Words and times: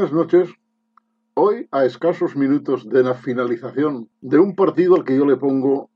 Buenas 0.00 0.16
noches. 0.16 0.54
Hoy, 1.34 1.68
a 1.70 1.84
escasos 1.84 2.34
minutos 2.34 2.88
de 2.88 3.02
la 3.02 3.12
finalización 3.12 4.08
de 4.22 4.38
un 4.38 4.56
partido 4.56 4.96
al 4.96 5.04
que 5.04 5.14
yo 5.14 5.26
le 5.26 5.36
pongo 5.36 5.90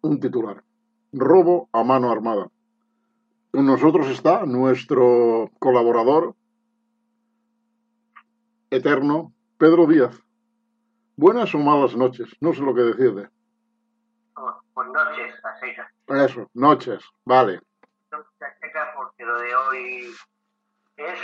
un 0.00 0.18
titular. 0.18 0.64
Robo 1.12 1.68
a 1.70 1.84
mano 1.84 2.10
armada. 2.10 2.48
Con 3.50 3.66
nosotros 3.66 4.06
está 4.06 4.46
nuestro 4.46 5.50
colaborador 5.58 6.34
eterno, 8.70 9.34
Pedro 9.58 9.86
Díaz. 9.86 10.18
Buenas 11.16 11.54
o 11.54 11.58
malas 11.58 11.94
noches, 11.94 12.34
no 12.40 12.54
sé 12.54 12.62
lo 12.62 12.74
que 12.74 12.80
decirle. 12.80 13.28
Pues 14.72 14.88
noches, 14.88 15.34
a 15.44 15.58
secas. 15.58 15.92
Eso, 16.06 16.50
noches, 16.54 17.04
vale. 17.26 17.60
Noches 18.10 18.40
a 18.40 18.58
secas 18.58 18.88
porque 18.96 19.22
lo 19.22 19.38
de 19.38 19.54
hoy 19.54 20.14
es, 20.96 21.18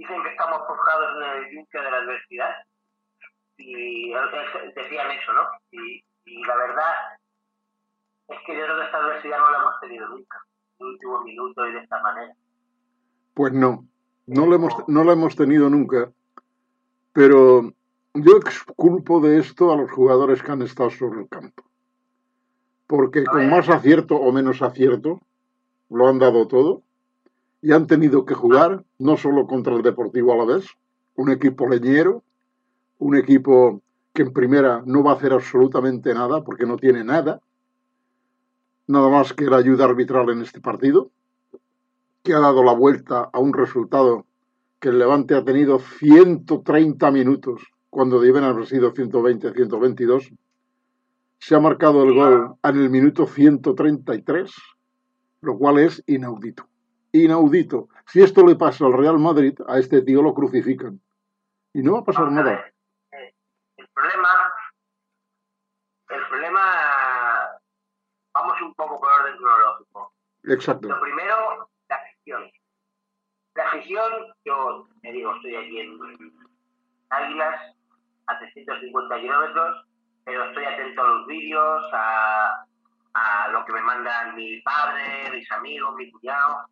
dicen 0.00 0.22
que 0.22 0.30
estamos 0.30 0.66
forjados 0.66 1.16
en 1.16 1.44
el 1.44 1.54
yunque 1.54 1.78
de 1.78 1.90
la 1.90 1.98
adversidad 1.98 2.54
y 3.58 4.12
decían 4.74 5.10
eso, 5.10 5.32
¿no? 5.34 5.42
Y, 5.72 6.02
y 6.24 6.42
la 6.44 6.56
verdad 6.56 6.94
es 8.28 8.38
que 8.46 8.56
yo 8.56 8.64
creo 8.64 8.78
que 8.78 8.84
esta 8.86 8.96
adversidad 8.96 9.38
no 9.38 9.50
la 9.50 9.58
hemos 9.58 9.80
tenido 9.80 10.08
nunca, 10.08 10.42
en 10.78 10.86
el 10.86 10.92
último 10.94 11.20
minuto 11.22 11.68
y 11.68 11.72
de 11.72 11.80
esta 11.80 12.00
manera. 12.00 12.34
Pues 13.34 13.52
no, 13.52 13.84
no 14.26 14.46
lo 14.46 14.54
hemos, 14.54 14.88
no 14.88 15.04
lo 15.04 15.12
hemos 15.12 15.36
tenido 15.36 15.68
nunca, 15.68 16.10
pero 17.12 17.74
yo 18.14 18.36
exculpo 18.38 19.20
de 19.20 19.38
esto 19.38 19.70
a 19.70 19.76
los 19.76 19.90
jugadores 19.90 20.42
que 20.42 20.52
han 20.52 20.62
estado 20.62 20.88
sobre 20.88 21.20
el 21.20 21.28
campo. 21.28 21.62
Porque 22.86 23.24
con 23.24 23.50
más 23.50 23.68
acierto 23.68 24.16
o 24.16 24.32
menos 24.32 24.62
acierto, 24.62 25.20
lo 25.90 26.08
han 26.08 26.18
dado 26.18 26.48
todo 26.48 26.82
y 27.62 27.72
han 27.72 27.86
tenido 27.86 28.24
que 28.24 28.34
jugar 28.34 28.84
no 28.98 29.16
solo 29.16 29.46
contra 29.46 29.74
el 29.74 29.82
Deportivo 29.82 30.32
Alavés, 30.32 30.66
un 31.16 31.30
equipo 31.30 31.68
leñero, 31.68 32.22
un 32.98 33.16
equipo 33.16 33.82
que 34.12 34.22
en 34.22 34.32
primera 34.32 34.82
no 34.86 35.02
va 35.02 35.12
a 35.12 35.14
hacer 35.14 35.32
absolutamente 35.32 36.14
nada 36.14 36.42
porque 36.42 36.66
no 36.66 36.76
tiene 36.76 37.04
nada, 37.04 37.40
nada 38.86 39.08
más 39.08 39.32
que 39.32 39.44
la 39.44 39.58
ayuda 39.58 39.84
arbitral 39.84 40.30
en 40.30 40.42
este 40.42 40.60
partido, 40.60 41.10
que 42.22 42.34
ha 42.34 42.40
dado 42.40 42.62
la 42.62 42.72
vuelta 42.72 43.30
a 43.32 43.38
un 43.38 43.52
resultado 43.52 44.26
que 44.78 44.88
el 44.88 44.98
Levante 44.98 45.34
ha 45.34 45.44
tenido 45.44 45.78
130 45.78 47.10
minutos 47.10 47.62
cuando 47.90 48.20
deben 48.20 48.44
haber 48.44 48.66
sido 48.66 48.92
120, 48.92 49.52
122. 49.52 50.30
Se 51.38 51.54
ha 51.54 51.60
marcado 51.60 52.02
el 52.02 52.14
gol 52.14 52.54
en 52.62 52.76
el 52.76 52.90
minuto 52.90 53.26
133, 53.26 54.50
lo 55.42 55.58
cual 55.58 55.78
es 55.78 56.02
inaudito. 56.06 56.69
Inaudito. 57.12 57.88
Si 58.06 58.22
esto 58.22 58.46
le 58.46 58.56
pasa 58.56 58.86
al 58.86 58.92
Real 58.92 59.18
Madrid, 59.18 59.58
a 59.66 59.78
este 59.78 60.02
tío 60.02 60.22
lo 60.22 60.34
crucifican. 60.34 61.00
Y 61.72 61.82
no 61.82 61.94
va 61.94 61.98
a 62.00 62.04
pasar 62.04 62.24
Vamos 62.24 62.44
nada. 62.44 62.72
eh, 63.12 63.34
El 63.76 63.88
problema, 63.88 64.52
el 66.08 66.26
problema, 66.28 66.60
vamos 68.34 68.60
un 68.62 68.74
poco 68.74 69.00
por 69.00 69.08
orden 69.12 69.36
cronológico. 69.36 70.12
Exacto. 70.44 70.88
Lo 70.88 71.00
primero, 71.00 71.70
la 71.88 71.96
afición. 71.96 72.50
La 73.54 73.64
afición, 73.68 74.12
yo 74.44 74.88
me 75.02 75.12
digo, 75.12 75.34
estoy 75.36 75.56
aquí 75.56 75.80
en 75.80 75.98
Águilas, 77.10 77.76
a 78.26 78.38
350 78.38 79.20
kilómetros, 79.20 79.86
pero 80.24 80.44
estoy 80.44 80.64
atento 80.64 81.02
a 81.02 81.06
los 81.08 81.26
vídeos, 81.26 81.82
a, 81.92 82.64
a 83.14 83.48
lo 83.48 83.64
que 83.64 83.72
me 83.72 83.82
mandan 83.82 84.34
mi 84.36 84.60
padre, 84.62 85.30
mis 85.32 85.50
amigos, 85.52 85.94
mi 85.96 86.10
cuñado, 86.12 86.66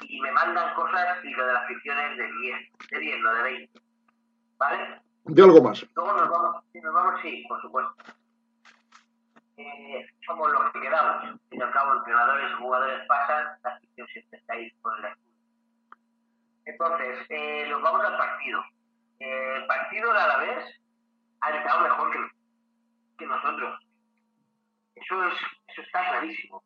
y 0.00 0.20
me 0.20 0.32
mandan 0.32 0.74
cosas 0.74 1.24
y 1.24 1.30
lo 1.30 1.46
de 1.46 1.52
la 1.52 1.60
afición 1.60 1.98
es 1.98 2.18
de 2.18 2.32
10, 2.32 2.88
de 2.90 2.98
10, 2.98 3.20
no 3.20 3.34
de 3.34 3.42
20. 3.42 3.80
¿Vale? 4.58 5.00
De 5.24 5.42
algo 5.42 5.62
más. 5.62 5.86
Luego 5.94 6.12
nos 6.12 6.28
vamos, 6.30 6.64
si 6.72 6.80
nos 6.80 6.94
vamos, 6.94 7.20
sí, 7.22 7.44
por 7.48 7.60
supuesto. 7.60 7.94
Eh, 9.56 10.06
somos 10.24 10.50
los 10.52 10.72
que 10.72 10.80
quedamos. 10.80 11.40
Y 11.50 11.60
al 11.60 11.72
cabo, 11.72 11.94
entrenadores 11.94 12.54
jugadores 12.56 13.06
pasan, 13.06 13.58
la 13.62 13.70
afición 13.70 14.06
siempre 14.08 14.38
está 14.38 14.54
ahí 14.54 14.70
por 14.80 14.98
el 14.98 15.04
escudo. 15.06 15.28
Entonces, 16.64 17.26
eh, 17.28 17.66
nos 17.68 17.82
vamos 17.82 18.04
al 18.04 18.16
partido. 18.16 18.62
Eh, 19.18 19.54
el 19.56 19.66
partido 19.66 20.12
de 20.12 20.20
Alavés 20.20 20.80
ha 21.40 21.50
estado 21.50 21.80
mejor 21.80 22.12
que, 22.12 22.18
que 23.18 23.26
nosotros. 23.26 23.80
Eso, 24.94 25.24
es, 25.24 25.34
eso 25.68 25.82
está 25.82 26.08
clarísimo. 26.08 26.62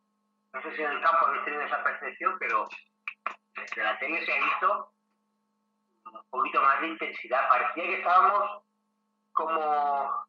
No 0.52 0.62
sé 0.62 0.76
si 0.76 0.82
en 0.82 0.92
el 0.92 1.00
campo 1.00 1.26
habéis 1.26 1.44
tenido 1.44 1.62
esa 1.62 1.82
percepción, 1.82 2.36
pero 2.38 2.68
desde 3.62 3.82
la 3.82 3.98
tele 3.98 4.24
se 4.24 4.32
ha 4.32 4.44
visto 4.44 4.92
un 6.06 6.30
poquito 6.30 6.60
más 6.62 6.80
de 6.80 6.88
intensidad. 6.88 7.48
Parecía 7.48 7.84
que 7.84 7.98
estábamos 7.98 8.62
como... 9.32 10.26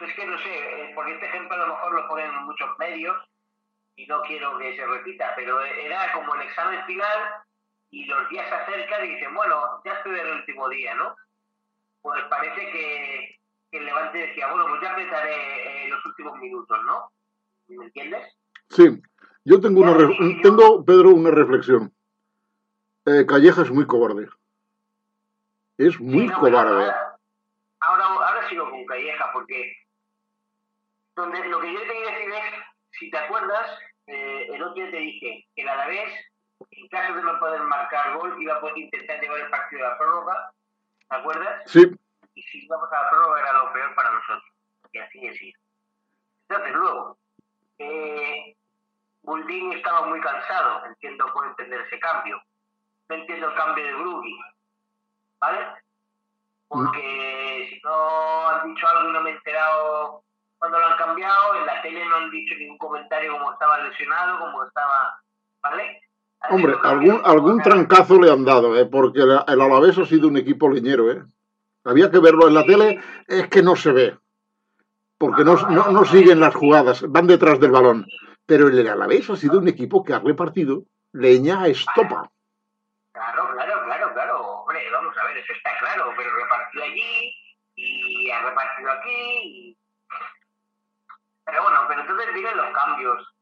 Es 0.00 0.14
que 0.14 0.26
no 0.26 0.38
sé, 0.38 0.82
eh, 0.82 0.92
porque 0.94 1.14
este 1.14 1.26
ejemplo 1.26 1.54
a 1.54 1.66
lo 1.66 1.68
mejor 1.68 1.92
lo 1.94 2.08
ponen 2.08 2.26
en 2.26 2.44
muchos 2.44 2.78
medios 2.78 3.16
y 3.96 4.06
no 4.06 4.20
quiero 4.22 4.58
que 4.58 4.76
se 4.76 4.86
repita, 4.86 5.32
pero 5.36 5.62
era 5.62 6.12
como 6.12 6.34
el 6.34 6.42
examen 6.42 6.84
final 6.84 7.44
y 7.90 8.04
los 8.04 8.28
días 8.28 8.46
se 8.46 8.54
acercan 8.54 9.06
y 9.06 9.14
dicen, 9.14 9.34
bueno, 9.34 9.80
ya 9.84 9.94
estoy 9.94 10.18
en 10.18 10.26
el 10.26 10.36
último 10.36 10.68
día, 10.68 10.94
¿no? 10.94 11.16
Pues 12.02 12.22
parece 12.24 12.60
que, 12.72 13.38
que 13.70 13.78
el 13.78 13.86
Levante 13.86 14.18
decía, 14.18 14.48
bueno, 14.48 14.66
pues 14.68 14.82
ya 14.82 14.92
apretaré 14.92 15.86
eh, 15.86 15.88
los 15.88 16.04
últimos 16.04 16.38
minutos, 16.38 16.84
¿no? 16.84 17.10
¿Me 17.68 17.86
entiendes? 17.86 18.36
Sí, 18.68 19.00
yo 19.46 19.60
tengo 19.60 19.80
una, 19.80 19.96
tengo, 20.42 20.84
Pedro, 20.84 21.10
una 21.10 21.30
reflexión. 21.30 21.94
Eh, 23.04 23.24
Calleja 23.24 23.62
es 23.62 23.70
muy 23.70 23.86
cobarde. 23.86 24.28
Es 25.78 26.00
muy 26.00 26.22
Sí, 26.22 26.26
no, 26.26 26.40
pero 26.42 26.56
cobarde. 26.56 26.90
Ahora, 27.78 28.06
ahora, 28.06 28.26
ahora 28.26 28.48
sigo 28.48 28.68
con 28.68 28.84
Calleja, 28.86 29.30
porque 29.32 29.72
donde, 31.14 31.48
lo 31.48 31.60
que 31.60 31.72
yo 31.72 31.78
te 31.78 31.86
quería 31.86 32.10
decir 32.10 32.32
es, 32.32 32.64
si 32.98 33.08
te 33.08 33.18
acuerdas, 33.18 33.70
eh, 34.08 34.48
el 34.52 34.62
otro 34.64 34.74
día 34.74 34.90
te 34.90 34.96
dije 34.96 35.46
que 35.54 35.62
el 35.62 35.68
Alavés, 35.68 36.10
en 36.68 36.88
caso 36.88 37.14
de 37.14 37.22
no 37.22 37.38
poder 37.38 37.62
marcar 37.62 38.18
gol, 38.18 38.42
iba 38.42 38.56
a 38.56 38.60
poder 38.60 38.78
intentar 38.78 39.20
llevar 39.20 39.42
el 39.42 39.50
partido 39.50 39.86
a 39.86 39.90
la 39.90 39.98
prórroga, 39.98 40.52
¿te 41.08 41.16
acuerdas? 41.16 41.62
Sí, 41.66 41.84
Y 42.34 42.42
si 42.42 42.64
íbamos 42.64 42.92
a 42.92 43.00
la 43.00 43.10
prórroga 43.10 43.40
era 43.42 43.52
lo 43.52 43.72
peor 43.72 43.94
para 43.94 44.10
nosotros. 44.10 44.52
Y 44.90 44.98
así 44.98 45.24
es. 45.24 45.40
Entonces, 46.48 46.74
luego, 46.74 47.18
eh, 47.78 48.55
Buldini 49.26 49.74
estaba 49.74 50.06
muy 50.06 50.20
cansado, 50.20 50.86
entiendo, 50.86 51.26
puedo 51.34 51.48
entender 51.50 51.80
ese 51.80 51.98
cambio. 51.98 52.40
No 53.08 53.16
entiendo 53.16 53.48
el 53.48 53.54
cambio 53.54 53.84
de 53.84 53.94
Brugui, 53.94 54.38
¿vale? 55.40 55.58
Porque 56.68 57.66
si 57.68 57.80
no 57.82 58.48
han 58.48 58.68
dicho 58.72 58.86
algo 58.86 59.10
y 59.10 59.12
no 59.12 59.20
me 59.22 59.30
he 59.30 59.34
enterado 59.34 60.22
cuando 60.58 60.78
lo 60.78 60.86
han 60.86 60.96
cambiado, 60.96 61.56
en 61.56 61.66
la 61.66 61.82
tele 61.82 62.04
no 62.06 62.16
han 62.16 62.30
dicho 62.30 62.54
ningún 62.54 62.78
comentario 62.78 63.32
como 63.32 63.52
estaba 63.52 63.78
lesionado, 63.80 64.38
como 64.38 64.64
estaba, 64.64 65.20
¿vale? 65.60 66.00
Hombre, 66.48 66.76
algún, 66.84 67.20
algún 67.24 67.60
trancazo 67.62 68.20
le 68.20 68.30
han 68.30 68.44
dado, 68.44 68.76
¿eh? 68.76 68.86
porque 68.86 69.20
el, 69.20 69.30
el 69.30 69.60
Alavés 69.60 69.98
ha 69.98 70.06
sido 70.06 70.28
un 70.28 70.36
equipo 70.36 70.68
leñero. 70.68 71.10
¿eh? 71.10 71.24
Había 71.84 72.10
que 72.10 72.20
verlo 72.20 72.46
en 72.46 72.54
la 72.54 72.64
tele, 72.64 73.00
es 73.26 73.48
que 73.48 73.62
no 73.62 73.74
se 73.74 73.90
ve, 73.90 74.16
porque 75.18 75.44
no, 75.44 75.56
no, 75.68 75.90
no 75.90 76.04
siguen 76.04 76.38
las 76.38 76.54
jugadas, 76.54 77.04
van 77.08 77.26
detrás 77.26 77.58
del 77.58 77.72
balón. 77.72 78.06
Pero 78.46 78.68
el 78.68 78.88
Alavés 78.88 79.28
ha 79.28 79.36
sido 79.36 79.58
un 79.58 79.68
equipo 79.68 80.04
que 80.04 80.14
ha 80.14 80.20
repartido 80.20 80.84
leña 81.12 81.62
a 81.62 81.68
estopa. 81.68 82.30
Claro, 83.12 83.52
claro, 83.52 83.84
claro, 83.84 84.12
claro. 84.14 84.40
Hombre, 84.40 84.90
vamos 84.90 85.16
a 85.18 85.24
ver, 85.26 85.38
eso 85.38 85.52
está 85.52 85.76
claro, 85.78 86.12
pero 86.16 86.34
repartido 86.34 86.84
allí 86.84 87.34
y 87.74 88.30
ha 88.30 88.42
repartido 88.42 88.90
aquí. 88.92 89.76
Pero 91.44 91.62
bueno, 91.62 91.80
pero 91.88 92.00
entonces 92.02 92.34
vienen 92.34 92.56
los 92.56 92.72
cambios 92.72 93.34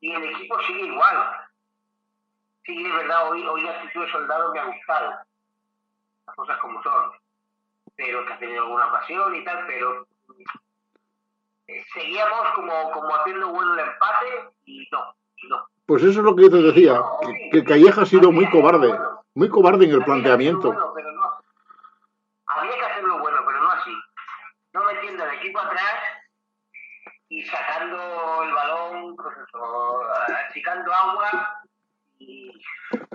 y 0.00 0.12
el 0.12 0.24
equipo 0.24 0.60
sigue 0.62 0.86
igual. 0.86 1.48
Sí, 2.64 2.86
es 2.86 2.94
verdad, 2.94 3.30
hoy, 3.30 3.46
hoy 3.46 3.62
la 3.62 3.72
actitud 3.72 4.04
de 4.04 4.12
soldado 4.12 4.52
me 4.52 4.60
ha 4.60 4.64
gustado. 4.64 5.10
Las 6.26 6.36
cosas 6.36 6.58
como 6.58 6.82
son. 6.82 7.12
Pero 7.96 8.24
que 8.26 8.32
ha 8.32 8.38
tenido 8.38 8.64
alguna 8.64 8.86
ocasión 8.86 9.34
y 9.34 9.44
tal, 9.44 9.66
pero 9.66 10.06
seguíamos 11.92 12.50
como, 12.54 12.90
como 12.92 13.16
haciendo 13.16 13.48
bueno 13.48 13.74
el 13.74 13.80
empate 13.80 14.50
y 14.64 14.88
no, 14.90 15.14
y 15.36 15.48
no. 15.48 15.66
Pues 15.86 16.02
eso 16.02 16.20
es 16.20 16.24
lo 16.24 16.34
que 16.36 16.42
yo 16.42 16.50
te 16.50 16.62
decía, 16.62 17.00
que, 17.20 17.50
que 17.50 17.64
Calleja 17.64 18.02
ha 18.02 18.06
sido 18.06 18.30
muy 18.32 18.48
cobarde, 18.50 18.96
muy 19.34 19.48
cobarde 19.48 19.84
en 19.84 19.92
el 19.92 20.04
planteamiento. 20.04 20.68
Bueno, 20.68 20.92
pero 20.94 21.12
no. 21.12 21.40
Había 22.46 22.74
que 22.74 22.84
hacerlo 22.84 23.18
bueno, 23.18 23.38
pero 23.46 23.62
no 23.62 23.70
así. 23.70 23.92
No 24.72 24.84
metiendo 24.84 25.24
el 25.24 25.34
equipo 25.34 25.58
atrás 25.58 25.94
y 27.28 27.42
sacando 27.44 28.42
el 28.42 28.52
balón, 28.52 29.16
pues 29.16 29.36
eso, 29.48 30.00
achicando 30.48 30.92
agua 30.92 31.60
y 32.18 32.52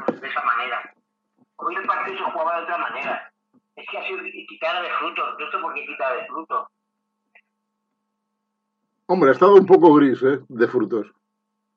pues, 0.06 0.22
de 0.22 0.28
esa 0.28 0.42
manera. 0.44 0.94
Hoy 1.58 1.76
el 1.76 1.88
partido 1.88 2.18
se 2.18 2.32
jugaba 2.32 2.58
de 2.58 2.64
otra 2.64 2.78
manera. 2.78 3.32
Es 3.76 3.88
que 3.90 3.98
ha 3.98 4.04
sido 4.08 4.24
quitada 4.48 4.82
de 4.82 4.90
frutos. 4.90 5.36
No 5.40 5.52
sé 5.52 5.58
por 5.60 5.74
qué 5.74 5.86
quita 5.86 6.14
de 6.14 6.26
frutos. 6.26 6.68
Hombre, 9.10 9.30
ha 9.30 9.34
estado 9.34 9.56
un 9.56 9.66
poco 9.66 9.94
gris, 9.94 10.22
¿eh? 10.22 10.40
De 10.50 10.68
frutos. 10.68 11.08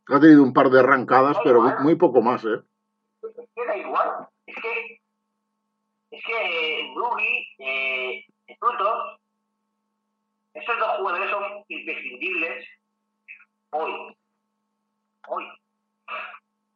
Ha 0.09 0.19
tenido 0.19 0.43
un 0.43 0.53
par 0.53 0.69
de 0.69 0.81
arrancadas, 0.81 1.37
pero 1.44 1.62
muy, 1.62 1.73
muy 1.81 1.94
poco 1.94 2.21
más, 2.21 2.44
¿eh? 2.44 2.61
Es 3.23 3.49
que 3.55 3.67
da 3.67 3.77
igual. 3.77 4.29
Es 4.47 4.56
que, 4.56 5.00
es 6.11 6.25
que 6.25 6.93
Ruby, 6.97 7.47
eh, 7.61 8.25
Frutos, 8.59 9.21
esos 10.55 10.79
dos 10.81 10.97
jugadores 10.99 11.31
son 11.31 11.44
imprescindibles 11.69 12.67
hoy. 13.71 14.17
Hoy. 15.29 15.44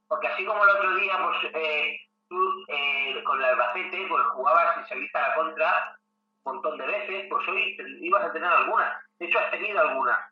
Porque 0.07 0.29
así 0.29 0.45
como 0.45 0.63
el 0.63 0.71
otro 0.71 0.95
día, 0.95 1.15
pues 1.21 1.53
eh, 1.53 1.97
tú 2.29 2.37
eh, 2.69 3.25
con 3.25 3.41
el 3.41 3.45
Albacete, 3.45 4.07
pues 4.09 4.23
jugabas 4.35 4.85
y 4.85 4.89
saliste 4.89 5.19
a 5.19 5.29
la 5.29 5.35
contra 5.35 5.99
un 6.45 6.55
montón 6.55 6.79
de 6.79 6.87
veces, 6.87 7.27
pues 7.29 7.49
hoy 7.49 7.77
ibas 8.03 8.23
a 8.23 8.33
tener 8.33 8.49
alguna. 8.49 9.03
De 9.19 9.27
hecho, 9.27 9.41
has 9.41 9.51
tenido 9.51 9.81
alguna. 9.81 10.31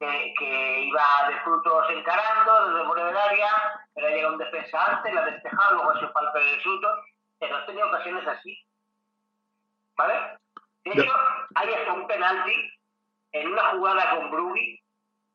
Que, 0.00 0.34
que, 0.38 0.80
iba 0.80 1.28
de 1.28 1.40
frutos 1.40 1.90
encarando 1.90 2.72
desde 2.72 2.86
fuera 2.86 3.06
del 3.06 3.16
área, 3.16 3.50
pero 3.94 4.08
llega 4.08 4.32
un 4.32 4.38
defensa 4.38 4.96
antes, 4.96 5.14
la 5.14 5.26
despejado, 5.26 5.74
luego 5.76 6.00
se 6.00 6.08
falta 6.08 6.38
de 6.38 6.60
frutos. 6.62 7.00
Pero 7.38 7.56
has 7.56 7.66
tenido 7.66 7.86
ocasiones 7.86 8.26
así. 8.26 8.58
¿Vale? 9.96 10.38
De 10.84 10.92
hecho, 10.92 11.12
hay 11.54 11.74
hasta 11.74 11.92
un 11.92 12.06
penalti 12.06 12.70
en 13.32 13.52
una 13.52 13.70
jugada 13.72 14.16
con 14.16 14.30
Brugui, 14.30 14.80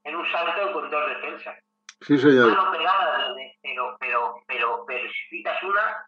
en 0.04 0.16
un 0.16 0.32
salto 0.32 0.74
con 0.74 0.90
dos 0.90 1.10
defensas. 1.10 1.60
Sí, 2.02 2.18
señor. 2.18 2.50
Pegada, 2.72 3.34
pero, 3.62 3.96
pero, 4.00 4.44
pero, 4.48 4.86
pero 4.86 5.10
si 5.12 5.38
quitas 5.38 5.64
una. 5.64 6.08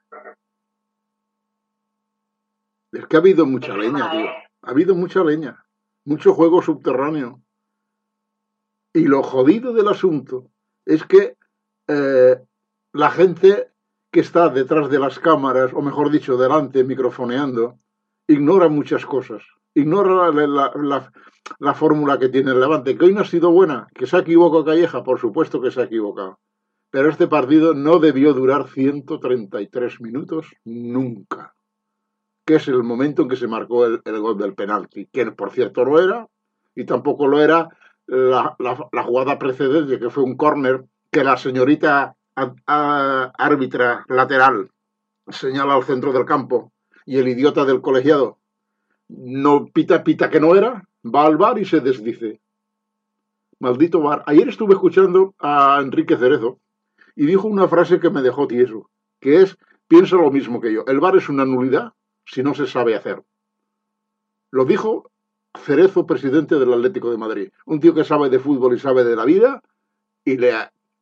Es 2.92 3.06
que 3.06 3.16
ha 3.16 3.20
habido 3.20 3.46
mucha 3.46 3.74
leña, 3.76 3.90
una, 3.90 4.12
tío. 4.12 4.26
¿eh? 4.26 4.48
Ha 4.64 4.72
habido 4.72 4.96
mucha 4.96 5.24
leña. 5.24 5.64
Mucho 6.06 6.34
juego 6.34 6.62
subterráneo. 6.62 7.42
Y 8.98 9.06
lo 9.06 9.22
jodido 9.22 9.74
del 9.74 9.88
asunto 9.90 10.50
es 10.84 11.04
que 11.06 11.36
eh, 11.88 12.36
la 12.94 13.12
gente 13.12 13.70
que 14.12 14.22
está 14.22 14.50
detrás 14.50 14.90
de 14.90 14.98
las 14.98 15.20
cámaras, 15.20 15.72
o 15.74 15.84
mejor 15.84 16.10
dicho, 16.10 16.36
delante, 16.36 16.84
microfoneando, 16.84 17.78
ignora 18.28 18.70
muchas 18.70 19.06
cosas. 19.06 19.44
Ignora 19.76 20.32
la, 20.32 20.48
la- 20.48 20.72
la- 20.76 21.12
la 21.60 21.74
fórmula 21.76 22.18
que 22.18 22.30
tiene 22.30 22.52
el 22.52 22.60
Levante, 22.60 22.98
que 22.98 23.06
hoy 23.06 23.14
no 23.14 23.22
ha 23.22 23.26
sido 23.26 23.52
buena, 23.52 23.88
que 23.94 24.08
se 24.08 24.16
ha 24.18 24.22
equivocado 24.22 24.66
Calleja, 24.66 25.04
por 25.04 25.20
supuesto 25.20 25.62
que 25.62 25.70
se 25.70 25.80
ha 25.82 25.84
equivocado. 25.86 26.40
Pero 26.90 27.10
este 27.10 27.28
partido 27.28 27.76
no 27.76 28.00
debió 28.00 28.34
durar 28.34 28.68
133 28.68 30.02
minutos 30.02 30.48
nunca, 30.66 31.54
que 32.46 32.56
es 32.56 32.68
el 32.68 32.82
momento 32.82 33.22
en 33.22 33.30
que 33.30 33.36
se 33.36 33.48
marcó 33.48 33.86
el, 33.86 34.02
el 34.04 34.20
gol 34.20 34.38
del 34.40 34.56
penalti, 34.56 35.06
que 35.06 35.32
por 35.32 35.52
cierto 35.52 35.86
no 35.86 36.00
era, 36.00 36.28
y 36.74 36.84
tampoco 36.86 37.28
lo 37.28 37.40
era 37.42 37.70
la, 38.08 38.56
la- 38.60 38.90
la 38.92 39.04
jugada 39.04 39.38
precedente, 39.38 40.00
que 40.00 40.10
fue 40.10 40.24
un 40.24 40.36
córner 40.36 40.86
que 41.12 41.24
la 41.24 41.38
señorita 41.38 42.16
árbitra 42.36 44.06
lateral 44.08 44.72
señala 45.30 45.74
al 45.76 45.84
centro 45.84 46.14
del 46.14 46.26
campo 46.26 46.72
y 47.06 47.18
el 47.18 47.28
idiota 47.28 47.66
del 47.66 47.82
colegiado 47.82 48.38
no 49.10 49.66
pita, 49.68 50.04
pita 50.04 50.30
que 50.30 50.40
no 50.40 50.56
era, 50.56 50.88
va 51.04 51.26
al 51.26 51.38
bar 51.38 51.58
y 51.58 51.66
se 51.66 51.80
desdice. 51.80 52.42
Maldito 53.60 54.02
bar. 54.02 54.24
Ayer 54.28 54.48
estuve 54.50 54.74
escuchando 54.74 55.34
a 55.40 55.80
Enrique 55.82 56.18
Cerezo 56.18 56.60
y 57.16 57.26
dijo 57.26 57.48
una 57.48 57.68
frase 57.68 58.00
que 58.00 58.10
me 58.10 58.22
dejó 58.22 58.48
tieso, 58.48 58.90
que 59.20 59.42
es, 59.42 59.58
piensa 59.88 60.18
lo 60.18 60.30
mismo 60.30 60.62
que 60.62 60.74
yo, 60.74 60.84
el 60.88 61.00
bar 61.00 61.16
es 61.16 61.30
una 61.30 61.46
nulidad 61.46 61.94
si 62.26 62.44
no 62.44 62.54
se 62.54 62.68
sabe 62.68 62.96
hacer. 62.96 63.24
Lo 64.52 64.66
dijo 64.66 65.10
Cerezo, 65.58 66.06
presidente 66.06 66.56
del 66.56 66.74
Atlético 66.74 67.12
de 67.12 67.18
Madrid, 67.18 67.50
un 67.66 67.80
tío 67.80 67.94
que 67.94 68.04
sabe 68.04 68.30
de 68.30 68.40
fútbol 68.40 68.76
y 68.76 68.80
sabe 68.80 69.04
de 69.04 69.16
la 69.16 69.26
vida 69.26 69.62
y 70.24 70.38
le, 70.38 70.54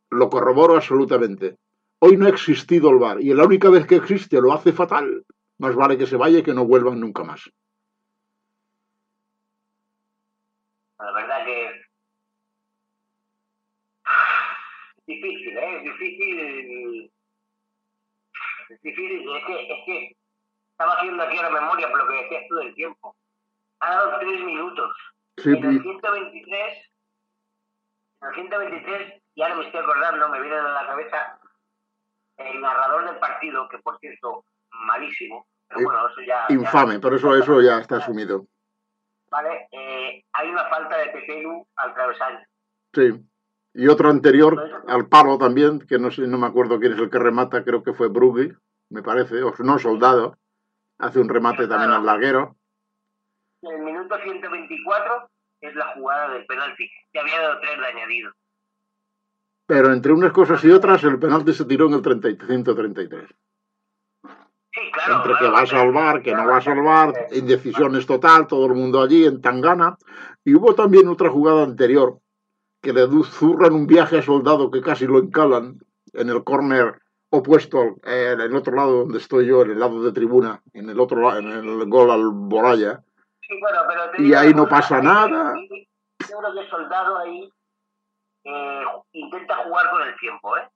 lo 0.10 0.30
corroboro 0.30 0.75
absolutamente. 0.75 1.57
Hoy 2.00 2.18
no 2.18 2.25
ha 2.25 2.30
existido 2.30 2.90
el 2.90 3.00
bar 3.00 3.22
y 3.22 3.34
la 3.34 3.46
única 3.46 3.69
vez 3.69 3.86
que 3.88 3.96
existe 3.96 4.42
lo 4.42 4.54
hace 4.54 4.72
fatal. 4.74 5.25
Más 5.57 5.75
vale 5.75 5.98
que 5.98 6.06
se 6.06 6.18
vaya 6.18 6.40
y 6.40 6.44
que 6.44 6.54
no 6.54 6.66
vuelvan 6.66 7.00
nunca 7.00 7.24
más. 7.24 7.50
La 11.00 11.12
verdad 11.13 11.46
que. 11.46 11.68
Es 14.98 15.06
difícil, 15.06 15.58
¿eh? 15.58 15.78
Es 15.78 15.84
difícil. 15.84 17.12
Es 18.69 18.81
difícil. 18.81 19.36
Es 19.38 19.46
que, 19.46 19.62
es 19.62 19.86
que 19.86 20.18
estaba 20.72 20.94
haciendo 20.94 21.24
aquí 21.24 21.38
la 21.38 21.50
memoria 21.50 21.90
por 21.90 22.00
lo 22.00 22.08
que 22.08 22.24
decías 22.24 22.44
tú 22.50 22.56
del 22.56 22.75
tiempo. 22.75 23.16
Ha 23.86 23.90
dado 23.96 24.20
tres 24.20 24.44
minutos. 24.44 24.92
Sí, 25.38 25.50
en 25.50 25.64
el 25.64 25.76
y- 25.76 25.80
123, 25.80 26.92
en 28.22 28.28
el 28.30 28.34
123, 28.36 29.22
ya 29.36 29.50
no 29.50 29.56
me 29.58 29.66
estoy 29.66 29.82
acordando, 29.82 30.30
me 30.30 30.42
viene 30.42 30.56
a 30.58 30.64
la 30.64 30.88
cabeza 30.88 31.40
el 32.38 32.62
narrador 32.62 33.06
del 33.06 33.20
partido, 33.20 33.68
que 33.70 33.78
por 33.80 34.00
cierto, 34.00 34.44
malísimo, 34.72 35.46
pero 35.68 35.82
Eh, 35.82 35.84
bueno, 35.86 36.08
eso 36.08 36.22
ya... 36.22 36.46
ya- 36.48 36.56
infame, 36.56 37.00
por 37.00 37.14
eso 37.14 37.36
eso 37.36 37.62
ya 37.62 37.78
está 37.80 37.98
asumido. 37.98 38.48
¿Vale? 39.30 39.68
Eh, 39.72 40.24
hay 40.34 40.50
una 40.50 40.66
falta 40.70 40.98
de 40.98 41.08
Pepelu 41.10 41.68
al 41.76 41.94
travesaño. 41.94 42.40
Sí. 42.94 43.12
Y 43.74 43.88
otro 43.88 44.10
anterior 44.10 44.84
al 44.88 45.08
palo 45.10 45.38
también, 45.38 45.80
que 45.86 46.00
no 46.00 46.10
sé, 46.10 46.22
no 46.28 46.38
me 46.38 46.48
acuerdo 46.48 46.80
quién 46.80 46.94
es 46.94 47.00
el 47.00 47.10
que 47.10 47.20
remata, 47.20 47.64
creo 47.64 47.84
que 47.84 47.94
fue 47.94 48.08
Brugui, 48.08 48.52
me 48.90 49.04
parece, 49.04 49.44
o 49.44 49.54
no 49.60 49.78
Soldado, 49.78 50.38
hace 50.98 51.20
un 51.20 51.28
remate 51.30 51.68
también 51.68 51.92
al 51.92 52.06
larguero. 52.06 52.56
En 53.66 53.80
el 53.80 53.84
minuto 53.84 54.16
124 54.24 55.30
es 55.62 55.76
la 55.76 55.94
jugada 55.96 56.34
del 56.34 56.46
penalti, 56.46 56.88
que 57.12 57.20
había 57.20 57.42
dado 57.42 57.60
tres 57.62 57.80
de 57.80 57.86
añadido. 57.88 58.32
Pero 59.66 59.92
entre 59.92 60.14
unas 60.14 60.32
cosas 60.32 60.64
y 60.64 60.70
otras, 60.70 61.04
el 61.04 61.18
penalti 61.18 61.52
se 61.52 61.66
tiró 61.66 61.88
en 61.88 61.96
el 61.96 62.02
30 62.04 62.30
y 62.30 62.38
133. 62.38 63.28
Sí, 64.72 64.82
claro. 64.92 65.16
Entre 65.16 65.32
que 65.34 65.40
claro, 65.40 65.54
va 65.54 65.62
a 65.62 65.66
salvar, 65.66 66.22
que 66.22 66.36
no 66.36 66.46
va 66.46 66.58
a 66.58 66.62
salvar, 66.62 67.14
indecisiones 67.32 68.06
total, 68.06 68.46
todo 68.46 68.68
el 68.68 68.74
mundo 68.74 69.02
allí 69.02 69.26
en 69.26 69.42
Tangana. 69.42 69.98
Y 70.44 70.54
hubo 70.54 70.76
también 70.76 71.08
otra 71.08 71.30
jugada 71.30 71.64
anterior, 71.64 72.20
que 72.84 72.94
le 72.94 73.08
zurran 73.24 73.74
un 73.74 73.88
viaje 73.88 74.20
a 74.20 74.22
soldado 74.22 74.70
que 74.70 74.82
casi 74.82 75.08
lo 75.08 75.18
encalan 75.18 75.80
en 76.14 76.30
el 76.30 76.44
córner 76.44 77.02
opuesto, 77.32 77.96
eh, 78.04 78.32
en 78.34 78.42
el 78.42 78.56
otro 78.56 78.76
lado 78.76 79.00
donde 79.00 79.18
estoy 79.18 79.48
yo, 79.48 79.64
en 79.64 79.72
el 79.72 79.80
lado 79.80 80.04
de 80.04 80.12
tribuna, 80.12 80.62
en 80.74 80.90
el 80.90 81.00
otro 81.00 81.20
lado, 81.20 81.40
en 81.40 81.48
el 81.48 81.89
gol 81.89 82.12
al 82.12 82.30
Boraya. 82.32 83.01
Sí, 83.48 83.60
bueno, 83.60 83.82
pero 83.88 84.10
te 84.12 84.22
Y 84.22 84.25
digo 84.25 84.40
ahí 84.40 84.54
no 84.54 84.68
pasa 84.68 85.02
nada. 85.02 85.54
Yo 86.30 86.38
creo 86.40 86.54
que 86.54 86.60
el 86.62 86.70
soldado 86.70 87.20
ahí 87.20 87.52
eh, 88.44 88.84
intenta 89.12 89.58
jugar 89.58 89.90
con 89.92 90.02
el 90.02 90.16
tiempo, 90.18 90.58
¿eh? 90.58 90.70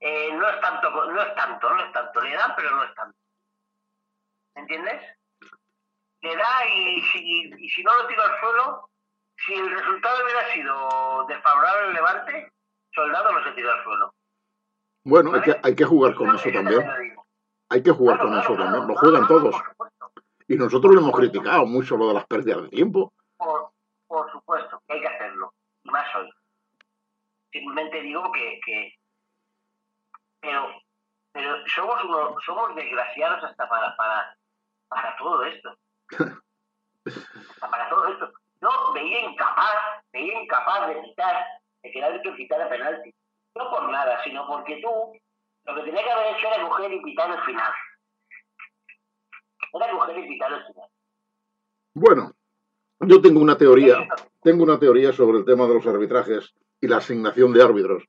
Eh, 0.00 0.32
no 0.32 0.48
es 0.48 0.60
tanto, 0.60 0.90
no 0.90 1.22
es 1.22 1.34
tanto, 1.34 1.70
no 1.70 1.84
es 1.84 1.92
tanto, 1.92 2.20
le 2.22 2.34
da, 2.34 2.54
pero 2.56 2.70
no 2.74 2.84
es 2.84 2.94
tanto. 2.94 3.16
¿Entiendes? 4.54 5.02
Le 6.22 6.36
da 6.36 6.66
y 6.74 7.00
si, 7.02 7.50
y 7.58 7.68
si 7.68 7.82
no 7.82 7.94
lo 7.94 8.06
tira 8.06 8.24
al 8.24 8.40
suelo, 8.40 8.88
si 9.36 9.54
el 9.54 9.70
resultado 9.70 10.24
hubiera 10.24 10.52
sido 10.52 11.26
desfavorable 11.28 11.88
al 11.88 11.94
levante, 11.94 12.52
soldado 12.92 13.32
no 13.32 13.44
se 13.44 13.52
tira 13.52 13.72
al 13.74 13.84
suelo. 13.84 14.14
Bueno, 15.04 15.34
hay 15.34 15.40
que, 15.42 15.60
hay 15.62 15.74
que 15.74 15.84
jugar 15.84 16.14
con 16.14 16.34
eso 16.34 16.50
también. 16.52 17.16
Hay 17.70 17.82
que 17.82 17.90
jugar 17.90 18.16
Claro, 18.16 18.30
con 18.30 18.38
eso 18.38 18.54
claro, 18.54 18.64
también. 18.64 18.88
Lo 18.88 18.96
juegan 18.96 19.26
todos. 19.28 19.56
Por 19.76 19.89
Y 20.50 20.56
nosotros 20.56 20.92
lo 20.92 21.00
hemos 21.00 21.16
criticado 21.16 21.64
mucho 21.64 21.96
lo 21.96 22.08
de 22.08 22.14
las 22.14 22.26
pérdidas 22.26 22.62
de 22.62 22.68
tiempo. 22.70 23.12
por, 23.36 23.70
por 24.08 24.32
supuesto 24.32 24.82
hay 24.88 25.00
que 25.00 25.06
hacerlo. 25.06 25.54
Y 25.84 25.90
más 25.92 26.12
hoy. 26.16 26.28
Simplemente 27.52 28.00
digo 28.00 28.32
que, 28.32 28.92
pero, 30.40 30.66
pero 31.30 31.54
somos 31.68 32.04
unos, 32.04 32.44
somos 32.44 32.74
desgraciados 32.74 33.44
hasta 33.44 33.68
para, 33.68 33.94
para, 33.96 34.36
para 34.88 35.16
todo 35.18 35.44
esto. 35.44 35.72
Para 37.60 37.88
todo 37.88 38.08
esto. 38.08 38.32
Yo 38.60 38.92
veía 38.92 39.20
incapaz, 39.30 40.02
veía 40.12 40.42
incapaz 40.42 40.88
de 40.88 41.00
quitar, 41.00 41.46
de 41.84 41.92
que 41.92 42.00
el 42.00 42.68
penalti. 42.68 43.14
No 43.54 43.70
por 43.70 43.88
nada, 43.88 44.20
sino 44.24 44.48
porque 44.48 44.80
tú 44.82 45.12
lo 45.64 45.74
que 45.76 45.82
tenía 45.82 46.02
que 46.02 46.10
haber 46.10 46.36
hecho 46.36 46.48
era 46.48 46.68
coger 46.68 46.92
y 46.92 47.02
pitar 47.02 47.30
el 47.30 47.40
final. 47.44 47.72
El. 49.72 50.74
Bueno, 51.94 52.32
yo 53.00 53.20
tengo 53.20 53.40
una 53.40 53.56
teoría, 53.56 54.08
tengo 54.42 54.62
una 54.64 54.78
teoría 54.78 55.12
sobre 55.12 55.38
el 55.38 55.44
tema 55.44 55.66
de 55.66 55.74
los 55.74 55.86
arbitrajes 55.86 56.54
y 56.80 56.88
la 56.88 56.98
asignación 56.98 57.52
de 57.52 57.62
árbitros. 57.62 58.04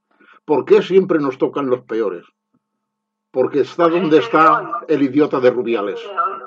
¿Por 0.46 0.66
qué 0.66 0.82
siempre 0.82 1.20
nos 1.20 1.38
tocan 1.38 1.70
los 1.70 1.82
peores? 1.84 2.26
Porque 3.32 3.62
está 3.62 3.88
donde 3.88 4.18
está 4.18 4.82
el 4.88 5.02
idiota 5.04 5.40
de 5.40 5.52
Rubiales, 5.52 6.00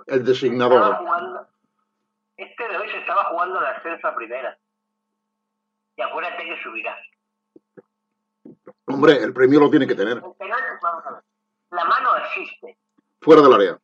el 0.07 0.25
designador. 0.25 0.97
Este 2.37 2.69
de 2.69 2.77
hoy 2.77 2.91
se 2.91 2.99
estaba 2.99 3.25
jugando 3.25 3.61
la 3.61 3.71
ascenso 3.71 4.07
a 4.09 4.15
primera. 4.15 4.59
Y 5.97 6.03
acuérdate 6.03 6.45
que 6.45 6.63
subirá. 6.63 6.97
Hombre, 8.87 9.23
el 9.23 9.33
premio 9.33 9.61
lo 9.61 9.71
tiene 9.71 9.87
que 9.87 9.95
tener, 9.95 10.19
El 10.19 10.33
penal, 10.35 10.61
vamos 10.83 11.07
a 11.07 11.11
ver. 11.13 11.23
La 11.71 11.85
mano 11.85 12.11
existe. 12.17 12.77
fuera 13.21 13.41
del 13.43 13.53
área. 13.55 13.79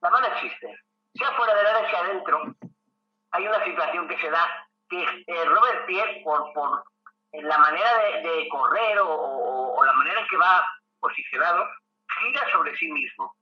La 0.00 0.10
mano 0.10 0.26
existe. 0.26 0.78
Sea 1.14 1.32
fuera 1.32 1.54
del 1.54 1.66
área, 1.66 1.90
sea 1.90 2.00
adentro. 2.00 2.42
Hay 3.32 3.46
una 3.46 3.64
situación 3.64 4.08
que 4.08 4.18
se 4.20 4.30
da 4.30 4.68
que 4.88 5.02
eh, 5.26 5.44
Robert 5.44 5.86
Pierre, 5.86 6.20
por, 6.24 6.52
por 6.54 6.82
en 7.32 7.46
la 7.46 7.58
manera 7.58 7.90
de, 7.98 8.22
de 8.28 8.48
correr 8.48 8.98
o, 9.00 9.08
o- 9.08 9.76
o 9.78 9.84
la 9.84 9.92
manera 9.92 10.20
en 10.20 10.26
que 10.28 10.36
va 10.36 10.66
posicionado, 11.00 11.68
gira 12.20 12.50
sobre 12.52 12.74
sí 12.76 12.90
mismo. 12.90 13.34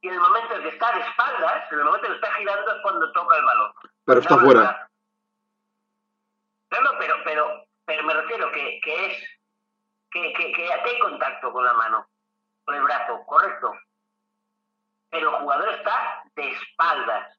y 0.00 0.08
en 0.08 0.14
el 0.14 0.20
momento 0.20 0.54
en 0.54 0.62
que 0.62 0.68
está 0.68 0.92
de 0.92 1.00
espaldas, 1.00 1.72
en 1.72 1.78
el 1.78 1.84
momento 1.84 2.06
en 2.06 2.12
que 2.12 2.18
está 2.26 2.34
girando 2.36 2.70
es 2.76 2.82
cuando 2.82 3.12
toca 3.12 3.36
el 3.36 3.44
balón. 3.44 3.72
Pero 4.04 4.20
está 4.20 4.36
fuera. 4.38 4.88
No, 6.70 6.90
pero, 6.98 7.16
pero, 7.24 7.64
pero 7.86 8.02
me 8.04 8.14
refiero 8.14 8.52
que, 8.52 8.80
que 8.84 9.06
es 9.06 9.38
que, 10.10 10.32
que, 10.34 10.52
que 10.52 10.72
hay 10.72 10.98
contacto 11.00 11.52
con 11.52 11.64
la 11.64 11.72
mano, 11.72 12.06
con 12.64 12.74
el 12.74 12.82
brazo, 12.82 13.24
correcto. 13.26 13.72
Pero 15.10 15.30
el 15.30 15.42
jugador 15.42 15.68
está 15.74 16.22
de 16.36 16.50
espaldas. 16.50 17.38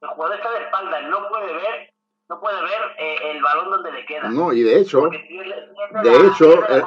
El 0.00 0.08
jugador 0.10 0.36
está 0.36 0.50
de 0.52 0.64
espaldas, 0.64 1.04
no 1.04 1.28
puede 1.28 1.52
ver 1.52 1.92
no 2.32 2.40
puede 2.40 2.62
ver 2.62 2.80
eh, 2.98 3.30
el 3.30 3.42
balón 3.42 3.70
donde 3.70 3.92
le 3.92 4.06
queda. 4.06 4.28
No, 4.30 4.52
y 4.54 4.62
de 4.62 4.80
hecho, 4.80 5.10
de 5.10 6.26
hecho, 6.26 6.64
eh, 6.70 6.82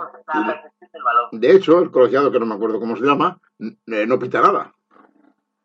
de 1.34 1.51
hecho, 1.51 1.80
el 1.80 1.92
colegiado, 1.92 2.32
que 2.32 2.39
no 2.39 2.48
me 2.48 2.56
acuerdo 2.56 2.80
cómo 2.80 2.96
se 2.96 3.04
llama, 3.04 3.38
eh, 3.60 4.08
no 4.08 4.18
pita 4.18 4.42
nada. 4.42 4.74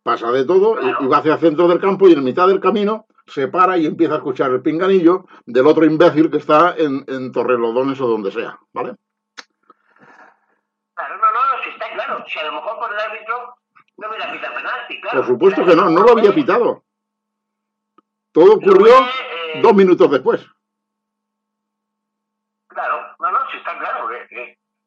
Pasa 0.03 0.31
de 0.33 0.45
todo 0.45 0.81
y, 0.81 1.07
va 1.07 1.19
hacia 1.19 1.35
el 1.35 1.41
centro 1.41 1.67
del 1.69 1.81
campo 1.81 2.09
y 2.09 2.13
en 2.13 2.25
mitad 2.25 2.47
del 2.49 2.61
camino 2.61 3.07
se 3.27 3.49
para 3.49 3.79
y 3.79 3.87
empieza 3.87 4.15
a 4.15 4.17
escuchar 4.19 4.51
el 4.51 4.63
pinganillo 4.63 5.27
del 5.47 5.67
otro 5.67 5.85
imbécil 5.85 6.31
que 6.31 6.39
está 6.39 6.75
en, 6.77 7.05
en 7.07 7.33
Torrelodones 7.33 8.01
o 8.01 8.07
donde 8.07 8.33
sea, 8.33 8.59
¿vale? 8.73 8.97
Claro, 10.95 11.17
no, 11.17 11.33
no, 11.33 11.63
si 11.63 11.71
está 11.71 11.91
claro. 11.93 12.25
Si 12.27 12.39
a 12.39 12.45
lo 12.45 12.53
mejor 12.53 12.79
por 12.79 12.93
el 12.93 12.99
árbitro 12.99 13.57
no 14.01 14.09
hubiera 14.09 14.33
pitado 14.33 14.55
penalti, 14.55 15.01
claro. 15.01 15.19
Por 15.19 15.27
supuesto 15.27 15.65
que 15.65 15.77
no, 15.77 15.91
no 15.91 16.03
lo 16.03 16.13
había 16.13 16.35
pitado. 16.35 16.85
Todo 18.33 18.55
ocurrió 18.55 18.95
eh, 18.99 19.61
dos 19.63 19.75
minutos 19.75 20.11
después. 20.11 20.47
Claro, 22.69 23.15
no, 23.19 23.31
no, 23.31 23.51
sí 23.51 23.59
está 23.59 23.79
claro. 23.79 24.09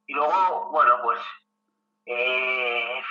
y 0.08 0.14
luego, 0.14 0.72
bueno, 0.72 0.96
pues 1.04 1.20
eh, 2.06 3.02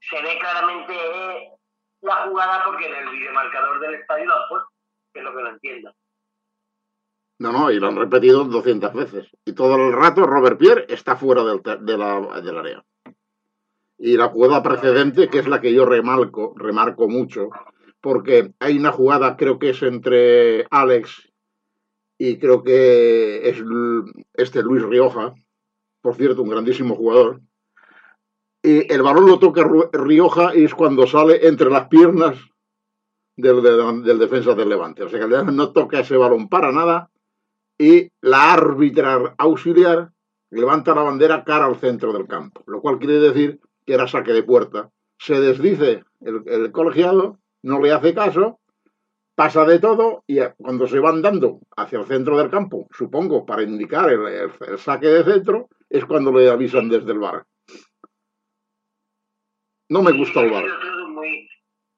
se 0.00 0.22
ve 0.22 0.38
claramente 0.38 1.58
la 2.02 2.26
jugada 2.26 2.64
porque 2.64 2.86
en 2.86 2.94
el 2.94 3.08
videomarcador 3.08 3.80
del 3.80 3.94
estadio 3.94 4.26
lo 4.26 4.48
puesto, 4.50 4.68
que 5.12 5.20
es 5.20 5.24
lo 5.24 5.34
que 5.34 5.42
no 5.42 5.48
entiendo. 5.48 5.94
No, 7.38 7.52
no, 7.52 7.70
y 7.70 7.78
lo 7.78 7.88
han 7.88 7.96
repetido 7.96 8.44
200 8.44 8.92
veces. 8.92 9.28
Y 9.44 9.54
todo 9.54 9.76
el 9.76 9.92
rato 9.92 10.26
Robert 10.26 10.58
Pierre 10.58 10.86
está 10.88 11.16
fuera 11.16 11.42
del, 11.42 11.62
de 11.62 11.96
la, 11.96 12.40
del 12.40 12.58
área. 12.58 12.84
Y 13.98 14.16
la 14.16 14.28
jugada 14.28 14.62
precedente, 14.62 15.28
que 15.28 15.38
es 15.38 15.48
la 15.48 15.60
que 15.60 15.72
yo 15.72 15.86
remarco, 15.86 16.54
remarco 16.56 17.08
mucho, 17.08 17.50
porque 18.00 18.52
hay 18.58 18.76
una 18.78 18.92
jugada, 18.92 19.36
creo 19.36 19.58
que 19.58 19.70
es 19.70 19.82
entre 19.82 20.66
Alex 20.70 21.32
y 22.18 22.38
creo 22.38 22.62
que 22.62 23.48
es 23.48 23.62
este 24.34 24.62
Luis 24.62 24.82
Rioja, 24.82 25.34
por 26.00 26.14
cierto, 26.14 26.42
un 26.42 26.50
grandísimo 26.50 26.96
jugador. 26.96 27.40
Y 28.62 28.92
el 28.92 29.02
balón 29.02 29.26
lo 29.26 29.38
toca 29.38 29.68
Rioja 29.92 30.56
y 30.56 30.64
es 30.64 30.74
cuando 30.74 31.06
sale 31.06 31.46
entre 31.46 31.70
las 31.70 31.88
piernas 31.88 32.38
del, 33.36 33.62
del, 33.62 34.18
defensa 34.18 34.54
del 34.54 34.68
Levante. 34.68 35.02
O 35.02 35.08
sea 35.08 35.20
que 35.20 35.52
no 35.52 35.72
toca 35.72 36.00
ese 36.00 36.16
balón 36.16 36.48
para 36.48 36.72
nada 36.72 37.10
y 37.78 38.08
la 38.20 38.52
árbitra 38.52 39.34
auxiliar 39.38 40.10
levanta 40.50 40.94
la 40.94 41.02
bandera 41.02 41.44
cara 41.44 41.66
al 41.66 41.76
centro 41.76 42.12
del 42.12 42.26
campo, 42.26 42.62
lo 42.66 42.80
cual 42.80 42.98
quiere 42.98 43.18
decir 43.18 43.60
que 43.84 43.94
era 43.94 44.06
saque 44.06 44.32
de 44.32 44.42
puerta. 44.42 44.90
Se 45.18 45.40
desdice 45.40 46.04
el 46.20 46.72
colegiado 46.72 47.38
no 47.64 47.80
le 47.80 47.92
hace 47.92 48.14
caso, 48.14 48.60
pasa 49.34 49.64
de 49.64 49.78
todo 49.78 50.22
y 50.26 50.38
cuando 50.58 50.86
se 50.86 50.98
van 50.98 51.22
dando 51.22 51.60
hacia 51.76 51.98
el 51.98 52.06
centro 52.06 52.36
del 52.36 52.50
campo, 52.50 52.86
supongo, 52.92 53.44
para 53.44 53.62
indicar 53.62 54.10
el, 54.10 54.78
saque 54.78 55.08
de 55.08 55.24
centro, 55.24 55.68
es 55.88 56.04
cuando 56.04 56.30
le 56.30 56.50
avisan 56.50 56.88
desde 56.88 57.12
el 57.12 57.18
bar. 57.18 57.46
No 59.88 60.02
me 60.02 60.12
gusta 60.12 60.40
el 60.42 60.50
bar. 60.50 60.64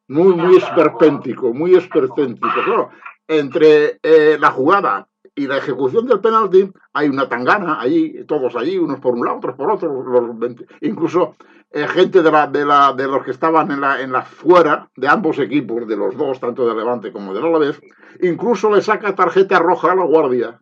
Muy, 0.08 0.34
muy 0.36 0.56
esperpéntico, 0.56 1.52
muy 1.52 1.74
esperpéntico. 1.74 2.62
Claro, 2.64 2.90
entre 3.26 3.98
eh, 4.02 4.38
la 4.38 4.52
jugada 4.52 5.08
y 5.38 5.46
la 5.46 5.58
ejecución 5.58 6.06
del 6.06 6.20
penalti 6.20 6.72
hay 6.94 7.08
una 7.08 7.28
tangana 7.28 7.78
allí, 7.78 8.24
todos 8.24 8.56
allí, 8.56 8.78
unos 8.78 9.00
por 9.00 9.14
un 9.14 9.26
lado, 9.26 9.36
otros 9.36 9.54
por 9.54 9.70
otro, 9.70 10.38
incluso 10.80 11.36
eh, 11.70 11.86
gente 11.86 12.22
de, 12.22 12.32
la, 12.32 12.46
de, 12.46 12.64
la, 12.64 12.94
de 12.94 13.06
los 13.06 13.22
que 13.22 13.32
estaban 13.32 13.70
en 13.70 13.82
la, 13.82 14.00
en 14.00 14.12
la 14.12 14.22
fuera 14.22 14.90
de 14.96 15.06
ambos 15.06 15.38
equipos, 15.38 15.86
de 15.86 15.96
los 15.96 16.16
dos, 16.16 16.40
tanto 16.40 16.66
de 16.66 16.74
Levante 16.74 17.12
como 17.12 17.34
de 17.34 17.40
Alavés, 17.40 17.78
incluso 18.22 18.74
le 18.74 18.80
saca 18.80 19.14
tarjeta 19.14 19.58
roja 19.58 19.92
a 19.92 19.94
la 19.94 20.04
guardia, 20.04 20.58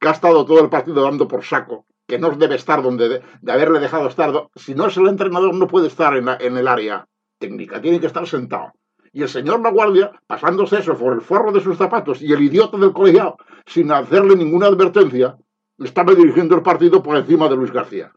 que 0.00 0.08
ha 0.08 0.12
estado 0.12 0.44
todo 0.44 0.60
el 0.60 0.68
partido 0.68 1.04
dando 1.04 1.28
por 1.28 1.44
saco, 1.44 1.86
que 2.04 2.18
no 2.18 2.30
debe 2.30 2.56
estar 2.56 2.82
donde 2.82 3.08
de, 3.40 3.52
haberle 3.52 3.78
dejado 3.78 4.08
estar. 4.08 4.48
Si 4.56 4.74
no 4.74 4.86
es 4.86 4.96
el 4.96 5.06
entrenador, 5.06 5.54
no 5.54 5.68
puede 5.68 5.86
estar 5.86 6.16
en, 6.16 6.28
en 6.28 6.56
el 6.56 6.66
área 6.66 7.06
técnica, 7.38 7.80
tiene 7.80 8.00
que 8.00 8.06
estar 8.08 8.26
sentado 8.26 8.72
y 9.12 9.22
el 9.22 9.28
señor 9.28 9.60
La 9.60 9.70
Guardia, 9.70 10.10
pasándose 10.26 10.78
eso 10.78 10.96
por 10.96 11.12
el 11.12 11.20
forro 11.20 11.52
de 11.52 11.60
sus 11.60 11.76
zapatos, 11.76 12.22
y 12.22 12.32
el 12.32 12.42
idiota 12.42 12.78
del 12.78 12.92
colegiado, 12.92 13.36
sin 13.66 13.92
hacerle 13.92 14.34
ninguna 14.36 14.66
advertencia, 14.66 15.36
estaba 15.78 16.14
dirigiendo 16.14 16.56
el 16.56 16.62
partido 16.62 17.02
por 17.02 17.16
encima 17.16 17.48
de 17.48 17.56
Luis 17.56 17.72
García, 17.72 18.12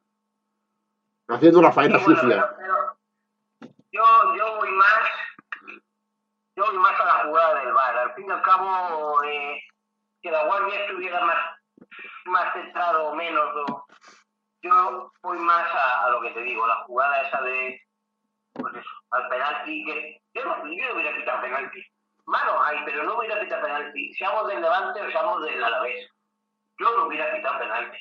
haciendo 1.27 1.61
la 1.61 1.71
faena 1.71 1.99
sucia. 1.99 2.49
yo, 3.91 4.03
yo 4.37 4.57
voy 4.57 4.71
más 4.71 4.99
yo 6.55 6.65
voy 6.65 6.77
más 6.77 6.99
a 6.99 7.05
la 7.05 7.23
jugada 7.25 7.59
del 7.59 7.73
bar. 7.73 7.97
Al 7.97 8.13
fin 8.13 8.27
y 8.27 8.31
al 8.31 8.41
cabo, 8.41 9.23
eh, 9.23 9.61
que 10.21 10.31
la 10.31 10.45
guardia 10.45 10.85
estuviera 10.85 11.23
más, 11.25 11.59
más 12.25 12.53
centrado 12.53 13.09
o 13.09 13.15
menos, 13.15 13.43
yo 14.61 15.11
voy 15.21 15.37
más 15.39 15.67
a, 15.73 16.09
lo 16.09 16.21
que 16.21 16.31
te 16.31 16.41
digo, 16.41 16.65
la 16.65 16.83
jugada 16.85 17.21
esa 17.23 17.41
de, 17.41 17.84
al 19.11 19.29
penalti, 19.29 19.85
que 19.85 20.21
yo 20.33 20.45
no, 20.45 20.57
yo 20.65 20.95
hubiera 20.95 21.17
quitado 21.17 21.41
penalti. 21.41 21.83
Mano 22.25 22.63
hay, 22.63 22.77
pero 22.85 23.03
no 23.03 23.17
hubiera 23.17 23.39
quitado 23.39 23.63
penalti. 23.63 24.13
Seamos 24.13 24.47
del 24.47 24.61
Levante 24.61 25.01
o 25.01 25.11
seamos 25.11 25.43
del 25.43 25.63
Alavés. 25.63 26.09
Yo 26.79 26.97
no 26.97 27.07
hubiera 27.07 27.35
quitado 27.35 27.59
penalti. 27.59 27.97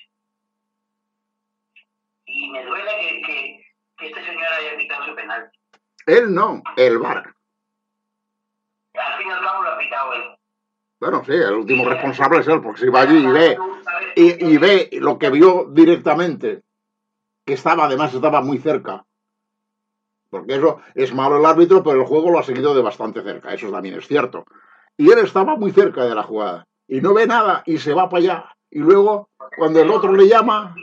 Y 2.27 2.51
me 2.51 2.65
duele 2.65 2.91
que, 3.01 3.23
que, 3.23 3.67
que 3.99 4.07
este 4.07 4.25
señor 4.25 4.47
haya 4.47 4.79
quitado 4.79 5.07
su 5.07 5.15
penalti. 5.15 5.59
Él 6.07 6.35
no, 6.35 6.63
el 6.77 6.99
VAR. 6.99 7.35
Al 8.95 9.19
fin 9.19 9.29
y 9.29 9.31
al 9.31 9.41
cabo 9.41 9.63
lo 9.63 9.71
ha 9.73 9.79
quitado 9.79 10.13
él. 10.15 10.37
Bueno, 11.01 11.23
sí, 11.25 11.33
el 11.33 11.53
último 11.53 11.89
responsable 11.89 12.41
es 12.41 12.49
él, 12.49 12.63
porque 12.63 12.81
si 12.81 12.89
va 12.89 13.03
allí 13.03 13.19
y 13.19 13.27
ve, 13.27 13.59
y, 14.17 14.53
y 14.53 14.59
ve 14.59 14.89
lo 14.93 15.19
que 15.19 15.29
vio 15.29 15.67
directamente, 15.71 16.63
que 17.45 17.55
estaba, 17.55 17.85
además 17.85 18.15
estaba 18.15 18.41
muy 18.41 18.59
cerca, 18.59 19.05
porque 20.35 20.57
eso 20.57 20.81
es 20.97 21.15
malo 21.15 21.37
el 21.37 21.47
árbitro, 21.47 21.85
pero 21.85 22.01
el 22.01 22.07
juego 22.09 22.29
lo 22.29 22.41
ha 22.41 22.43
seguido 22.43 22.75
de 22.75 22.83
bastante 22.83 23.23
cerca, 23.23 23.55
eso 23.55 23.71
también 23.71 23.95
es 23.95 24.09
cierto. 24.09 24.45
Y 24.97 25.09
él 25.13 25.21
estaba 25.21 25.55
muy 25.55 25.71
cerca 25.71 26.05
de 26.05 26.13
la 26.13 26.25
jugada 26.25 26.67
y 26.89 27.01
no 27.01 27.15
ve 27.15 27.25
nada 27.25 27.63
y 27.67 27.79
se 27.79 27.95
va 27.95 28.09
para 28.09 28.21
allá. 28.21 28.45
Y 28.69 28.81
luego, 28.81 29.29
cuando 29.57 29.81
el 29.81 29.89
otro 29.91 30.13
le 30.13 30.27
llama, 30.27 30.75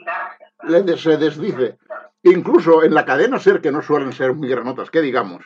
le, 0.64 0.98
se 0.98 1.18
desdice. 1.18 1.78
Incluso 2.24 2.82
en 2.82 2.94
la 2.94 3.04
cadena 3.04 3.40
SER, 3.40 3.60
que 3.60 3.74
no 3.74 3.82
suelen 3.82 4.14
ser 4.14 4.34
muy 4.34 4.48
granotas, 4.48 4.90
que 4.90 5.02
digamos, 5.02 5.44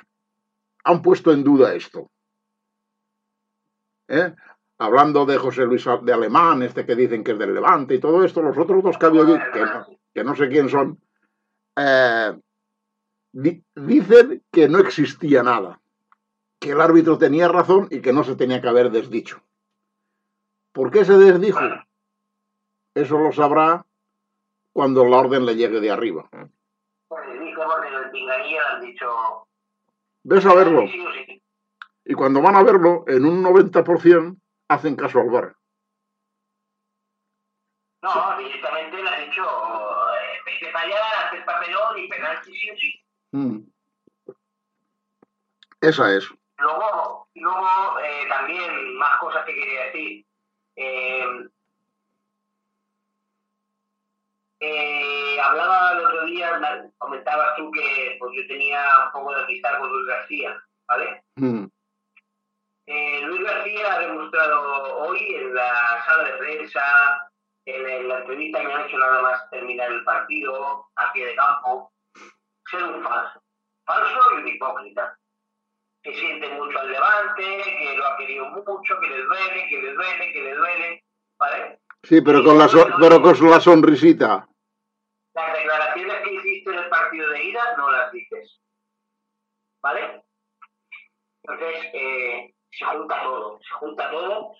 han 0.83 1.01
puesto 1.01 1.31
en 1.31 1.43
duda 1.43 1.73
esto. 1.73 2.11
¿Eh? 4.07 4.35
Hablando 4.77 5.25
de 5.25 5.39
José 5.39 5.65
Luis 5.65 5.83
de 6.03 6.13
Alemán, 6.13 6.61
este 6.61 6.85
que 6.85 6.95
dicen 6.95 7.23
que 7.23 7.31
es 7.31 7.39
del 7.39 7.55
Levante 7.55 7.95
y 7.95 7.99
todo 7.99 8.23
esto, 8.23 8.43
los 8.43 8.55
otros 8.55 8.83
dos 8.83 8.99
que, 8.99 9.07
que, 9.07 9.61
no, 9.61 9.87
que 10.13 10.23
no 10.23 10.35
sé 10.35 10.47
quién 10.47 10.69
son, 10.69 10.99
eh, 11.75 12.33
dicen 13.35 14.43
que 14.51 14.69
no 14.69 14.79
existía 14.79 15.43
nada, 15.43 15.81
que 16.59 16.71
el 16.71 16.79
árbitro 16.79 17.17
tenía 17.17 17.47
razón 17.49 17.87
y 17.91 18.01
que 18.01 18.13
no 18.13 18.23
se 18.23 18.35
tenía 18.35 18.61
que 18.61 18.69
haber 18.69 18.91
desdicho. 18.91 19.41
¿Por 20.71 20.89
qué 20.89 21.03
se 21.03 21.17
desdijo? 21.17 21.59
Eso 22.93 23.17
lo 23.17 23.33
sabrá 23.33 23.85
cuando 24.71 25.05
la 25.05 25.17
orden 25.17 25.45
le 25.45 25.55
llegue 25.55 25.81
de 25.81 25.91
arriba. 25.91 26.29
Ves 30.23 30.45
a 30.45 30.55
verlo. 30.55 30.83
Y 32.05 32.13
cuando 32.13 32.41
van 32.41 32.55
a 32.55 32.63
verlo, 32.63 33.03
en 33.07 33.25
un 33.25 33.43
90% 33.43 34.37
hacen 34.69 34.95
caso 34.95 35.19
al 35.19 35.29
bar. 35.29 35.55
No, 38.01 38.37
directamente 38.37 39.01
le 39.01 39.09
ha 39.09 39.19
dicho, 39.19 39.43
eh, 39.43 40.39
vete 40.45 40.71
para 40.71 40.85
allá, 40.85 41.27
haces 41.27 41.43
papelón 41.43 41.97
y 41.97 42.07
penalti 42.07 42.55
sí 42.55 42.69
o 42.69 42.75
sí. 42.77 43.04
Mm. 43.35 43.67
Esa 45.81 46.15
es. 46.15 46.25
Luego, 46.57 47.27
luego 47.35 47.99
eh, 47.99 48.27
también 48.29 48.95
más 48.95 49.19
cosas 49.19 49.43
que 49.45 49.53
quería 49.53 49.83
decir. 49.87 50.25
Eh, 50.77 51.49
eh, 54.61 55.37
hablaba 55.41 55.91
el 55.91 56.05
otro 56.05 56.25
día, 56.27 56.89
comentabas 56.97 57.57
tú 57.57 57.69
que 57.71 58.15
pues, 58.19 58.31
yo 58.37 58.47
tenía 58.47 58.81
un 59.07 59.11
poco 59.11 59.35
de 59.35 59.43
amistad 59.43 59.79
con 59.79 59.89
Luis 59.89 60.07
García, 60.07 60.63
¿vale? 60.87 61.23
Mm. 61.35 61.65
Luis 62.87 63.43
García 63.43 63.95
ha 63.95 63.99
demostrado 63.99 64.97
hoy 64.99 65.35
en 65.35 65.53
la 65.53 66.05
sala 66.05 66.23
de 66.23 66.37
prensa, 66.37 67.29
en, 67.65 68.07
la 68.07 68.19
entrevista 68.19 68.61
que 68.61 68.67
me 68.67 68.73
han 68.73 68.87
hecho 68.87 68.97
nada 68.97 69.21
más 69.21 69.49
terminar 69.49 69.91
el 69.91 70.05
partido, 70.05 70.87
a 70.95 71.11
pie 71.11 71.25
de 71.25 71.35
campo, 71.35 71.91
ser 72.69 72.83
un 72.83 73.03
falso. 73.03 73.41
falso 73.85 74.19
y 74.33 74.41
un 74.41 74.47
hipócrita. 74.47 75.17
Que 76.01 76.13
siente 76.13 76.49
mucho 76.49 76.79
al 76.79 76.91
levante, 76.91 77.63
que 77.63 77.97
lo 77.97 78.05
ha 78.05 78.17
querido 78.17 78.45
mucho, 78.45 78.99
que 78.99 79.07
le 79.07 79.23
duele, 79.23 79.67
que 79.69 79.81
le 79.81 79.93
duele, 79.93 80.33
que 80.33 80.43
le 80.43 80.55
duele, 80.55 81.03
¿vale? 81.39 81.79
Sí, 82.03 82.21
pero 82.21 82.43
con 82.43 82.59
la, 82.59 82.67
pero 82.99 83.21
con 83.21 83.49
la 83.49 83.59
sonrisita. 83.59 84.47
Las 85.33 85.53
declaraciones 85.53 86.21
que 86.23 86.33
hiciste 86.33 86.71
en 86.71 86.79
el 86.79 86.89
partido 86.89 87.29
de 87.31 87.43
ida 87.43 87.75
no 87.77 87.89
las 87.89 88.11
dices. 88.11 88.61
¿Vale? 89.81 90.23
Entonces, 91.41 91.89
eh, 91.93 92.53
se 92.71 92.85
junta 92.85 93.21
todo, 93.23 93.59
se 93.59 93.73
junta 93.75 94.11
todo 94.11 94.53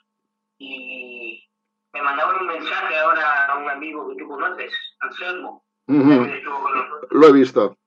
y 0.57 1.47
me 1.93 2.01
mandaron 2.01 2.41
un 2.41 2.47
mensaje 2.47 2.97
ahora 2.97 3.45
a 3.45 3.57
un 3.57 3.69
amigo 3.69 4.09
que 4.09 4.15
tú 4.21 4.27
conoces, 4.27 4.73
Anselmo. 4.99 5.63
Lo 5.87 7.27
he 7.27 7.31
visto. 7.31 7.77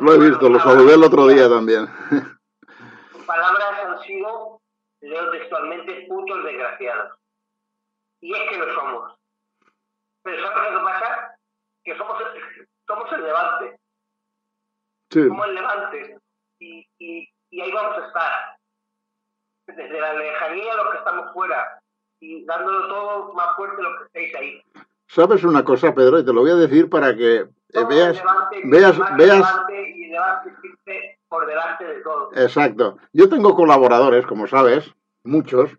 Lo 0.00 0.14
he 0.14 0.18
visto, 0.18 0.48
lo 0.48 0.58
saludé 0.60 0.94
el 0.94 1.04
otro 1.04 1.26
día 1.26 1.48
también. 1.48 1.86
Sus 3.12 3.24
palabras 3.24 3.72
han 3.84 4.00
sido, 4.02 4.60
leo 5.00 5.30
textualmente, 5.30 6.06
putos 6.08 6.44
desgraciados. 6.44 7.18
Y 8.20 8.34
es 8.34 8.50
que 8.50 8.58
lo 8.58 8.74
somos. 8.74 9.18
Pero 10.22 10.46
¿sabes 10.46 10.72
lo 10.72 10.78
que 10.78 10.84
pasa? 10.84 11.36
Que 11.84 11.96
somos, 11.96 12.22
somos 12.86 13.12
el 13.12 13.22
levante. 13.24 13.80
Somos 15.10 15.46
el 15.48 15.54
levante. 15.54 16.18
Y, 16.58 16.86
y, 16.98 17.28
y 17.50 17.60
ahí 17.60 17.72
vamos 17.72 17.98
a 17.98 18.06
estar. 18.06 18.56
Desde 19.66 20.00
la 20.00 20.14
lejanía 20.14 20.74
los 20.74 20.90
que 20.90 20.98
estamos 20.98 21.32
fuera 21.32 21.80
y 22.20 22.44
dándolo 22.44 22.88
todo 22.88 23.32
más 23.34 23.56
fuerte 23.56 23.82
los 23.82 23.98
que 23.98 24.04
estáis 24.04 24.34
ahí. 24.36 24.62
¿Sabes 25.12 25.42
una 25.42 25.64
cosa, 25.64 25.92
Pedro? 25.92 26.20
Y 26.20 26.24
te 26.24 26.32
lo 26.32 26.42
voy 26.42 26.52
a 26.52 26.54
decir 26.54 26.88
para 26.88 27.16
que 27.16 27.38
eh, 27.38 27.84
veas, 27.88 28.22
veas, 28.64 28.96
veas. 29.16 29.44
Y 29.92 31.28
por 31.28 31.46
delante 31.46 31.84
de 31.84 32.00
todo. 32.00 32.30
Exacto. 32.32 32.96
Yo 33.12 33.28
tengo 33.28 33.56
colaboradores, 33.56 34.24
como 34.24 34.46
sabes, 34.46 34.94
muchos, 35.24 35.70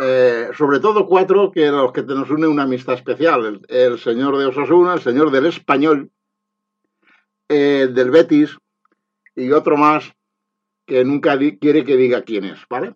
eh, 0.00 0.50
sobre 0.54 0.80
todo 0.80 1.06
cuatro 1.06 1.50
que 1.50 1.70
los 1.70 1.92
que 1.92 2.02
nos 2.02 2.28
une 2.30 2.46
una 2.46 2.64
amistad 2.64 2.94
especial. 2.94 3.62
El, 3.68 3.98
señor 3.98 4.36
de 4.36 4.44
Osasuna, 4.44 4.94
el 4.94 5.00
señor 5.00 5.30
del 5.30 5.46
Español, 5.46 6.10
el 7.48 7.94
del 7.94 8.10
Betis 8.10 8.58
y 9.34 9.50
otro 9.52 9.78
más 9.78 10.12
que 10.84 11.06
nunca 11.06 11.38
quiere 11.38 11.86
que 11.86 11.96
diga 11.96 12.20
quién 12.20 12.44
es, 12.44 12.60
¿vale? 12.68 12.94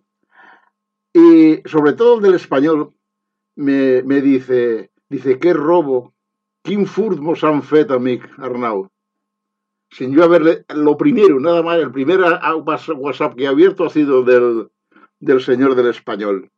Y 1.13 1.63
sobre 1.65 1.93
todo 1.93 2.17
el 2.17 2.21
del 2.21 2.35
Español 2.35 2.93
me, 3.55 4.03
me 4.03 4.21
dice, 4.21 4.91
dice, 5.15 5.39
qué 5.39 5.53
robo, 5.53 6.13
quin 6.63 6.85
furt 6.87 7.19
mos 7.19 7.43
han 7.43 7.61
fet, 7.61 7.91
amic 7.91 8.27
Arnau. 8.37 8.89
Sin 9.89 10.13
yo 10.13 10.23
haberle, 10.23 10.65
lo 10.73 10.97
primero, 10.97 11.39
nada 11.39 11.61
más, 11.61 11.77
el 11.77 11.91
primer 11.91 12.19
WhatsApp 12.19 13.35
que 13.35 13.43
he 13.43 13.47
abierto 13.47 13.85
ha 13.85 13.89
sido 13.89 14.23
del, 14.23 14.69
del 15.19 15.41
señor 15.41 15.75
del 15.75 15.87
Español 15.87 16.49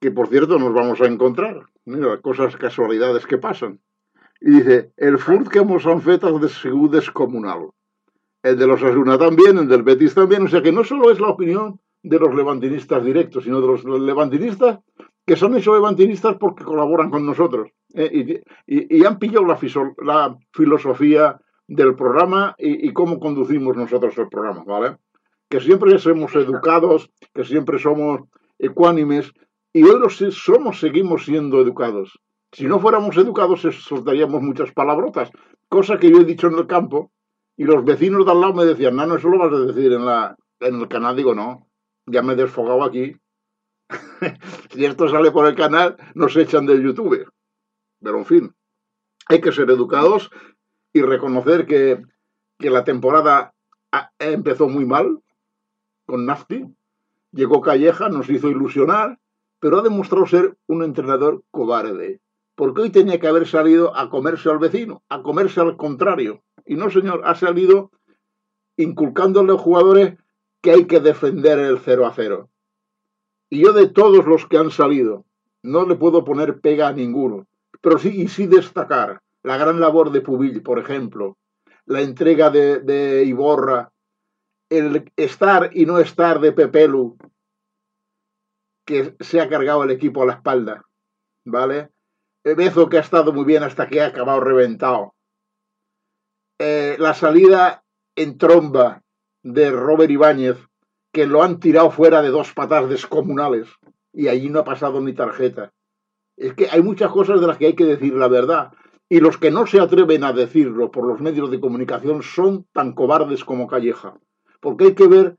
que 0.00 0.10
por 0.10 0.28
cierto 0.28 0.58
nos 0.58 0.72
vamos 0.72 1.00
a 1.00 1.06
encontrar. 1.06 1.66
Mira, 1.84 2.18
cosas, 2.20 2.56
casualidades 2.56 3.26
que 3.26 3.38
pasan. 3.38 3.80
Y 4.40 4.50
dice, 4.52 4.92
el 4.96 5.18
furt 5.18 5.48
que 5.48 5.58
hemos 5.58 5.86
han 5.86 6.00
feito 6.00 6.38
de 6.38 6.48
sigut 6.48 6.92
descomunal. 6.92 7.70
El 8.42 8.58
de 8.58 8.66
los 8.66 8.82
Asuna 8.82 9.18
también, 9.18 9.58
el 9.58 9.68
del 9.68 9.82
Betis 9.82 10.14
también. 10.14 10.44
O 10.44 10.48
sea 10.48 10.62
que 10.62 10.72
no 10.72 10.82
solo 10.84 11.10
es 11.10 11.20
la 11.20 11.28
opinión 11.28 11.78
de 12.02 12.18
los 12.18 12.34
levantinistas 12.34 13.04
directos, 13.04 13.44
sino 13.44 13.60
de 13.60 13.66
los 13.66 13.84
levantinistas 13.84 14.78
que 15.26 15.36
son 15.36 15.54
esos 15.56 15.74
levantinistas 15.74 16.36
porque 16.38 16.64
colaboran 16.64 17.10
con 17.10 17.24
nosotros. 17.24 17.70
¿eh? 17.94 18.42
Y, 18.66 19.04
han 19.04 19.18
pillado 19.18 19.46
la, 19.46 19.58
la, 20.02 20.36
filosofía 20.52 21.40
del 21.66 21.94
programa 21.94 22.54
y, 22.58 22.88
y, 22.88 22.92
cómo 22.92 23.20
conducimos 23.20 23.76
nosotros 23.76 24.16
el 24.18 24.28
programa, 24.28 24.64
¿vale? 24.64 24.96
Que 25.48 25.60
siempre 25.60 25.98
somos 25.98 26.34
educados, 26.34 27.10
que 27.34 27.44
siempre 27.44 27.78
somos 27.78 28.22
ecuánimes, 28.58 29.32
y 29.72 29.84
hoy 29.84 30.00
los 30.00 30.16
somos, 30.16 30.80
seguimos 30.80 31.24
siendo 31.24 31.60
educados. 31.60 32.18
Si 32.52 32.66
no 32.66 32.80
fuéramos 32.80 33.16
educados, 33.16 33.60
soltaríamos 33.60 34.42
muchas 34.42 34.72
palabrotas, 34.72 35.30
cosa 35.68 35.98
que 35.98 36.10
yo 36.10 36.18
he 36.18 36.24
dicho 36.24 36.48
en 36.48 36.58
el 36.58 36.66
campo, 36.66 37.12
y 37.56 37.64
los 37.64 37.84
vecinos 37.84 38.24
de 38.24 38.32
al 38.32 38.40
lado 38.40 38.54
me 38.54 38.64
decían, 38.64 38.96
no, 38.96 39.06
no, 39.06 39.16
eso 39.16 39.28
lo 39.28 39.38
vas 39.38 39.52
a 39.52 39.66
decir 39.66 39.92
en, 39.92 40.06
la, 40.06 40.34
en 40.60 40.80
el 40.80 40.88
canal. 40.88 41.14
Digo, 41.14 41.34
no, 41.34 41.68
ya 42.06 42.22
me 42.22 42.32
he 42.32 42.36
desfogado 42.36 42.82
aquí. 42.82 43.14
si 44.70 44.84
esto 44.84 45.08
sale 45.08 45.30
por 45.30 45.46
el 45.46 45.54
canal, 45.54 45.96
nos 46.14 46.36
echan 46.36 46.66
del 46.66 46.82
YouTube. 46.82 47.30
Pero 48.00 48.18
en 48.18 48.26
fin, 48.26 48.54
hay 49.28 49.40
que 49.40 49.52
ser 49.52 49.70
educados 49.70 50.30
y 50.92 51.02
reconocer 51.02 51.66
que, 51.66 52.02
que 52.58 52.70
la 52.70 52.84
temporada 52.84 53.54
empezó 54.18 54.68
muy 54.68 54.86
mal 54.86 55.20
con 56.06 56.26
Nafti. 56.26 56.64
Llegó 57.32 57.60
Calleja, 57.60 58.08
nos 58.08 58.28
hizo 58.28 58.48
ilusionar 58.48 59.18
pero 59.60 59.78
ha 59.78 59.82
demostrado 59.82 60.26
ser 60.26 60.56
un 60.66 60.82
entrenador 60.82 61.44
cobarde, 61.50 62.20
porque 62.56 62.80
hoy 62.80 62.90
tenía 62.90 63.20
que 63.20 63.28
haber 63.28 63.46
salido 63.46 63.96
a 63.96 64.08
comerse 64.10 64.50
al 64.50 64.58
vecino, 64.58 65.04
a 65.08 65.22
comerse 65.22 65.60
al 65.60 65.76
contrario. 65.76 66.42
Y 66.64 66.74
no, 66.74 66.90
señor, 66.90 67.22
ha 67.24 67.34
salido 67.34 67.90
inculcándole 68.76 69.50
a 69.50 69.52
los 69.52 69.60
jugadores 69.60 70.16
que 70.62 70.72
hay 70.72 70.86
que 70.86 71.00
defender 71.00 71.58
el 71.58 71.78
0 71.78 72.06
a 72.06 72.12
0. 72.14 72.50
Y 73.50 73.60
yo 73.60 73.72
de 73.72 73.88
todos 73.88 74.24
los 74.26 74.46
que 74.46 74.58
han 74.58 74.70
salido, 74.70 75.24
no 75.62 75.84
le 75.84 75.96
puedo 75.96 76.24
poner 76.24 76.60
pega 76.60 76.88
a 76.88 76.92
ninguno, 76.92 77.46
pero 77.80 77.98
sí 77.98 78.22
y 78.22 78.28
sí 78.28 78.46
destacar 78.46 79.20
la 79.42 79.56
gran 79.56 79.80
labor 79.80 80.12
de 80.12 80.20
Pubil, 80.20 80.62
por 80.62 80.78
ejemplo, 80.78 81.36
la 81.86 82.00
entrega 82.00 82.50
de, 82.50 83.24
Iborra, 83.26 83.90
el 84.70 85.10
estar 85.16 85.70
y 85.72 85.86
no 85.86 85.98
estar 85.98 86.40
de 86.40 86.52
Pepelu, 86.52 87.16
que 88.86 89.16
se 89.20 89.40
ha 89.40 89.48
cargado 89.48 89.82
el 89.84 89.90
equipo 89.90 90.22
a 90.22 90.26
la 90.26 90.34
espalda, 90.34 90.84
¿vale? 91.44 91.90
Bezo 92.44 92.88
que 92.88 92.98
ha 92.98 93.00
estado 93.00 93.32
muy 93.32 93.44
bien 93.44 93.62
hasta 93.62 93.88
que 93.88 94.00
ha 94.00 94.06
acabado 94.06 94.40
reventado. 94.40 95.14
Eh, 96.58 96.96
la 96.98 97.14
salida 97.14 97.82
en 98.16 98.38
tromba 98.38 99.02
de 99.42 99.70
Robert 99.70 100.10
Ibáñez, 100.10 100.58
que 101.12 101.26
lo 101.26 101.42
han 101.42 101.60
tirado 101.60 101.90
fuera 101.90 102.22
de 102.22 102.28
dos 102.28 102.52
patas 102.52 102.88
descomunales 102.88 103.68
y 104.12 104.28
allí 104.28 104.48
no 104.48 104.60
ha 104.60 104.64
pasado 104.64 105.00
ni 105.00 105.12
tarjeta. 105.12 105.72
Es 106.36 106.54
que 106.54 106.68
hay 106.70 106.82
muchas 106.82 107.10
cosas 107.10 107.40
de 107.40 107.46
las 107.46 107.58
que 107.58 107.66
hay 107.66 107.74
que 107.74 107.84
decir 107.84 108.14
la 108.14 108.28
verdad. 108.28 108.72
Y 109.08 109.20
los 109.20 109.38
que 109.38 109.50
no 109.50 109.66
se 109.66 109.80
atreven 109.80 110.22
a 110.22 110.32
decirlo 110.32 110.90
por 110.90 111.06
los 111.06 111.20
medios 111.20 111.50
de 111.50 111.60
comunicación 111.60 112.22
son 112.22 112.66
tan 112.72 112.92
cobardes 112.92 113.44
como 113.44 113.66
Calleja. 113.66 114.14
Porque 114.60 114.84
hay 114.84 114.94
que 114.94 115.08
ver 115.08 115.36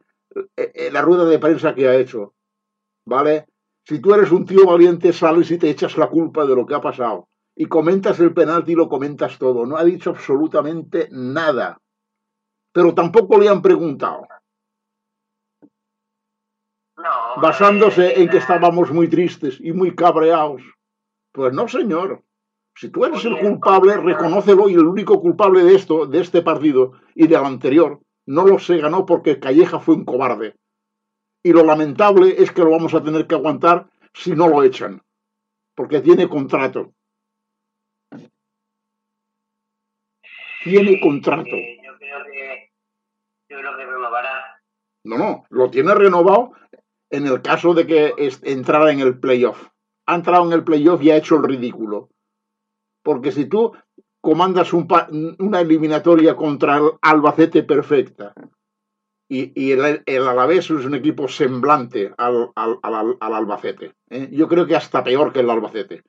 eh, 0.57 0.71
eh, 0.73 0.89
la 0.91 1.01
rueda 1.01 1.25
de 1.25 1.39
prensa 1.39 1.73
que 1.73 1.87
ha 1.87 1.95
hecho. 1.95 2.33
¿vale? 3.05 3.47
Si 3.83 3.99
tú 3.99 4.13
eres 4.13 4.31
un 4.31 4.45
tío 4.45 4.65
valiente, 4.65 5.11
sales 5.13 5.49
y 5.51 5.57
te 5.57 5.69
echas 5.69 5.97
la 5.97 6.09
culpa 6.09 6.45
de 6.45 6.55
lo 6.55 6.65
que 6.65 6.75
ha 6.75 6.81
pasado. 6.81 7.29
Y 7.55 7.65
comentas 7.65 8.19
el 8.19 8.33
penalti 8.33 8.73
y 8.73 8.75
lo 8.75 8.87
comentas 8.87 9.37
todo. 9.37 9.65
No 9.65 9.77
ha 9.77 9.83
dicho 9.83 10.11
absolutamente 10.11 11.07
nada. 11.11 11.79
Pero 12.71 12.93
tampoco 12.93 13.37
le 13.39 13.49
han 13.49 13.61
preguntado. 13.61 14.27
Basándose 17.37 18.21
en 18.21 18.29
que 18.29 18.37
estábamos 18.37 18.91
muy 18.91 19.07
tristes 19.07 19.57
y 19.59 19.71
muy 19.71 19.95
cabreados. 19.95 20.61
Pues 21.31 21.53
no, 21.53 21.67
señor. 21.67 22.23
Si 22.75 22.89
tú 22.89 23.05
eres 23.05 23.23
el 23.25 23.37
culpable, 23.37 23.97
reconócelo 23.97 24.69
y 24.69 24.73
el 24.73 24.85
único 24.85 25.19
culpable 25.21 25.63
de 25.63 25.75
esto, 25.75 26.05
de 26.05 26.21
este 26.21 26.41
partido 26.41 26.93
y 27.15 27.27
del 27.27 27.43
anterior, 27.43 27.99
no 28.25 28.45
lo 28.45 28.59
se 28.59 28.77
ganó 28.77 29.05
porque 29.05 29.39
Calleja 29.39 29.79
fue 29.79 29.95
un 29.95 30.05
cobarde. 30.05 30.55
Y 31.43 31.51
lo 31.51 31.63
lamentable 31.63 32.35
es 32.37 32.51
que 32.51 32.61
lo 32.61 32.71
vamos 32.71 32.93
a 32.93 33.03
tener 33.03 33.27
que 33.27 33.35
aguantar 33.35 33.89
si 34.13 34.31
no 34.31 34.47
lo 34.47 34.63
echan, 34.63 35.01
porque 35.75 36.01
tiene 36.01 36.29
contrato. 36.29 36.93
Tiene 40.63 40.99
contrato. 40.99 41.49
yo 41.49 41.97
creo 41.97 42.25
que, 42.31 42.71
yo 43.49 43.57
creo 43.57 43.77
que 43.77 43.85
renovará. 43.85 44.61
No, 45.03 45.17
no, 45.17 45.43
lo 45.49 45.71
tiene 45.71 45.95
renovado 45.95 46.53
en 47.11 47.27
el 47.27 47.41
caso 47.41 47.73
de 47.73 47.85
que 47.85 48.13
entrara 48.43 48.91
en 48.91 49.01
el 49.01 49.19
playoff. 49.19 49.67
Ha 50.07 50.15
entrado 50.15 50.45
en 50.45 50.53
el 50.53 50.63
playoff 50.63 51.03
y 51.03 51.11
ha 51.11 51.17
hecho 51.17 51.35
el 51.35 51.43
ridículo. 51.43 52.09
Porque 53.03 53.31
si 53.31 53.45
tú 53.45 53.73
comandas 54.21 54.71
una 54.73 55.61
eliminatoria 55.61 56.35
contra 56.35 56.77
el 56.77 56.91
Albacete 57.01 57.63
perfecta, 57.63 58.33
y, 59.27 59.71
el, 59.71 60.03
el, 60.05 60.27
Alavés 60.27 60.69
es 60.69 60.85
un 60.85 60.93
equipo 60.93 61.29
semblante 61.29 62.13
al, 62.17 62.51
al, 62.53 63.17
Albacete. 63.21 63.93
¿eh? 64.09 64.29
Yo 64.29 64.49
creo 64.49 64.67
que 64.67 64.75
hasta 64.75 65.05
peor 65.05 65.31
que 65.31 65.39
el 65.39 65.49
Albacete, 65.49 66.03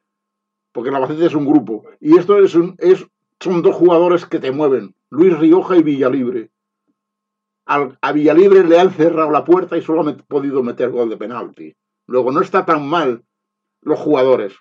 porque 0.73 0.91
el 0.91 0.97
Albacete 0.97 1.27
es 1.27 1.35
un 1.35 1.47
grupo. 1.47 1.85
Y 2.01 2.19
esto 2.19 2.39
es, 2.39 2.57
un, 2.57 2.75
es 2.79 3.07
son 3.39 3.63
dos 3.63 3.77
jugadores 3.77 4.27
que 4.27 4.41
te 4.41 4.51
mueven, 4.51 4.95
Luis 5.11 5.39
Rioja 5.39 5.77
y 5.77 5.83
Villalibre. 5.83 6.51
A 7.67 8.13
Villalibre 8.13 8.65
le 8.65 8.79
han 8.79 8.91
cerrado 8.91 9.31
la 9.31 9.45
puerta 9.45 9.77
y 9.77 9.83
solo 9.83 10.09
ha 10.09 10.17
podido 10.17 10.63
meter 10.63 10.91
gol 10.91 11.09
de 11.09 11.17
penalti. 11.17 11.75
Luego 12.07 12.33
no 12.33 12.41
está 12.41 12.65
tan 12.65 12.87
mal 12.87 13.25
los 13.81 13.99
jugadores, 13.99 14.55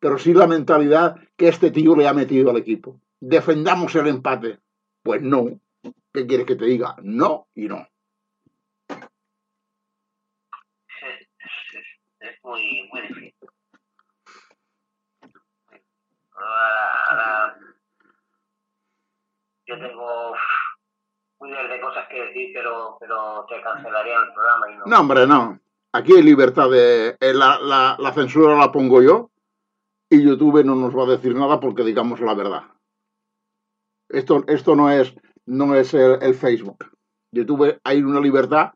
pero 0.00 0.18
sí 0.18 0.34
la 0.34 0.46
mentalidad 0.46 1.16
que 1.36 1.48
este 1.48 1.70
tío 1.70 1.96
le 1.96 2.08
ha 2.08 2.14
metido 2.14 2.50
al 2.50 2.56
equipo. 2.56 3.00
Defendamos 3.20 3.94
el 3.94 4.08
empate. 4.08 4.58
Pues 5.04 5.22
no, 5.22 5.60
¿Qué 6.12 6.26
quieres 6.26 6.46
que 6.46 6.56
te 6.56 6.66
diga? 6.66 6.94
No 7.02 7.48
y 7.54 7.66
no. 7.66 7.88
Muy, 12.42 12.90
difícil. 13.08 13.34
Ahora 16.34 17.56
yo 19.66 19.78
tengo 19.78 20.21
de 21.68 21.80
cosas 21.80 22.06
que 22.08 22.22
decir, 22.26 22.50
pero, 22.54 22.96
pero 23.00 23.44
te 23.48 23.60
cancelarían 23.62 24.24
el 24.28 24.32
programa 24.34 24.70
y 24.70 24.76
no. 24.78 24.84
No, 24.86 25.00
hombre, 25.00 25.26
no. 25.26 25.58
Aquí 25.94 26.12
hay 26.14 26.22
libertad 26.22 26.70
de... 26.70 27.16
eh, 27.20 27.34
La, 27.34 27.58
la- 27.60 27.96
la 27.98 28.12
censura 28.12 28.56
la 28.56 28.72
pongo 28.72 29.02
yo 29.02 29.30
y 30.10 30.22
YouTube 30.22 30.64
no 30.64 30.74
nos 30.74 30.96
va 30.96 31.04
a 31.04 31.16
decir 31.16 31.34
nada 31.34 31.58
porque 31.60 31.82
digamos 31.84 32.20
la 32.20 32.34
verdad. 32.34 32.62
Esto, 34.08 34.44
esto 34.46 34.76
no 34.76 34.90
es, 34.90 35.14
no 35.46 35.74
es 35.74 35.94
el, 35.94 36.18
el 36.22 36.34
Facebook. 36.34 36.84
YouTube 37.34 37.78
hay 37.84 38.02
una 38.02 38.20
libertad 38.20 38.72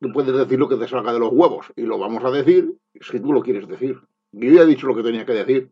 que 0.00 0.08
puedes 0.08 0.36
decir 0.36 0.58
lo 0.58 0.68
que 0.68 0.76
te 0.76 0.88
salga 0.88 1.12
de 1.12 1.18
los 1.20 1.30
huevos 1.32 1.72
y 1.76 1.82
lo 1.82 1.98
vamos 1.98 2.22
a 2.24 2.30
decir 2.30 2.76
si 3.00 3.20
tú 3.20 3.32
lo 3.32 3.42
quieres 3.42 3.66
decir. 3.68 4.00
Yo 4.32 4.50
ya 4.50 4.62
he 4.62 4.66
dicho 4.66 4.86
lo 4.86 4.94
que 4.94 5.02
tenía 5.02 5.24
que 5.24 5.32
decir. 5.32 5.70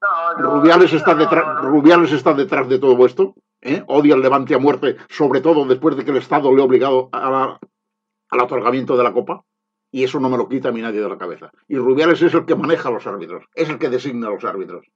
No, 0.00 0.34
no, 0.34 0.50
Rubiales 0.60 0.92
está 0.92 1.14
detrás. 1.14 1.62
Rubiales 1.62 2.12
está 2.12 2.32
detrás 2.34 2.68
de 2.68 2.78
todo 2.78 3.04
esto. 3.04 3.34
¿Eh? 3.62 3.82
Odia 3.86 4.14
el 4.14 4.20
levante 4.22 4.54
a 4.54 4.58
muerte, 4.58 4.96
sobre 5.08 5.40
todo 5.40 5.64
después 5.66 5.96
de 5.96 6.04
que 6.04 6.10
el 6.10 6.16
Estado 6.18 6.54
le 6.54 6.62
ha 6.62 6.64
obligado 6.64 7.08
a 7.12 7.30
la- 7.30 7.58
al 8.30 8.40
otorgamiento 8.40 8.96
de 8.96 9.04
la 9.04 9.12
Copa. 9.12 9.44
Y 9.90 10.04
eso 10.04 10.20
no 10.20 10.28
me 10.28 10.36
lo 10.36 10.48
quita 10.50 10.68
a 10.68 10.72
mí 10.72 10.82
nadie 10.82 11.00
de 11.00 11.08
la 11.08 11.16
cabeza. 11.16 11.50
Y 11.66 11.76
Rubiales 11.78 12.20
es 12.20 12.34
el 12.34 12.44
que 12.44 12.54
maneja 12.54 12.90
a 12.90 12.92
los 12.92 13.06
árbitros, 13.06 13.46
es 13.54 13.70
el 13.70 13.78
que 13.78 13.88
designa 13.88 14.28
a 14.28 14.30
los 14.32 14.44
árbitros. 14.44 14.86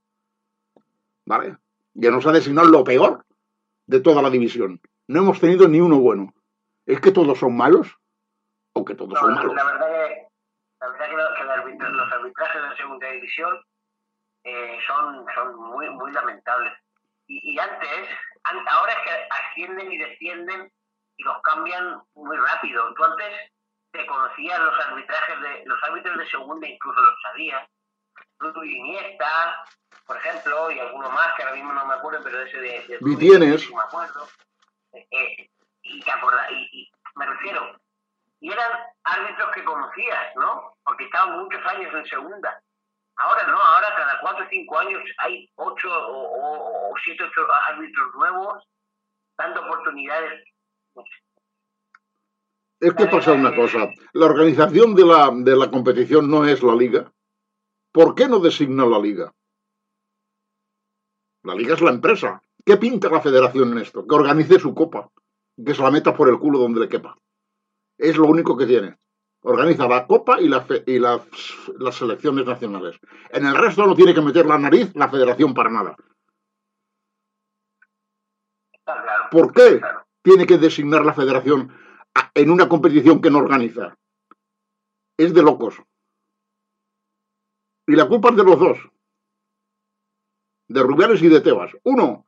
¿Vale? 1.25 1.57
Ya 1.94 2.11
nos 2.11 2.27
ha 2.27 2.33
designado 2.33 2.68
lo 2.68 2.85
peor 2.85 3.25
de 3.87 4.01
toda 4.01 4.20
la 4.22 4.31
división. 4.31 4.81
No 5.09 5.20
hemos 5.20 5.40
tenido 5.40 5.66
ni 5.68 5.81
uno 5.81 5.98
bueno. 5.98 6.35
¿Es 6.87 7.01
que 7.01 7.11
todos 7.12 7.38
son 7.38 7.57
malos? 7.57 7.96
¿O 8.75 8.85
que 8.85 8.94
todos 8.94 9.14
No, 9.14 9.20
son 9.20 9.31
la, 9.31 9.37
malos? 9.37 9.55
la 9.55 9.64
verdad 9.64 9.87
que, 9.87 10.29
la 10.81 10.88
verdad 10.88 11.07
que, 11.09 11.88
los 11.92 12.12
arbitrajes 12.12 12.62
de 12.70 12.77
segunda 12.77 13.11
división 13.12 13.57
eh, 14.44 14.79
son, 14.87 15.25
son 15.35 15.57
muy, 15.70 15.88
muy 15.90 16.12
lamentables. 16.12 16.72
Y, 17.29 17.55
y 17.55 17.59
antes, 17.59 17.88
an- 17.88 18.32
ahora 18.44 18.92
es 18.92 18.98
que 19.00 19.28
ascienden 19.31 19.92
y 19.92 19.98
descienden 19.98 20.72
y 21.16 21.22
los 21.24 21.40
cambian 21.42 22.02
muy 22.14 22.37
rápido. 22.37 22.92
Tú 22.94 23.05
antes 23.05 23.50
te 23.92 24.07
conocías 24.07 24.59
los 24.59 24.87
arbitrajes 24.87 25.40
de 25.40 25.62
los 25.66 25.83
árbitros 25.85 26.18
de 26.18 26.31
segunda, 26.31 26.66
incluso 26.66 27.00
los 27.00 27.14
sabías. 27.22 27.68
Rudy 28.38 28.76
Iniesta, 28.76 29.64
por 30.07 30.16
ejemplo, 30.16 30.70
y 30.70 30.81
alguno 30.81 31.11
más 31.11 31.33
que 31.35 31.42
ahora 31.42 31.55
mismo 31.55 31.72
no 31.72 31.87
me 31.87 31.94
acuerdo, 31.94 32.20
pero 32.24 32.40
ese 32.42 32.59
de, 32.59 32.87
de 32.88 32.98
Rudy, 33.00 33.59
sí 33.59 33.74
me 33.74 33.83
acuerdo. 33.83 34.28
Eh, 34.92 35.07
eh, 35.11 35.50
y 35.83 36.02
te 36.02 36.11
y, 36.50 36.68
y 36.72 36.92
me 37.14 37.26
refiero, 37.26 37.78
y 38.40 38.50
eran 38.50 38.72
árbitros 39.05 39.50
que 39.55 39.64
conocías, 39.64 40.35
¿no? 40.37 40.74
Porque 40.83 41.05
estaban 41.05 41.38
muchos 41.38 41.64
años 41.66 41.94
en 41.94 42.07
segunda. 42.07 42.61
Ahora 43.22 43.46
no, 43.46 43.56
ahora 43.56 43.94
cada 43.96 44.20
cuatro 44.20 44.44
o 44.44 44.48
cinco 44.50 44.78
años 44.78 45.00
hay 45.18 45.48
ocho 45.54 45.88
o, 45.88 46.92
siete 47.04 47.22
ocho 47.22 47.46
árbitros 47.68 48.14
nuevos, 48.16 48.64
dando 49.38 49.61
oportunidades. 49.61 50.44
Es 52.80 52.94
que 52.94 53.06
pasa 53.06 53.32
una 53.32 53.54
cosa. 53.54 53.90
La 54.12 54.26
organización 54.26 54.96
de 54.96 55.04
la, 55.04 55.30
de 55.32 55.56
la 55.56 55.70
competición 55.70 56.28
no 56.28 56.44
es 56.44 56.64
la 56.64 56.74
liga. 56.74 57.12
¿Por 57.92 58.16
qué 58.16 58.26
no 58.26 58.40
designa 58.40 58.85
la 58.87 58.98
liga? 58.98 59.32
La 61.44 61.54
liga 61.54 61.74
es 61.74 61.80
la 61.80 61.90
empresa. 61.90 62.42
¿Qué 62.64 62.76
pinta 62.76 63.08
la 63.08 63.20
federación 63.20 63.72
en 63.72 63.78
esto? 63.78 64.04
Que 64.04 64.14
organice 64.16 64.58
su 64.58 64.74
copa. 64.74 65.11
Que 65.64 65.74
se 65.74 65.82
la 65.82 65.92
meta 65.92 66.12
por 66.12 66.28
el 66.28 66.40
culo 66.40 66.58
donde 66.58 66.80
le 66.80 66.88
quepa. 66.88 67.16
Es 67.96 68.16
lo 68.16 68.26
único 68.26 68.56
que 68.56 68.66
tiene. 68.66 68.96
Organiza 69.44 69.88
la 69.88 70.07
copa 70.07 70.40
y, 70.40 70.48
la 70.48 70.61
fe- 70.61 70.85
y 70.87 70.98
las, 70.98 71.20
las 71.78 71.96
selecciones 71.96 72.46
nacionales. 72.46 72.98
En 73.31 73.44
el 73.44 73.57
resto 73.57 73.85
no 73.87 73.94
tiene 73.94 74.14
que 74.14 74.20
meter 74.20 74.46
la 74.46 74.59
nariz 74.59 74.92
la 74.94 75.09
federación 75.09 75.52
para 75.52 75.70
nada. 75.70 75.96
¿Por 79.31 79.52
qué 79.52 79.81
tiene 80.22 80.46
que 80.46 80.59
designar 80.59 81.05
la 81.05 81.14
federación 81.14 81.72
en 82.35 82.50
una 82.50 82.68
competición 82.68 83.20
que 83.20 83.31
no 83.31 83.38
organiza? 83.38 83.96
Es 85.16 85.35
de 85.35 85.42
locos. 85.42 85.83
Y 87.87 87.96
la 87.96 88.07
culpa 88.07 88.31
es 88.31 88.37
de 88.37 88.44
los 88.44 88.59
dos. 88.59 88.78
De 90.68 90.83
Rubiales 90.83 91.20
y 91.22 91.28
de 91.28 91.40
Tebas. 91.40 91.72
Uno, 91.83 92.26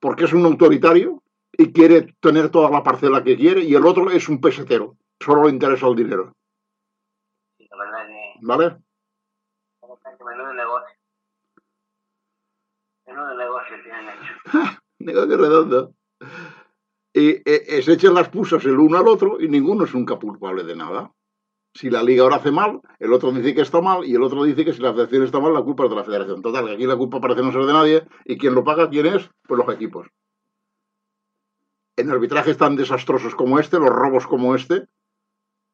porque 0.00 0.24
es 0.24 0.32
un 0.32 0.44
autoritario 0.46 1.22
y 1.52 1.72
quiere 1.72 2.14
tener 2.20 2.50
toda 2.50 2.70
la 2.70 2.82
parcela 2.82 3.22
que 3.22 3.36
quiere, 3.36 3.62
y 3.62 3.74
el 3.74 3.84
otro 3.86 4.10
es 4.10 4.28
un 4.28 4.40
pesetero. 4.40 4.96
Solo 5.20 5.44
le 5.44 5.50
interesa 5.50 5.86
el 5.86 5.96
dinero. 5.96 6.32
Sí, 7.56 7.66
la 7.70 7.76
verdad 7.78 8.06
que, 8.06 8.25
¿Vale? 8.40 8.76
menudo 10.24 10.52
negocio. 10.54 10.96
Menudo 13.06 13.34
negocio 13.34 13.76
tienen 13.82 14.08
hecho. 14.08 14.80
Negocio 14.98 15.36
redondo. 15.36 15.94
Y 17.12 17.30
eh, 17.30 17.42
eh, 17.44 17.82
se 17.82 17.92
echan 17.92 18.14
las 18.14 18.28
pusas 18.28 18.64
el 18.64 18.78
uno 18.78 18.98
al 18.98 19.08
otro 19.08 19.40
y 19.40 19.48
ninguno 19.48 19.84
es 19.84 19.94
nunca 19.94 20.16
culpable 20.16 20.64
de 20.64 20.76
nada. 20.76 21.12
Si 21.74 21.90
la 21.90 22.02
liga 22.02 22.22
ahora 22.22 22.36
hace 22.36 22.50
mal, 22.50 22.80
el 22.98 23.12
otro 23.12 23.32
dice 23.32 23.54
que 23.54 23.60
está 23.60 23.80
mal 23.80 24.04
y 24.04 24.14
el 24.14 24.22
otro 24.22 24.44
dice 24.44 24.64
que 24.64 24.72
si 24.72 24.80
la 24.80 24.92
federación 24.92 25.22
está 25.22 25.40
mal, 25.40 25.52
la 25.52 25.62
culpa 25.62 25.84
es 25.84 25.90
de 25.90 25.96
la 25.96 26.04
federación. 26.04 26.42
Total, 26.42 26.66
que 26.66 26.72
aquí 26.72 26.86
la 26.86 26.96
culpa 26.96 27.20
parece 27.20 27.42
no 27.42 27.52
ser 27.52 27.64
de 27.64 27.72
nadie 27.72 28.06
y 28.24 28.38
quien 28.38 28.54
lo 28.54 28.64
paga, 28.64 28.88
¿quién 28.88 29.06
es? 29.06 29.30
Pues 29.46 29.58
los 29.58 29.74
equipos. 29.74 30.08
En 31.96 32.10
arbitrajes 32.10 32.56
tan 32.56 32.76
desastrosos 32.76 33.34
como 33.34 33.58
este, 33.58 33.78
los 33.78 33.90
robos 33.90 34.26
como 34.26 34.54
este, 34.54 34.86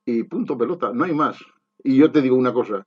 y 0.04 0.24
punto 0.24 0.58
pelota, 0.58 0.92
no 0.92 1.04
hay 1.04 1.12
más. 1.12 1.38
Y 1.84 1.96
yo 1.96 2.12
te 2.12 2.20
digo 2.20 2.36
una 2.36 2.52
cosa, 2.52 2.86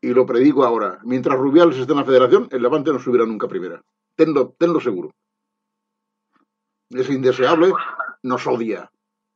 y 0.00 0.08
lo 0.14 0.26
predigo 0.26 0.64
ahora, 0.64 1.00
mientras 1.02 1.38
Rubiales 1.38 1.76
esté 1.76 1.92
en 1.92 1.98
la 1.98 2.04
federación, 2.04 2.48
el 2.50 2.62
Levante 2.62 2.92
no 2.92 2.98
subirá 2.98 3.26
nunca 3.26 3.46
a 3.46 3.50
primera. 3.50 3.82
Tenlo, 4.14 4.54
tenlo 4.58 4.80
seguro. 4.80 5.14
Es 6.90 7.10
indeseable, 7.10 7.72
nos 8.22 8.46
odia. 8.46 8.90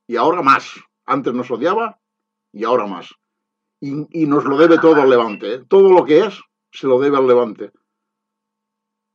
Y 0.06 0.16
ahora 0.16 0.42
más. 0.42 0.74
Antes 1.04 1.34
nos 1.34 1.50
odiaba 1.50 1.98
y 2.52 2.64
ahora 2.64 2.86
más. 2.86 3.12
Y, 3.80 4.22
y 4.22 4.26
nos 4.26 4.44
lo 4.44 4.56
debe 4.56 4.78
todo 4.78 5.02
al 5.02 5.10
Levante. 5.10 5.54
¿eh? 5.54 5.64
Todo 5.68 5.92
lo 5.92 6.04
que 6.04 6.26
es 6.26 6.40
se 6.70 6.86
lo 6.86 7.00
debe 7.00 7.16
al 7.16 7.26
Levante. 7.26 7.72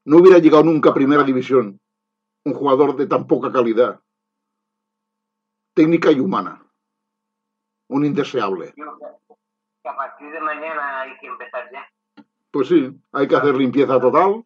No 0.06 0.18
hubiera 0.18 0.40
llegado 0.40 0.64
nunca 0.64 0.90
a 0.90 0.94
primera 0.94 1.24
división 1.24 1.80
un 2.44 2.54
jugador 2.54 2.96
de 2.96 3.08
tan 3.08 3.28
poca 3.28 3.52
calidad. 3.52 4.00
Técnica 5.74 6.12
y 6.12 6.20
humana. 6.20 6.66
Un 7.90 8.06
indeseable. 8.06 8.74
Que- 9.88 9.92
a 9.92 9.96
partir 9.96 10.32
de 10.32 10.42
mañana 10.42 11.02
hay 11.02 11.18
que 11.20 11.28
empezar 11.28 11.70
ya. 11.72 11.88
Pues 12.52 12.68
sí, 12.68 12.92
hay 13.14 13.28
que 13.28 13.36
hacer 13.36 13.56
limpieza 13.56 14.00
total. 14.00 14.44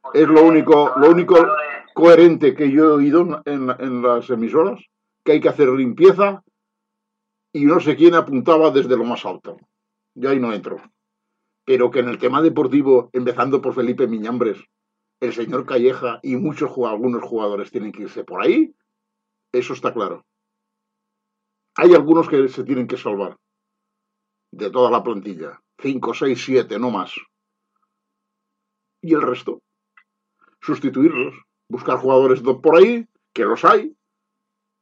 Porque 0.00 0.22
Es 0.22 0.28
lo 0.28 0.42
único- 0.42 0.92
lo 0.96 1.10
único- 1.10 1.46
coherente 1.94 2.54
que 2.54 2.70
yo 2.70 2.84
he 2.84 2.92
oído 2.92 3.42
en, 3.44 3.68
en 3.78 4.02
las 4.02 4.30
emisoras, 4.30 4.80
que 5.24 5.32
hay 5.32 5.40
que 5.40 5.48
hacer 5.48 5.68
limpieza 5.70 6.42
y 7.52 7.64
no 7.66 7.80
sé 7.80 7.96
quién 7.96 8.14
apuntaba 8.14 8.70
desde 8.70 8.96
lo 8.96 9.04
más 9.04 9.26
alto. 9.26 9.58
Yo 10.14 10.30
ahí 10.30 10.38
no 10.38 10.52
entro. 10.52 10.80
Pero 11.64 11.90
que 11.90 11.98
en 11.98 12.08
el 12.08 12.18
tema 12.18 12.40
deportivo, 12.40 13.10
empezando 13.12 13.60
por 13.60 13.74
Felipe 13.74 14.06
Miñambres, 14.06 14.58
el 15.20 15.32
señor 15.34 15.66
Calleja 15.66 16.20
y 16.22 16.36
muchos 16.36 16.70
algunos 16.86 17.22
jugadores 17.24 17.70
tienen 17.72 17.90
que 17.92 18.02
irse 18.04 18.22
por 18.24 18.42
ahí, 18.42 18.72
eso 19.52 19.72
está 19.74 19.92
claro. 19.92 20.24
Hay 21.76 21.92
algunos 21.94 22.28
que 22.28 22.48
se 22.48 22.62
tienen 22.64 22.86
que 22.86 22.96
salvar 22.96 23.36
de 24.50 24.70
toda 24.70 24.90
la 24.90 25.02
plantilla. 25.02 25.60
Cinco, 25.78 26.14
seis, 26.14 26.42
siete, 26.44 26.78
no 26.78 26.90
más. 26.90 27.12
Y 29.02 29.14
el 29.14 29.22
resto, 29.22 29.62
sustituirlos 30.60 31.34
buscar 31.68 31.98
jugadores 31.98 32.42
do- 32.42 32.60
por 32.60 32.76
ahí, 32.76 33.06
que 33.32 33.44
los 33.44 33.64
hay, 33.64 33.94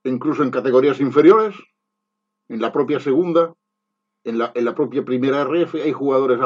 incluso 0.04 0.42
en 0.42 0.50
categorías 0.50 1.00
inferiores, 1.00 1.54
en 2.48 2.60
la 2.60 2.72
propia 2.72 3.00
segunda, 3.00 3.54
en 4.24 4.38
la, 4.38 4.52
en 4.54 4.64
la 4.64 4.74
propia 4.74 5.04
primera 5.04 5.42
RF, 5.42 5.74
hay 5.82 5.92
jugadores 5.92 6.38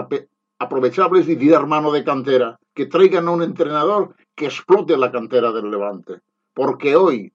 aprovechables 0.59 1.28
y 1.28 1.37
tirar 1.37 1.66
mano 1.66 1.92
de 1.92 2.04
cantera, 2.04 2.59
que 2.74 2.87
traigan 2.87 3.28
a 3.28 3.33
un 3.33 3.42
entrenador 3.42 4.16
que 4.35 4.46
explote 4.46 4.96
la 4.96 5.12
cantera 5.12 5.52
del 5.52 5.70
Levante. 5.70 6.20
Porque 6.54 6.96
hoy 6.96 7.33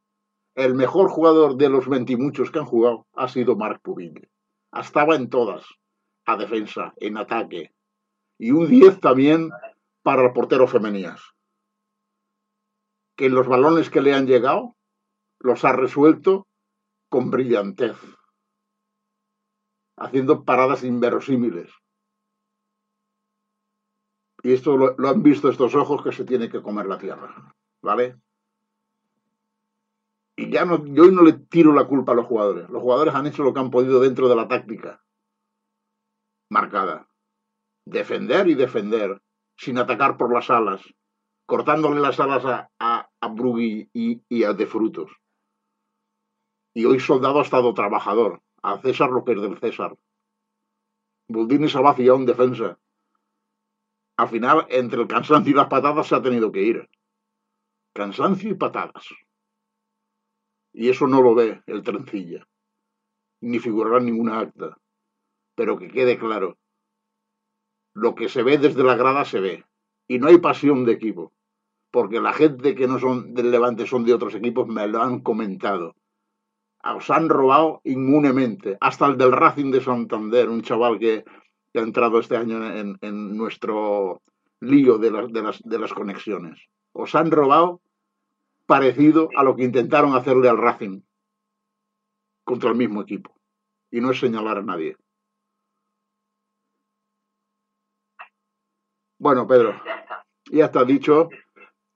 el 0.55 0.73
mejor 0.73 1.09
jugador 1.09 1.55
de 1.57 1.69
los 1.69 1.87
veintimuchos 1.87 2.49
que 2.51 2.59
han 2.59 2.65
jugado 2.65 3.05
ha 3.13 3.27
sido 3.27 3.55
Marc 3.55 3.81
Pubill. 3.81 4.27
Estaba 4.75 5.15
en 5.15 5.29
todas, 5.29 5.65
a 6.25 6.37
defensa, 6.37 6.93
en 6.97 7.17
ataque. 7.17 7.73
Y 8.37 8.51
un 8.51 8.67
10 8.67 8.99
también 8.99 9.49
para 10.03 10.23
el 10.23 10.33
portero 10.33 10.67
Femenías 10.67 11.21
que 13.15 13.29
los 13.29 13.47
balones 13.47 13.89
que 13.89 14.01
le 14.01 14.13
han 14.13 14.27
llegado 14.27 14.75
los 15.39 15.63
ha 15.63 15.71
resuelto 15.71 16.47
con 17.09 17.31
brillantez, 17.31 17.97
haciendo 19.97 20.43
paradas 20.43 20.83
inverosímiles. 20.83 21.71
Y 24.43 24.53
esto 24.53 24.77
lo, 24.77 24.95
lo 24.97 25.09
han 25.09 25.23
visto 25.23 25.49
estos 25.49 25.75
ojos 25.75 26.03
que 26.03 26.11
se 26.11 26.25
tiene 26.25 26.49
que 26.49 26.61
comer 26.61 26.85
la 26.85 26.97
tierra, 26.97 27.53
¿vale? 27.81 28.19
Y 30.37 30.51
ya 30.51 30.65
no, 30.65 30.85
yo 30.85 31.09
no 31.11 31.21
le 31.21 31.33
tiro 31.33 31.71
la 31.73 31.85
culpa 31.85 32.11
a 32.11 32.15
los 32.15 32.25
jugadores. 32.25 32.69
Los 32.69 32.81
jugadores 32.81 33.15
han 33.15 33.27
hecho 33.27 33.43
lo 33.43 33.53
que 33.53 33.59
han 33.61 33.71
podido 33.71 34.01
dentro 34.01 34.27
de 34.27 34.35
la 34.35 34.47
táctica 34.47 35.05
marcada. 36.49 37.07
Defender 37.85 38.47
y 38.47 38.55
defender, 38.55 39.21
sin 39.57 39.77
atacar 39.77 40.17
por 40.17 40.33
las 40.33 40.49
alas, 40.49 40.81
cortándole 41.45 41.99
las 41.99 42.19
alas 42.19 42.45
a, 42.45 42.69
a, 42.79 43.09
y, 43.93 44.43
a 44.43 44.53
De 44.53 44.65
Frutos. 44.65 45.11
Y 46.73 46.85
hoy 46.85 46.99
Soldado 46.99 47.39
ha 47.39 47.43
estado 47.43 47.73
trabajador. 47.73 48.41
A 48.61 48.79
César 48.79 49.11
lo 49.11 49.23
que 49.23 49.33
es 49.33 49.41
del 49.41 49.59
César. 49.59 49.95
Buldini 51.27 51.69
se 51.69 51.77
ha 51.77 51.81
vaciado 51.81 52.17
en 52.17 52.25
defensa. 52.25 52.79
Al 54.17 54.29
final, 54.29 54.65
entre 54.69 55.01
el 55.01 55.07
cansancio 55.07 55.51
y 55.51 55.55
las 55.55 55.67
patadas 55.67 56.07
se 56.07 56.15
ha 56.15 56.21
tenido 56.21 56.51
que 56.51 56.63
ir. 56.63 56.89
Cansancio 57.93 58.49
y 58.49 58.55
patadas. 58.55 59.07
Y 60.77 60.89
eso 60.89 61.07
no 61.07 61.21
lo 61.21 61.33
ve 61.33 61.61
el 61.67 61.83
trencilla. 61.83 62.45
Ni 63.39 63.59
figurará 63.59 63.99
en 63.99 64.07
ninguna 64.07 64.39
acta. 64.39 64.77
Pero 65.55 65.77
que 65.79 65.87
quede 65.87 66.19
claro. 66.19 66.57
Lo 67.93 68.13
que 68.13 68.27
se 68.27 68.43
ve 68.43 68.57
desde 68.57 68.83
la 68.83 68.97
grada 68.97 69.23
se 69.23 69.39
ve. 69.39 69.65
Y 70.05 70.19
no 70.19 70.27
hay 70.27 70.37
pasión 70.37 70.83
de 70.83 70.91
equipo. 70.91 71.31
Porque 71.91 72.19
la 72.19 72.33
gente 72.33 72.75
que 72.75 72.89
no 72.89 72.99
son 72.99 73.33
del 73.33 73.51
Levante 73.51 73.87
son 73.87 74.03
de 74.03 74.13
otros 74.13 74.35
equipos 74.35 74.67
me 74.67 74.85
lo 74.85 75.01
han 75.01 75.21
comentado. 75.21 75.95
Os 76.83 77.09
han 77.09 77.29
robado 77.29 77.79
inmunemente. 77.85 78.77
Hasta 78.81 79.07
el 79.07 79.17
del 79.17 79.31
Racing 79.31 79.71
de 79.71 79.79
Santander, 79.79 80.49
un 80.49 80.61
chaval 80.61 80.99
que, 80.99 81.23
que 81.71 81.79
ha 81.79 81.83
entrado 81.83 82.19
este 82.19 82.35
año 82.35 82.61
en, 82.69 82.97
en 82.99 83.37
nuestro 83.37 84.21
lío 84.59 84.97
de 84.97 85.11
las, 85.11 85.31
de, 85.31 85.41
las, 85.41 85.61
de 85.63 85.79
las 85.79 85.93
conexiones. 85.93 86.59
Os 86.91 87.15
han 87.15 87.31
robado 87.31 87.79
parecido 88.65 89.29
a 89.35 89.43
lo 89.43 89.55
que 89.55 89.63
intentaron 89.63 90.15
hacerle 90.15 90.49
al 90.49 90.57
Racing 90.57 91.01
contra 92.43 92.69
el 92.69 92.75
mismo 92.75 93.01
equipo. 93.01 93.33
Y 93.91 94.01
no 94.01 94.11
es 94.11 94.19
señalar 94.19 94.57
a 94.57 94.61
nadie. 94.61 94.97
Bueno, 99.17 99.47
Pedro, 99.47 99.81
ya 100.51 100.65
está 100.65 100.83
dicho. 100.83 101.29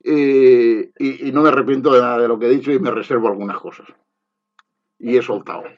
Y, 0.02 0.80
y, 0.82 1.28
y, 1.28 1.32
no 1.34 1.42
me 1.42 1.50
arrepiento 1.50 1.92
de 1.92 2.00
nada 2.00 2.20
de 2.20 2.28
lo 2.28 2.40
que 2.40 2.46
he 2.46 2.50
dicho 2.50 2.72
y 2.72 2.80
me 2.80 2.90
reservo 2.90 3.28
algunas 3.28 3.60
cosas. 3.60 3.88
Y 4.98 5.18
he 5.18 5.22
soltado. 5.22 5.64
Es 5.66 5.78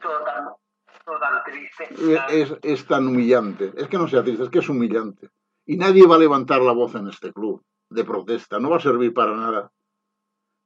triste. 1.46 1.88
Es, 2.30 2.54
es, 2.62 2.86
tan 2.86 3.08
humillante. 3.08 3.74
Es 3.76 3.88
que 3.88 3.98
no 3.98 4.08
sea 4.08 4.24
triste, 4.24 4.44
es 4.44 4.50
que 4.50 4.60
es 4.60 4.70
humillante. 4.70 5.30
Y 5.66 5.76
nadie 5.78 6.06
va 6.06 6.16
a 6.16 6.20
levantar 6.20 6.62
la 6.62 6.72
voz 6.72 6.94
en 6.96 7.08
este 7.08 7.34
club 7.34 7.64
de 7.90 8.04
protesta. 8.04 8.60
No 8.60 8.70
va 8.70 8.78
a 8.78 8.82
servir 8.82 9.14
para 9.14 9.36
nada 9.36 9.72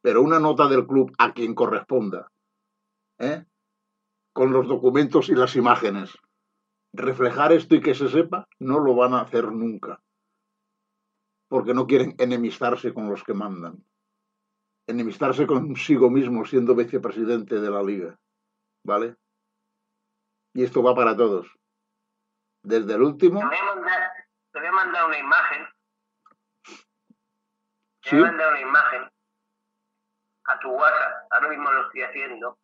pero 0.06 0.22
una 0.22 0.40
nota 0.40 0.68
del 0.68 0.86
club 0.86 1.12
a 1.18 1.34
quien 1.34 1.56
corresponda, 1.56 2.32
¿eh? 3.18 3.44
con 4.34 4.54
los 4.54 4.68
documentos 4.68 5.30
y 5.30 5.34
las 5.34 5.56
imágenes. 5.56 6.16
Reflejar 6.94 7.52
esto 7.54 7.74
y 7.74 7.82
que 7.82 7.96
se 7.96 8.10
sepa, 8.10 8.48
no 8.60 8.78
lo 8.78 8.94
van 8.94 9.16
a 9.16 9.22
hacer 9.22 9.52
nunca, 9.52 10.00
porque 11.48 11.74
no 11.74 11.88
quieren 11.88 12.14
enemistarse 12.20 12.94
con 12.94 13.10
los 13.10 13.24
que 13.24 13.34
mandan, 13.34 13.84
enemistarse 14.86 15.48
consigo 15.48 16.12
mismo 16.12 16.46
siendo 16.46 16.76
vicepresidente 16.76 17.60
de 17.60 17.72
la 17.72 17.82
liga, 17.82 18.20
¿vale? 18.84 19.16
Y 20.54 20.66
esto 20.66 20.84
va 20.84 20.94
para 20.94 21.18
todos. 21.18 21.48
Desde 22.62 22.94
el 22.94 23.02
último... 23.02 23.40
Te 23.40 23.46
voy 23.48 23.58
a 23.58 23.74
mandar, 23.74 24.12
te 24.52 24.60
voy 24.60 24.68
a 24.68 24.72
mandar 24.72 25.08
una 25.08 25.18
imagen. 25.18 25.68
Te 28.04 28.10
¿Sí? 28.12 28.16
voy 28.18 28.26
a 28.26 28.28
mandar 28.28 28.52
una 28.52 28.62
imagen 28.62 29.15
a 30.48 30.60
tu 30.60 30.70
WhatsApp, 30.72 31.28
ahora 31.32 31.50
mismo 31.50 31.72
lo 31.72 31.86
estoy 31.86 32.02
haciendo, 32.04 32.58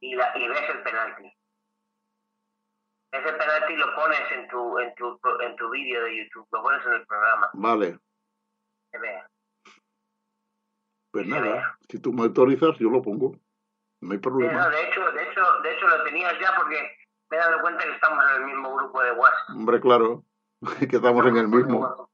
y, 0.00 0.14
la, 0.14 0.36
y 0.36 0.48
ves 0.48 0.70
el 0.70 0.82
penalti. 0.82 1.32
Ese 3.10 3.32
penalti 3.32 3.76
lo 3.76 3.94
pones 3.94 4.20
en 4.32 4.48
tu, 4.48 4.78
en 4.78 4.94
tu, 4.94 5.18
en 5.40 5.56
tu 5.56 5.70
vídeo 5.70 6.04
de 6.04 6.18
YouTube, 6.18 6.46
lo 6.52 6.62
pones 6.62 6.84
en 6.86 6.92
el 6.92 7.06
programa, 7.06 7.50
Vale, 7.54 7.98
se 8.90 8.98
vea. 8.98 9.26
pues 11.10 11.26
nada, 11.26 11.42
vea. 11.42 11.78
si 11.88 12.00
tú 12.00 12.12
me 12.12 12.22
autorizas, 12.22 12.76
yo 12.78 12.90
lo 12.90 13.00
pongo. 13.02 13.32
No 14.00 14.12
hay 14.12 14.18
no, 14.18 14.22
problema. 14.22 14.68
de 14.68 14.82
hecho, 14.88 15.10
de 15.10 15.22
hecho, 15.22 15.60
de 15.62 15.74
hecho 15.74 15.88
lo 15.88 16.04
tenías 16.04 16.38
ya 16.40 16.54
porque 16.56 16.96
me 17.30 17.36
he 17.36 17.40
dado 17.40 17.60
cuenta 17.60 17.82
que 17.82 17.92
estamos 17.92 18.24
en 18.24 18.42
el 18.42 18.46
mismo 18.46 18.74
grupo 18.76 19.02
de 19.02 19.12
WhatsApp. 19.12 19.50
Hombre, 19.50 19.80
claro, 19.80 20.24
que 20.78 20.96
estamos 20.96 21.26
en 21.26 21.36
el 21.36 21.48
mismo. 21.48 22.08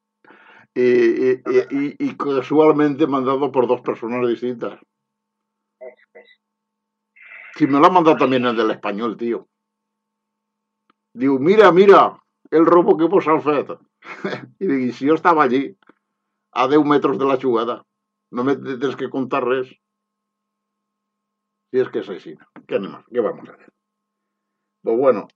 Y, 0.75 1.31
y, 1.31 1.43
y- 1.71 1.97
y- 1.99 2.17
casualmente 2.17 3.07
mandado 3.07 3.53
por 3.53 3.69
dos 3.69 3.81
personas 3.81 4.27
distintas. 4.29 4.81
Si 7.57 7.67
me 7.67 7.79
lo 7.79 7.87
ha 7.87 7.91
mandado 7.91 8.17
también 8.17 8.45
el 8.47 8.57
del 8.57 8.73
español, 8.73 9.17
tío. 9.17 9.49
Digo, 11.13 11.39
mira, 11.39 11.71
mira, 11.71 12.19
el 12.51 12.67
robo 12.67 12.97
que 12.97 13.05
vos 13.05 13.27
han 13.29 13.41
fet. 13.43 13.69
y 14.59 14.67
digo, 14.67 14.85
"I 14.87 14.93
si 14.93 15.07
yo 15.07 15.15
estaba 15.15 15.45
allí, 15.45 15.77
a 16.53 16.67
10 16.67 16.85
metros 16.85 17.19
de 17.19 17.25
la 17.25 17.37
jugada, 17.41 17.85
no 18.33 18.43
me 18.43 18.57
tienes 18.57 18.97
que 18.97 19.09
contar 19.09 19.45
res. 19.45 19.69
Si 21.71 21.81
es 21.81 21.89
que 21.91 22.01
es 22.01 22.09
así. 22.09 22.37
¿Qué, 22.67 22.79
más? 22.81 23.05
¿Qué 23.13 23.21
vamos 23.21 23.49
a 23.49 23.53
hacer? 23.53 23.73
Pues 24.83 24.99
bueno, 24.99 25.29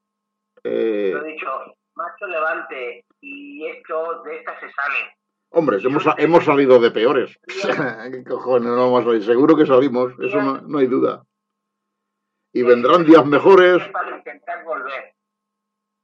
eh, 0.65 1.13
Lo 1.15 1.25
he 1.25 1.33
dicho, 1.33 1.47
macho 1.95 2.27
levante 2.27 3.05
y 3.21 3.67
esto 3.67 4.23
de 4.25 4.37
esta 4.37 4.59
se 4.61 4.71
sale. 4.73 5.18
Hombre, 5.51 5.79
hemos, 5.83 6.05
hemos 6.17 6.45
salido 6.45 6.79
de 6.79 6.91
peores. 6.91 7.39
¿Qué 8.13 8.25
cojones? 8.25 8.69
No 8.69 8.77
vamos 8.77 9.03
a 9.03 9.05
salir. 9.05 9.25
Seguro 9.25 9.57
que 9.57 9.67
salimos, 9.67 10.13
eso 10.21 10.41
no, 10.43 10.61
no 10.63 10.79
hay 10.79 10.87
duda. 10.87 11.25
Y 12.53 12.63
vendrán 12.63 13.05
días 13.05 13.25
mejores, 13.27 13.87
Para 13.89 14.17
intentar 14.17 14.65
volver. 14.65 15.15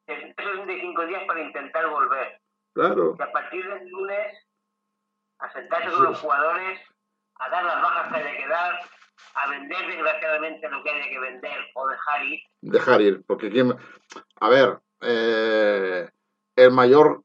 65 0.06 1.06
días 1.06 1.22
para 1.26 1.40
intentar 1.40 1.88
volver. 1.88 2.40
claro. 2.74 3.16
Y 3.18 3.22
a 3.22 3.32
partir 3.32 3.66
del 3.66 3.88
lunes, 3.88 4.36
a 5.38 5.50
sentarse 5.52 5.90
con 5.90 6.04
los 6.04 6.20
jugadores, 6.20 6.78
a 7.40 7.48
dar 7.48 7.64
las 7.64 7.82
bajas 7.82 8.12
que 8.12 8.18
haya 8.20 8.36
que 8.36 8.48
dar, 8.48 8.74
a 9.34 9.50
vender 9.50 9.86
desgraciadamente 9.86 10.68
lo 10.68 10.82
que 10.84 10.90
haya 10.90 11.08
que 11.08 11.18
vender 11.18 11.58
o 11.74 11.88
dejar 11.88 12.24
ir. 12.26 12.40
dejar 12.60 13.00
ir, 13.00 13.24
porque 13.26 13.50
quién, 13.50 13.74
a 14.40 14.48
ver, 14.50 14.78
eh, 15.00 16.08
el 16.56 16.70
mayor 16.70 17.23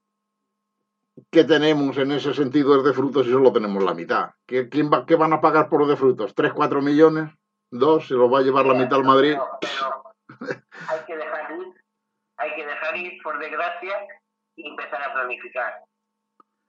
que 1.31 1.43
tenemos 1.43 1.97
en 1.97 2.11
ese 2.11 2.33
sentido 2.33 2.77
es 2.77 2.83
de 2.83 2.93
frutos 2.93 3.27
y 3.27 3.31
solo 3.31 3.51
tenemos 3.51 3.83
la 3.83 3.93
mitad. 3.93 4.31
¿Qué, 4.45 4.69
quién 4.69 4.91
va, 4.91 5.05
¿Qué 5.05 5.15
van 5.15 5.33
a 5.33 5.41
pagar 5.41 5.69
por 5.69 5.85
de 5.87 5.95
frutos? 5.95 6.33
¿Tres, 6.35 6.53
cuatro 6.53 6.81
millones? 6.81 7.31
¿Dos? 7.71 8.07
¿Se 8.07 8.13
lo 8.13 8.29
va 8.29 8.39
a 8.39 8.41
llevar 8.41 8.65
la 8.65 8.73
mitad 8.73 8.99
al 8.99 9.03
Madrid? 9.03 9.35
Pero, 9.59 10.03
pero 10.27 10.61
hay 10.87 10.99
que 11.05 11.17
dejar 11.17 11.51
ir, 11.51 11.73
hay 12.37 12.55
que 12.55 12.65
dejar 12.65 12.97
ir, 12.97 13.21
por 13.23 13.39
desgracia, 13.39 13.93
y 14.55 14.67
empezar 14.67 15.01
a 15.01 15.13
planificar. 15.13 15.73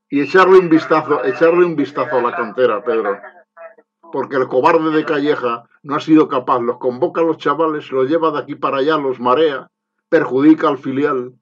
Y 0.09 0.23
echarle 0.23 0.59
un 0.59 0.69
vistazo, 0.69 1.25
echarle 1.25 1.65
un 1.65 1.77
vistazo 1.77 2.19
a 2.19 2.23
la 2.23 2.35
cantera, 2.35 2.83
Pedro. 2.83 3.21
Porque 4.13 4.37
el 4.37 4.49
cobarde 4.49 4.91
de 4.91 5.05
Calleja 5.05 5.65
no 5.83 5.95
ha 5.95 6.01
sido 6.01 6.29
capaz, 6.29 6.61
los 6.61 6.79
convoca 6.79 7.21
a 7.21 7.25
los 7.25 7.39
chavales, 7.39 7.91
los 7.93 8.09
lleva 8.09 8.33
de 8.33 8.41
aquí 8.41 8.57
para 8.57 8.79
allá, 8.79 8.97
los 8.97 9.21
marea, 9.21 9.69
perjudica 10.09 10.69
al 10.69 10.79
filial 10.79 11.35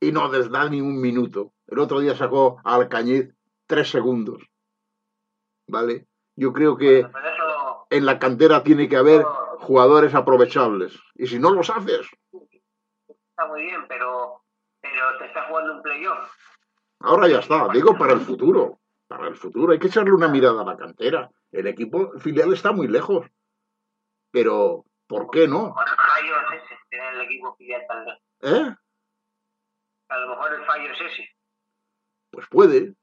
y 0.00 0.12
no 0.12 0.30
les 0.30 0.50
da 0.50 0.68
ni 0.68 0.80
un 0.80 1.00
minuto. 1.00 1.52
El 1.66 1.78
otro 1.78 2.00
día 2.00 2.14
sacó 2.14 2.60
a 2.64 2.74
Alcañiz 2.74 3.34
tres 3.66 3.90
segundos. 3.90 4.42
¿Vale? 5.66 6.06
Yo 6.36 6.52
creo 6.52 6.76
que 6.76 7.06
en 7.90 8.06
la 8.06 8.18
cantera 8.18 8.62
tiene 8.62 8.88
que 8.88 8.96
haber 8.96 9.22
jugadores 9.60 10.14
aprovechables. 10.14 10.98
Y 11.14 11.26
si 11.26 11.38
no 11.38 11.50
los 11.50 11.70
haces, 11.70 12.06
está 13.30 13.46
muy 13.46 13.62
bien, 13.62 13.86
pero, 13.88 14.42
pero 14.80 15.18
te 15.18 15.26
está 15.26 15.46
jugando 15.48 15.74
un 15.74 15.82
playoff. 15.82 16.30
ahora 17.00 17.28
ya 17.28 17.38
está. 17.38 17.68
Digo 17.68 17.96
para 17.96 18.12
el 18.12 18.20
futuro. 18.20 18.78
Para 19.06 19.28
el 19.28 19.36
futuro 19.36 19.72
hay 19.72 19.78
que 19.78 19.88
echarle 19.88 20.12
una 20.12 20.28
mirada 20.28 20.62
a 20.62 20.64
la 20.64 20.76
cantera. 20.76 21.30
El 21.52 21.66
equipo 21.66 22.18
filial 22.18 22.52
está 22.52 22.72
muy 22.72 22.88
lejos. 22.88 23.26
Pero, 24.30 24.84
¿por 25.06 25.30
qué 25.30 25.46
no? 25.46 25.74
¿Eh? 28.40 28.74
A 30.14 30.18
lo 30.18 30.28
mejor 30.28 30.54
el 30.54 30.64
fallo 30.64 30.92
es 30.92 31.00
ese, 31.00 31.28
Pues 32.30 32.46
puede. 32.48 32.94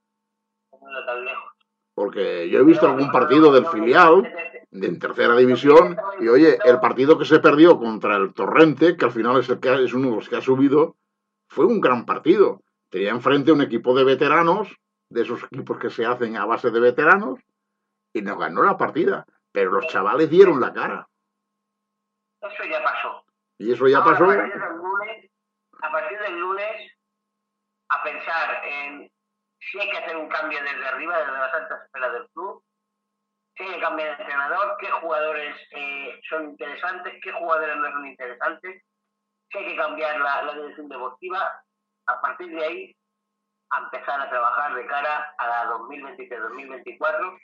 tenerlo 0.71 1.05
tan 1.05 1.25
lejos. 1.25 1.51
Porque 1.93 2.49
yo 2.49 2.59
he 2.59 2.63
visto 2.63 2.85
algún 2.87 3.11
partido 3.11 3.51
del 3.51 3.65
filial 3.67 4.23
de 4.71 4.87
en 4.87 4.97
tercera 4.97 5.35
división 5.35 5.97
y 6.21 6.29
oye, 6.29 6.57
el 6.63 6.79
partido 6.79 7.17
que 7.17 7.25
se 7.25 7.39
perdió 7.41 7.77
contra 7.77 8.15
el 8.15 8.33
Torrente, 8.33 8.95
que 8.95 9.03
al 9.03 9.11
final 9.11 9.37
es, 9.39 9.49
el 9.49 9.59
que, 9.59 9.83
es 9.83 9.93
uno 9.93 10.11
de 10.11 10.15
los 10.15 10.29
que 10.29 10.37
ha 10.37 10.41
subido, 10.41 10.95
fue 11.49 11.65
un 11.65 11.81
gran 11.81 12.05
partido. 12.05 12.61
Tenía 12.89 13.09
enfrente 13.11 13.51
un 13.51 13.61
equipo 13.61 13.93
de 13.93 14.05
veteranos, 14.05 14.69
de 15.09 15.23
esos 15.23 15.43
equipos 15.43 15.77
que 15.79 15.89
se 15.89 16.05
hacen 16.05 16.37
a 16.37 16.45
base 16.45 16.71
de 16.71 16.79
veteranos, 16.79 17.39
y 18.13 18.21
nos 18.21 18.37
ganó 18.39 18.63
la 18.63 18.77
partida. 18.77 19.25
Pero 19.51 19.71
los 19.71 19.87
chavales 19.87 20.29
dieron 20.29 20.61
la 20.61 20.71
cara. 20.71 21.09
Eso 22.41 22.63
ya 22.69 22.81
pasó. 22.81 23.25
Y 23.57 23.73
eso 23.73 23.85
ya 23.89 23.97
Ahora, 23.97 24.11
pasó. 24.11 24.23
A 24.31 24.35
partir 24.37 24.59
del 24.61 24.77
lunes, 24.77 25.31
a 25.81 25.91
partir 25.91 26.19
del 26.19 26.39
lunes, 26.39 26.90
a 27.91 28.03
pensar 28.03 28.65
en 28.65 29.11
si 29.59 29.79
hay 29.79 29.91
que 29.91 29.97
hacer 29.97 30.17
un 30.17 30.29
cambio 30.29 30.59
desde 30.63 30.87
arriba, 30.87 31.19
desde 31.19 31.31
las 31.33 31.53
altas 31.53 31.85
esferas 31.85 32.13
del 32.13 32.29
club, 32.29 32.63
si 33.55 33.63
hay 33.63 33.73
que 33.73 33.81
cambiar 33.81 34.17
de 34.17 34.23
entrenador, 34.23 34.77
qué 34.79 34.89
jugadores 34.91 35.55
eh, 35.71 36.19
son 36.29 36.49
interesantes, 36.51 37.13
qué 37.21 37.31
jugadores 37.33 37.75
no 37.77 37.91
son 37.91 38.07
interesantes, 38.07 38.83
si 39.51 39.57
hay 39.57 39.65
que 39.65 39.77
cambiar 39.77 40.19
la, 40.19 40.43
la 40.43 40.53
dirección 40.53 40.87
deportiva, 40.87 41.63
a 42.07 42.21
partir 42.21 42.49
de 42.49 42.65
ahí 42.65 42.95
a 43.71 43.79
empezar 43.79 44.21
a 44.21 44.29
trabajar 44.29 44.73
de 44.73 44.85
cara 44.87 45.33
a 45.37 45.47
la 45.47 45.71
2023-2024 45.73 47.39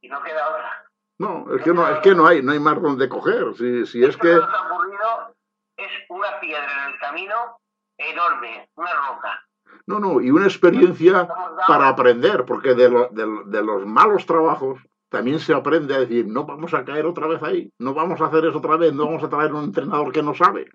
y 0.00 0.08
no 0.08 0.22
queda 0.22 0.48
otra. 0.48 0.84
No, 1.18 1.54
es 1.54 1.62
que 1.62 1.72
no, 1.72 1.88
es 1.88 2.00
que 2.00 2.14
no 2.14 2.26
hay, 2.26 2.42
no 2.42 2.52
hay 2.52 2.58
más 2.58 2.80
donde 2.82 3.08
coger. 3.08 3.54
Si, 3.54 3.86
si 3.86 4.04
es 4.04 4.16
que. 4.16 4.34
Lo 4.34 4.48
que 4.48 4.56
ha 4.56 4.66
ocurrido 4.66 5.36
es 5.76 5.92
una 6.08 6.40
piedra 6.40 6.86
en 6.86 6.92
el 6.92 6.98
camino 6.98 7.58
enorme, 7.98 8.68
una 8.76 8.92
roca. 9.08 9.42
No, 9.86 9.98
no, 9.98 10.20
y 10.20 10.30
una 10.30 10.44
experiencia 10.44 11.28
para 11.66 11.88
aprender, 11.88 12.44
porque 12.44 12.74
de, 12.74 12.88
lo, 12.88 13.08
de, 13.08 13.26
de, 13.46 13.62
los 13.62 13.84
malos 13.86 14.24
trabajos 14.26 14.80
también 15.08 15.40
se 15.40 15.52
aprende 15.54 15.94
a 15.94 16.00
decir, 16.00 16.26
no 16.26 16.44
vamos 16.44 16.74
a 16.74 16.84
caer 16.84 17.06
otra 17.06 17.26
vez 17.26 17.42
ahí, 17.42 17.70
no 17.78 17.92
vamos 17.94 18.20
a 18.20 18.26
hacer 18.26 18.44
eso 18.44 18.58
otra 18.58 18.76
vez, 18.76 18.92
no 18.92 19.06
vamos 19.06 19.22
a 19.22 19.28
traer 19.28 19.52
un 19.52 19.64
entrenador 19.64 20.12
que 20.12 20.22
no 20.22 20.34
sabe. 20.34 20.70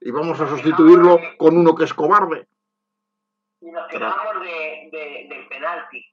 Y 0.00 0.10
vamos 0.10 0.40
a 0.40 0.48
sustituirlo 0.48 1.18
con 1.38 1.56
uno 1.56 1.74
que 1.74 1.84
es 1.84 1.92
cobarde. 1.94 2.48
Y 3.60 3.70
nos 3.70 3.86
quedamos 3.88 4.40
de, 4.40 4.88
de, 4.90 5.26
del 5.28 5.46
penalti. 5.48 6.04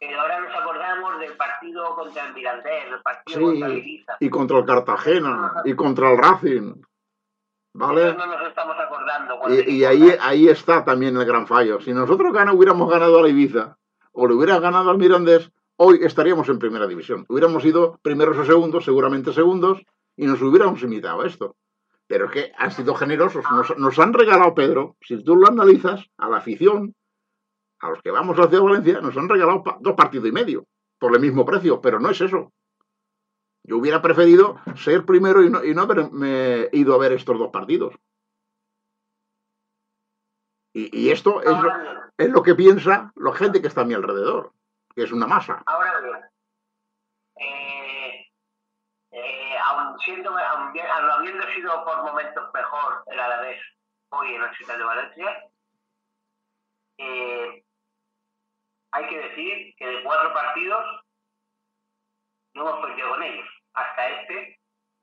Pero 0.00 0.20
ahora 0.20 0.40
nos 0.40 0.54
acordamos 0.54 1.20
del 1.20 1.36
partido 1.36 1.94
contra 1.94 2.26
el 2.26 2.34
Mirandés, 2.34 2.84
el 2.92 3.00
partido 3.02 3.38
Sí, 3.38 3.44
contra 3.46 3.68
el 3.68 3.78
Ibiza. 3.78 4.16
y 4.20 4.28
contra 4.30 4.58
el 4.58 4.64
Cartagena, 4.66 5.52
y 5.64 5.74
contra 5.74 6.10
el 6.10 6.18
Racing. 6.18 6.74
¿Vale? 7.78 8.14
No 8.14 8.26
nos 8.26 8.48
estamos 8.48 8.74
acordando. 8.78 9.38
cuando 9.38 9.60
Y, 9.60 9.76
y 9.76 9.84
ahí, 9.84 10.14
ahí 10.20 10.48
está 10.48 10.84
también 10.84 11.16
el 11.16 11.24
gran 11.26 11.46
fallo. 11.46 11.80
Si 11.80 11.92
nosotros 11.92 12.32
gana, 12.32 12.52
hubiéramos 12.52 12.90
ganado 12.90 13.18
a 13.18 13.22
la 13.22 13.28
Ibiza 13.28 13.76
o 14.12 14.26
le 14.26 14.34
hubiera 14.34 14.58
ganado 14.60 14.90
al 14.90 14.98
Mirandés, 14.98 15.50
hoy 15.76 16.00
estaríamos 16.02 16.48
en 16.48 16.58
primera 16.58 16.86
división. 16.86 17.26
Hubiéramos 17.28 17.64
ido 17.66 17.98
primeros 18.02 18.38
o 18.38 18.44
segundos, 18.44 18.84
seguramente 18.84 19.32
segundos, 19.34 19.82
y 20.16 20.26
nos 20.26 20.40
hubiéramos 20.40 20.82
imitado 20.82 21.20
a 21.20 21.26
esto. 21.26 21.54
Pero 22.06 22.26
es 22.26 22.30
que 22.30 22.52
han 22.56 22.70
sido 22.70 22.94
generosos. 22.94 23.44
Nos, 23.50 23.76
nos 23.76 23.98
han 23.98 24.14
regalado, 24.14 24.54
Pedro, 24.54 24.96
si 25.02 25.22
tú 25.22 25.36
lo 25.36 25.46
analizas, 25.48 26.06
a 26.16 26.28
la 26.30 26.38
afición, 26.38 26.94
a 27.80 27.90
los 27.90 28.00
que 28.00 28.10
vamos 28.10 28.38
a 28.38 28.42
la 28.42 28.48
ciudad 28.48 28.62
de 28.62 28.68
Valencia, 28.70 29.00
nos 29.02 29.16
han 29.18 29.28
regalado 29.28 29.62
pa- 29.62 29.76
dos 29.80 29.94
partidos 29.94 30.28
y 30.28 30.32
medio 30.32 30.64
por 30.98 31.14
el 31.14 31.20
mismo 31.20 31.44
precio, 31.44 31.80
pero 31.82 32.00
no 32.00 32.08
es 32.08 32.20
eso. 32.22 32.52
Yo 33.66 33.78
hubiera 33.78 34.00
preferido 34.00 34.60
ser 34.76 35.04
primero 35.04 35.42
y 35.42 35.50
no, 35.50 35.64
y 35.64 35.74
no 35.74 35.82
haberme 35.82 36.68
ido 36.72 36.94
a 36.94 36.98
ver 36.98 37.12
estos 37.12 37.36
dos 37.38 37.50
partidos. 37.50 37.94
Y, 40.72 40.96
y 41.06 41.10
esto 41.10 41.40
es, 41.42 41.48
lo- 41.58 41.72
es 42.16 42.42
que 42.44 42.54
piensa 42.54 43.12
la 43.16 43.32
gente 43.34 43.60
que 43.60 43.66
está 43.68 43.80
a 43.80 43.84
mi 43.84 43.94
alrededor, 43.94 44.52
que 44.94 45.02
es 45.02 45.10
una 45.12 45.26
masa. 45.26 45.62
ahora 45.66 46.00
bien, 46.00 46.20
eh, 47.38 48.26
eh, 49.10 49.58
aun 49.64 49.98
siendo, 50.00 50.30
aun 50.30 50.78
aun 50.78 51.10
habiendo 51.10 51.44
sido 51.54 51.84
por 51.84 52.04
momentos 52.04 52.50
mejor 52.54 53.02
el 53.06 53.18
Alavés 53.18 53.60
hoy 54.10 54.34
en 54.34 54.42
la 54.42 54.54
ciudad 54.54 54.78
de 54.78 54.84
Valencia, 54.84 55.50
eh, 56.98 57.64
hay 58.92 59.08
que 59.08 59.18
decir 59.18 59.74
que 59.76 59.86
de 59.86 60.02
cuatro 60.04 60.32
partidos 60.32 60.84
no 62.54 62.68
hemos 62.68 62.86
perdido 62.86 63.08
con 63.10 63.22
ellos. 63.22 63.48
Hasta 63.76 64.08
este 64.08 64.58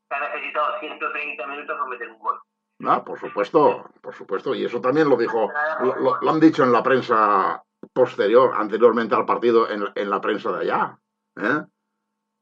se 0.09 0.15
ha 0.15 0.19
necesitado 0.33 0.79
130 0.79 1.47
minutos 1.47 1.75
para 1.77 1.89
meter 1.89 2.09
un 2.09 2.19
gol. 2.19 2.39
Ah, 2.85 3.03
por 3.03 3.19
supuesto, 3.19 3.89
por 4.01 4.13
supuesto. 4.13 4.53
Y 4.55 4.65
eso 4.65 4.81
también 4.81 5.09
lo 5.09 5.15
dijo, 5.15 5.49
lo, 5.81 5.95
lo- 5.95 6.17
lo 6.21 6.29
han 6.31 6.39
dicho 6.39 6.63
en 6.63 6.71
la 6.71 6.83
prensa 6.83 7.63
posterior, 7.93 8.51
anteriormente 8.55 9.15
al 9.15 9.25
partido, 9.25 9.69
en, 9.69 9.85
en 9.95 10.09
la 10.09 10.19
prensa 10.19 10.51
de 10.51 10.61
allá. 10.61 10.99
¿eh? 11.37 11.61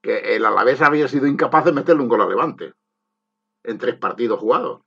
Que 0.01 0.35
el 0.35 0.45
Alavés 0.45 0.81
había 0.81 1.07
sido 1.07 1.27
incapaz 1.27 1.65
de 1.65 1.73
meterle 1.73 2.01
un 2.01 2.09
gol 2.09 2.21
al 2.21 2.29
Levante 2.29 2.73
en 3.63 3.77
tres 3.77 3.95
partidos 3.97 4.39
jugados. 4.39 4.81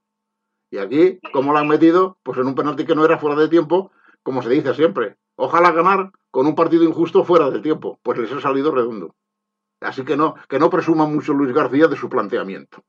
Y 0.71 0.79
aquí, 0.79 1.21
¿cómo 1.33 1.53
lo 1.53 1.59
han 1.59 1.69
metido? 1.69 2.19
Pues 2.25 2.39
en 2.39 2.47
un 2.49 2.55
penalti 2.57 2.85
que 2.85 2.97
no 2.97 3.05
era 3.05 3.19
fuera 3.19 3.37
de 3.37 3.49
tiempo, 3.49 3.93
como 4.25 4.43
se 4.43 4.49
dice 4.49 4.75
siempre. 4.75 5.17
Ojalá 5.37 5.71
ganar 5.71 6.11
con 6.33 6.47
un 6.47 6.57
partido 6.57 6.83
injusto 6.83 7.23
fuera 7.23 7.51
de 7.51 7.61
tiempo. 7.61 8.01
Pues 8.03 8.19
les 8.19 8.33
ha 8.33 8.41
salido 8.41 8.73
redondo. 8.73 9.15
Así 9.85 10.05
que 10.05 10.17
no, 10.17 10.35
que 10.49 10.59
no 10.59 10.71
presuma 10.71 11.07
mucho 11.07 11.33
Luis 11.33 11.53
García 11.53 11.87
de 11.87 11.97
su 11.97 12.09
planteamiento 12.09 12.85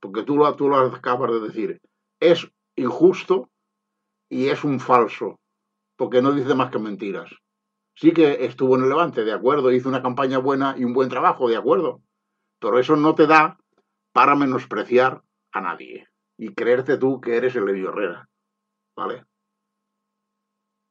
porque 0.00 0.22
tú 0.22 0.36
lo, 0.36 0.54
tú 0.56 0.68
lo 0.68 0.78
acabas 0.78 1.30
de 1.30 1.40
decir, 1.40 1.80
es 2.20 2.48
injusto 2.76 3.50
y 4.28 4.48
es 4.48 4.64
un 4.64 4.80
falso, 4.80 5.40
porque 5.96 6.22
no 6.22 6.32
dice 6.32 6.54
más 6.54 6.70
que 6.70 6.78
mentiras. 6.78 7.30
Sí 7.94 8.12
que 8.12 8.44
estuvo 8.44 8.76
en 8.76 8.84
el 8.84 8.90
Levante, 8.90 9.24
de 9.24 9.32
acuerdo, 9.32 9.72
hizo 9.72 9.88
una 9.88 10.02
campaña 10.02 10.38
buena 10.38 10.74
y 10.78 10.84
un 10.84 10.92
buen 10.92 11.08
trabajo, 11.08 11.48
de 11.48 11.56
acuerdo, 11.56 12.00
pero 12.60 12.78
eso 12.78 12.94
no 12.96 13.14
te 13.14 13.26
da 13.26 13.58
para 14.12 14.36
menospreciar 14.36 15.22
a 15.52 15.60
nadie 15.60 16.08
y 16.36 16.54
creerte 16.54 16.98
tú 16.98 17.20
que 17.20 17.36
eres 17.36 17.56
el 17.56 17.64
Levi 17.64 17.84
Herrera, 17.84 18.28
¿vale? 18.96 19.24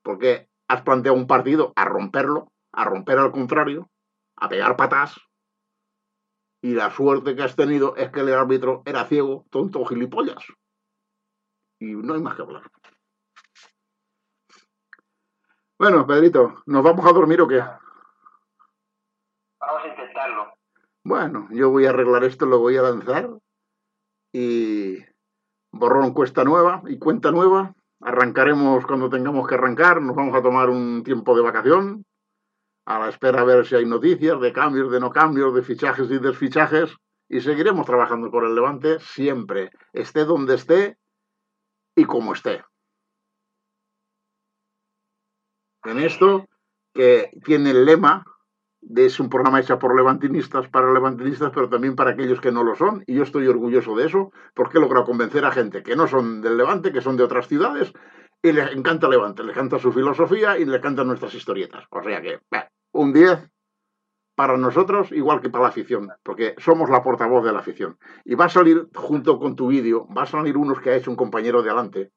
Porque 0.04 0.50
has 0.67 0.82
planteado 0.82 1.17
un 1.17 1.28
partido 1.28 1.71
a 1.78 1.86
romperlo, 1.86 2.52
a 2.73 2.84
romper 2.84 3.19
al 3.19 3.32
contrario, 3.32 3.89
a 4.38 4.50
pegar 4.50 4.76
patas, 4.76 5.19
y 6.62 6.73
la 6.73 6.89
suerte 6.91 7.36
que 7.36 7.43
has 7.43 7.56
tenido 7.56 7.95
es 7.95 8.10
que 8.12 8.21
el 8.21 8.34
árbitro 8.34 8.82
era 8.86 9.06
ciego, 9.06 9.45
tonto 9.50 9.86
gilipollas. 9.86 10.43
Y 11.80 11.93
no 11.93 12.15
hay 12.15 12.21
más 12.21 12.36
que 12.36 12.41
hablar. 12.41 12.63
Bueno, 15.80 16.08
Pedrito, 16.08 16.63
¿nos 16.65 16.84
vamos 16.84 17.06
a 17.06 17.13
dormir 17.13 17.39
o 17.41 17.47
qué? 17.47 17.60
Vamos 19.60 19.84
a 19.84 19.88
intentarlo. 19.88 20.54
Bueno, 21.04 21.47
yo 21.52 21.69
voy 21.69 21.86
a 21.86 21.91
arreglar 21.91 22.23
esto, 22.23 22.47
lo 22.47 22.60
voy 22.60 22.78
a 22.78 22.82
lanzar. 22.82 23.30
Y 24.34 24.97
borrón 25.71 26.13
cuesta 26.13 26.43
nueva 26.43 26.82
y 26.88 26.97
cuenta 26.97 27.32
nueva. 27.32 27.76
Arrancaremos 28.02 28.86
cuando 28.88 29.10
tengamos 29.10 29.47
que 29.47 29.56
arrancar. 29.56 30.02
Nos 30.02 30.15
vamos 30.15 30.36
a 30.36 30.41
tomar 30.41 30.69
un 30.69 31.04
tiempo 31.04 31.36
de 31.36 31.43
vacación. 31.43 32.07
A 32.88 33.00
la 33.00 33.10
espera 33.10 33.41
a 33.41 33.43
ver 33.43 33.65
si 33.65 33.76
hay 33.76 33.86
noticias 33.86 34.39
de 34.39 34.54
cambios, 34.54 34.89
de 34.89 35.02
no 35.02 35.12
cambios, 35.12 35.54
de 35.54 35.62
fichajes 35.62 36.10
y 36.10 36.19
desfichajes. 36.19 36.95
Y 37.28 37.41
seguiremos 37.41 37.86
trabajando 37.86 38.32
por 38.32 38.45
el 38.45 38.56
Levante 38.56 39.02
siempre, 39.02 39.71
esté 39.91 40.23
donde 40.23 40.56
esté 40.56 40.97
y 41.97 42.06
como 42.06 42.32
esté. 42.32 42.63
En 45.84 46.00
esto, 46.00 46.47
que 46.93 47.30
tiene 47.43 47.71
el 47.71 47.84
lema 47.84 48.23
de 48.80 49.08
es 49.08 49.19
un 49.19 49.30
programa 49.30 49.60
hecho 49.60 49.78
por 49.78 49.93
levantinistas 49.93 50.69
para 50.69 50.93
levantinistas, 50.93 51.52
pero 51.54 51.67
también 51.67 51.97
para 51.97 52.12
aquellos 52.12 52.39
que 52.39 52.54
no 52.54 52.63
lo 52.63 52.73
son, 52.76 53.04
y 53.06 53.15
yo 53.15 53.23
estoy 53.23 53.47
orgulloso 53.47 53.97
de 53.97 54.06
eso, 54.06 54.32
porque 54.54 54.78
he 54.78 54.82
logrado 54.82 55.06
convencer 55.06 55.43
a 55.43 55.52
gente 55.52 55.84
que 55.84 55.97
no 55.97 56.08
son 56.08 56.41
del 56.41 56.56
Levante, 56.56 56.93
que 56.93 57.02
son 57.02 57.17
de 57.17 57.23
otras 57.23 57.50
ciudades, 57.50 57.91
y 58.41 58.54
les 58.54 58.71
encanta 58.71 59.10
Levante, 59.10 59.43
les 59.43 59.58
encanta 59.58 59.78
su 59.78 59.91
filosofía 59.91 60.58
y 60.58 60.63
les 60.63 60.78
encantan 60.78 61.08
nuestras 61.08 61.34
historietas. 61.34 61.86
O 61.89 62.02
sea 62.02 62.21
que, 62.21 62.39
bah, 62.50 62.69
un 62.97 63.13
10 63.13 63.49
para 64.36 64.57
nosotros, 64.57 65.12
igual 65.12 65.41
que 65.41 65.49
para 65.49 65.63
la 65.63 65.69
afición, 65.69 66.10
porque 66.23 66.55
somos 66.57 66.89
la 66.89 67.01
portavoz 67.01 67.43
de 67.43 67.53
la 67.53 67.60
afición. 67.60 67.97
Y 68.23 68.36
va 68.36 68.45
a 68.45 68.49
salir, 68.49 68.88
junto 68.93 69.39
con 69.39 69.55
tu 69.55 69.67
vídeo, 69.67 70.07
va 70.15 70.23
a 70.23 70.27
salir 70.27 70.57
unos 70.57 70.79
que 70.79 70.91
ha 70.91 70.95
hecho 70.95 71.10
un 71.10 71.17
compañero 71.17 71.63
de 71.63 71.69
adelante, 71.69 72.11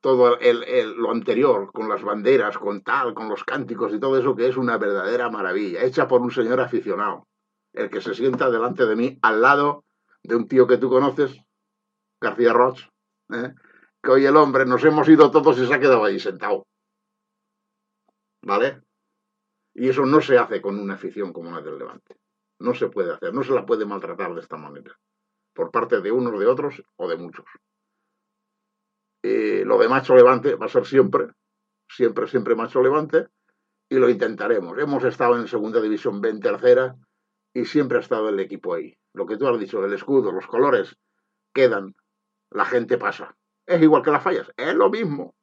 todo 0.00 0.38
el, 0.40 0.96
lo 0.96 1.10
anterior, 1.10 1.70
con 1.72 1.88
las 1.88 2.02
banderas, 2.02 2.58
con 2.58 2.82
tal, 2.82 3.14
con 3.14 3.28
los 3.28 3.44
cánticos 3.44 3.92
y 3.92 4.00
todo 4.00 4.18
eso, 4.18 4.34
que 4.34 4.48
es 4.48 4.56
una 4.56 4.78
verdadera 4.78 5.30
maravilla, 5.30 5.84
hecha 5.84 6.08
por 6.08 6.22
un 6.22 6.30
señor 6.30 6.60
aficionado, 6.60 7.28
el 7.72 7.90
que 7.90 8.00
se 8.00 8.14
sienta 8.14 8.50
delante 8.50 8.86
de 8.86 8.96
mí, 8.96 9.18
al 9.22 9.40
lado 9.40 9.84
de 10.22 10.36
un 10.36 10.48
tío 10.48 10.66
que 10.66 10.78
tú 10.78 10.88
conoces, 10.88 11.40
García 12.20 12.52
Roch, 12.52 12.80
¿eh? 13.32 13.54
que 14.02 14.10
hoy 14.10 14.26
el 14.26 14.36
hombre 14.36 14.64
nos 14.66 14.84
hemos 14.84 15.08
ido 15.08 15.30
todos 15.30 15.58
y 15.58 15.66
se 15.66 15.74
ha 15.74 15.80
quedado 15.80 16.04
ahí 16.04 16.18
sentado. 16.18 16.66
¿Vale? 18.42 18.80
Y 19.74 19.88
eso 19.88 20.04
no 20.04 20.20
se 20.20 20.38
hace 20.38 20.60
con 20.60 20.78
una 20.78 20.94
afición 20.94 21.32
como 21.32 21.50
la 21.50 21.60
del 21.60 21.78
Levante. 21.78 22.16
No 22.58 22.74
se 22.74 22.88
puede 22.88 23.12
hacer, 23.12 23.32
no 23.32 23.42
se 23.42 23.52
la 23.52 23.64
puede 23.64 23.86
maltratar 23.86 24.34
de 24.34 24.40
esta 24.40 24.56
manera, 24.56 24.98
por 25.54 25.70
parte 25.70 26.00
de 26.00 26.12
unos, 26.12 26.38
de 26.38 26.46
otros 26.46 26.82
o 26.96 27.08
de 27.08 27.16
muchos. 27.16 27.46
Eh, 29.22 29.64
lo 29.64 29.78
de 29.78 29.88
macho 29.88 30.14
levante 30.14 30.54
va 30.54 30.66
a 30.66 30.68
ser 30.70 30.86
siempre, 30.86 31.28
siempre, 31.88 32.26
siempre 32.26 32.54
macho 32.54 32.82
levante, 32.82 33.28
y 33.88 33.96
lo 33.96 34.08
intentaremos. 34.08 34.78
Hemos 34.78 35.04
estado 35.04 35.36
en 35.36 35.48
segunda 35.48 35.80
división 35.80 36.20
B 36.20 36.30
en 36.30 36.40
tercera 36.40 36.96
y 37.52 37.64
siempre 37.64 37.98
ha 37.98 38.00
estado 38.00 38.28
el 38.28 38.38
equipo 38.40 38.74
ahí. 38.74 38.96
Lo 39.12 39.26
que 39.26 39.36
tú 39.36 39.48
has 39.48 39.58
dicho, 39.58 39.84
el 39.84 39.92
escudo, 39.92 40.30
los 40.30 40.46
colores 40.46 40.96
quedan, 41.52 41.96
la 42.50 42.64
gente 42.64 42.98
pasa. 42.98 43.36
Es 43.66 43.82
igual 43.82 44.02
que 44.02 44.12
las 44.12 44.22
fallas, 44.22 44.50
es 44.56 44.74
lo 44.74 44.90
mismo. 44.90 45.34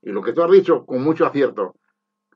Y 0.00 0.10
lo 0.10 0.22
que 0.22 0.32
tú 0.32 0.42
has 0.42 0.50
dicho, 0.50 0.86
con 0.86 1.02
mucho 1.02 1.26
acierto, 1.26 1.74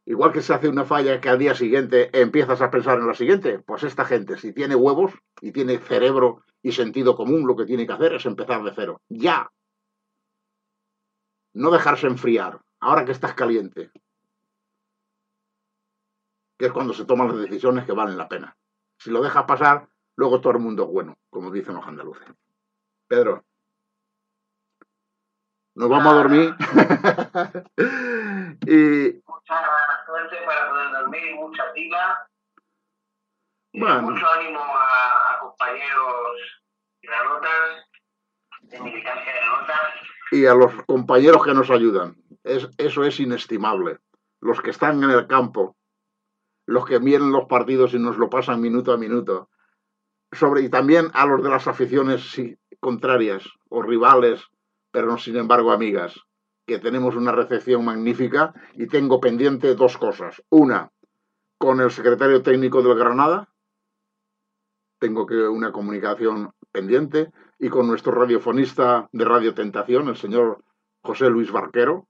igual 0.04 0.32
que 0.32 0.42
se 0.42 0.54
hace 0.54 0.68
una 0.68 0.84
falla 0.84 1.20
que 1.20 1.28
al 1.28 1.38
día 1.38 1.54
siguiente 1.54 2.10
empiezas 2.18 2.60
a 2.60 2.70
pensar 2.70 2.98
en 2.98 3.06
la 3.06 3.14
siguiente, 3.14 3.58
pues 3.58 3.82
esta 3.84 4.04
gente, 4.04 4.36
si 4.36 4.52
tiene 4.52 4.74
huevos 4.74 5.12
y 5.40 5.52
tiene 5.52 5.78
cerebro 5.78 6.42
y 6.62 6.72
sentido 6.72 7.16
común, 7.16 7.46
lo 7.46 7.56
que 7.56 7.66
tiene 7.66 7.86
que 7.86 7.92
hacer 7.92 8.14
es 8.14 8.26
empezar 8.26 8.62
de 8.62 8.72
cero. 8.74 9.00
Ya, 9.08 9.50
no 11.54 11.70
dejarse 11.70 12.06
enfriar, 12.06 12.60
ahora 12.80 13.04
que 13.04 13.12
estás 13.12 13.34
caliente. 13.34 13.90
que 16.62 16.66
es 16.66 16.72
cuando 16.72 16.94
se 16.94 17.04
toman 17.04 17.26
las 17.26 17.38
decisiones 17.38 17.84
que 17.84 17.92
valen 17.92 18.16
la 18.16 18.28
pena. 18.28 18.56
Si 18.96 19.10
lo 19.10 19.20
dejas 19.20 19.46
pasar, 19.46 19.88
luego 20.14 20.40
todo 20.40 20.52
el 20.52 20.60
mundo 20.60 20.84
es 20.84 20.90
bueno, 20.90 21.18
como 21.28 21.50
dicen 21.50 21.74
los 21.74 21.84
andaluces. 21.84 22.28
Pedro, 23.08 23.44
nos 25.74 25.88
vamos 25.88 26.12
a 26.12 26.16
dormir. 26.16 26.54
y... 28.66 29.22
Mucha 29.26 30.04
suerte 30.06 30.36
para 30.44 30.70
poder 30.70 30.90
dormir 30.92 31.24
y 31.30 31.34
mucha 31.34 31.72
pila. 31.72 32.28
Bueno. 33.72 34.02
Mucho 34.02 34.26
ánimo 34.28 34.60
a, 34.60 35.34
a 35.34 35.38
compañeros 35.40 36.62
granotas, 37.02 37.86
de 38.62 38.80
militancia 38.80 39.32
granotas. 39.34 39.80
Y 40.30 40.46
a 40.46 40.54
los 40.54 40.72
compañeros 40.84 41.44
que 41.44 41.54
nos 41.54 41.70
ayudan. 41.70 42.16
Es, 42.44 42.68
eso 42.76 43.04
es 43.04 43.18
inestimable. 43.20 43.98
Los 44.40 44.60
que 44.60 44.70
están 44.70 45.02
en 45.02 45.10
el 45.10 45.26
campo, 45.26 45.76
los 46.66 46.84
que 46.84 47.00
miren 47.00 47.32
los 47.32 47.46
partidos 47.46 47.94
y 47.94 47.98
nos 47.98 48.18
lo 48.18 48.28
pasan 48.28 48.60
minuto 48.60 48.92
a 48.92 48.98
minuto. 48.98 49.48
Sobre, 50.32 50.62
y 50.62 50.68
también 50.68 51.10
a 51.14 51.26
los 51.26 51.42
de 51.42 51.50
las 51.50 51.66
aficiones 51.66 52.36
contrarias 52.80 53.44
o 53.68 53.82
rivales 53.82 54.51
pero 54.92 55.18
sin 55.18 55.36
embargo 55.36 55.72
amigas, 55.72 56.20
que 56.66 56.78
tenemos 56.78 57.16
una 57.16 57.32
recepción 57.32 57.84
magnífica 57.84 58.54
y 58.74 58.86
tengo 58.86 59.20
pendiente 59.20 59.74
dos 59.74 59.98
cosas. 59.98 60.42
Una, 60.50 60.92
con 61.58 61.80
el 61.80 61.90
secretario 61.90 62.42
técnico 62.42 62.82
del 62.82 62.96
Granada, 62.96 63.48
tengo 65.00 65.26
que 65.26 65.48
una 65.48 65.72
comunicación 65.72 66.52
pendiente, 66.70 67.32
y 67.58 67.68
con 67.68 67.86
nuestro 67.86 68.12
radiofonista 68.12 69.08
de 69.12 69.24
Radio 69.24 69.54
Tentación, 69.54 70.08
el 70.08 70.16
señor 70.16 70.64
José 71.02 71.30
Luis 71.30 71.52
Barquero, 71.52 72.08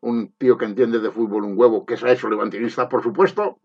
un 0.00 0.32
tío 0.36 0.58
que 0.58 0.64
entiende 0.64 1.00
de 1.00 1.10
fútbol 1.10 1.44
un 1.44 1.58
huevo, 1.58 1.84
que 1.84 1.96
se 1.96 2.06
ha 2.06 2.12
hecho 2.12 2.28
levantinista, 2.28 2.88
por 2.88 3.02
supuesto, 3.02 3.58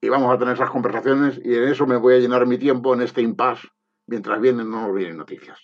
y 0.00 0.08
vamos 0.08 0.34
a 0.34 0.38
tener 0.38 0.54
esas 0.54 0.70
conversaciones 0.70 1.40
y 1.44 1.54
en 1.54 1.68
eso 1.68 1.86
me 1.86 1.96
voy 1.96 2.14
a 2.14 2.18
llenar 2.18 2.46
mi 2.46 2.58
tiempo 2.58 2.94
en 2.94 3.02
este 3.02 3.20
impasse 3.20 3.68
mientras 4.06 4.40
vienen 4.40 4.70
no 4.70 4.86
nos 4.86 4.94
vienen 4.96 5.18
noticias. 5.18 5.60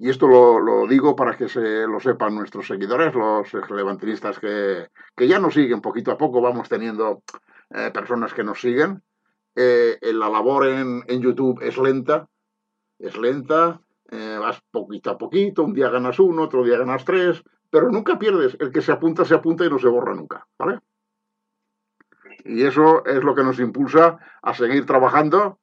Y 0.00 0.10
esto 0.10 0.28
lo, 0.28 0.86
digo 0.86 1.16
para 1.16 1.36
que 1.36 1.48
se 1.48 1.86
lo 1.86 1.98
sepan 1.98 2.34
nuestros 2.34 2.68
seguidores, 2.68 3.14
los 3.14 3.70
levantinistas 3.70 4.38
que, 4.38 4.88
que 5.16 5.26
ya 5.26 5.40
nos 5.40 5.54
siguen 5.54 5.80
poquito 5.80 6.12
a 6.12 6.18
poco, 6.18 6.40
vamos 6.40 6.68
teniendo 6.68 7.22
eh, 7.70 7.90
personas 7.92 8.32
que 8.32 8.44
nos 8.44 8.60
siguen. 8.60 9.02
Eh, 9.56 9.98
la 10.00 10.28
labor 10.28 10.68
en, 10.68 11.02
en, 11.08 11.20
YouTube 11.20 11.60
es 11.62 11.76
lenta, 11.78 12.28
es 12.96 13.18
lenta, 13.18 13.80
eh, 14.08 14.38
vas 14.40 14.62
poquito 14.70 15.10
a 15.10 15.18
poquito, 15.18 15.64
un 15.64 15.74
día 15.74 15.90
ganas 15.90 16.20
uno, 16.20 16.42
otro 16.42 16.62
día 16.62 16.78
ganas 16.78 17.04
tres, 17.04 17.42
pero 17.68 17.90
nunca 17.90 18.20
pierdes. 18.20 18.56
El 18.60 18.70
que 18.70 18.82
se 18.82 18.92
apunta, 18.92 19.24
se 19.24 19.34
apunta 19.34 19.66
y 19.66 19.70
no 19.70 19.80
se 19.80 19.88
borra 19.88 20.14
nunca, 20.14 20.46
¿vale? 20.56 20.78
Y 22.44 22.64
eso 22.64 23.04
es 23.04 23.24
lo 23.24 23.34
que 23.34 23.42
nos 23.42 23.58
impulsa 23.58 24.18
a 24.42 24.54
seguir 24.54 24.86
trabajando 24.86 25.58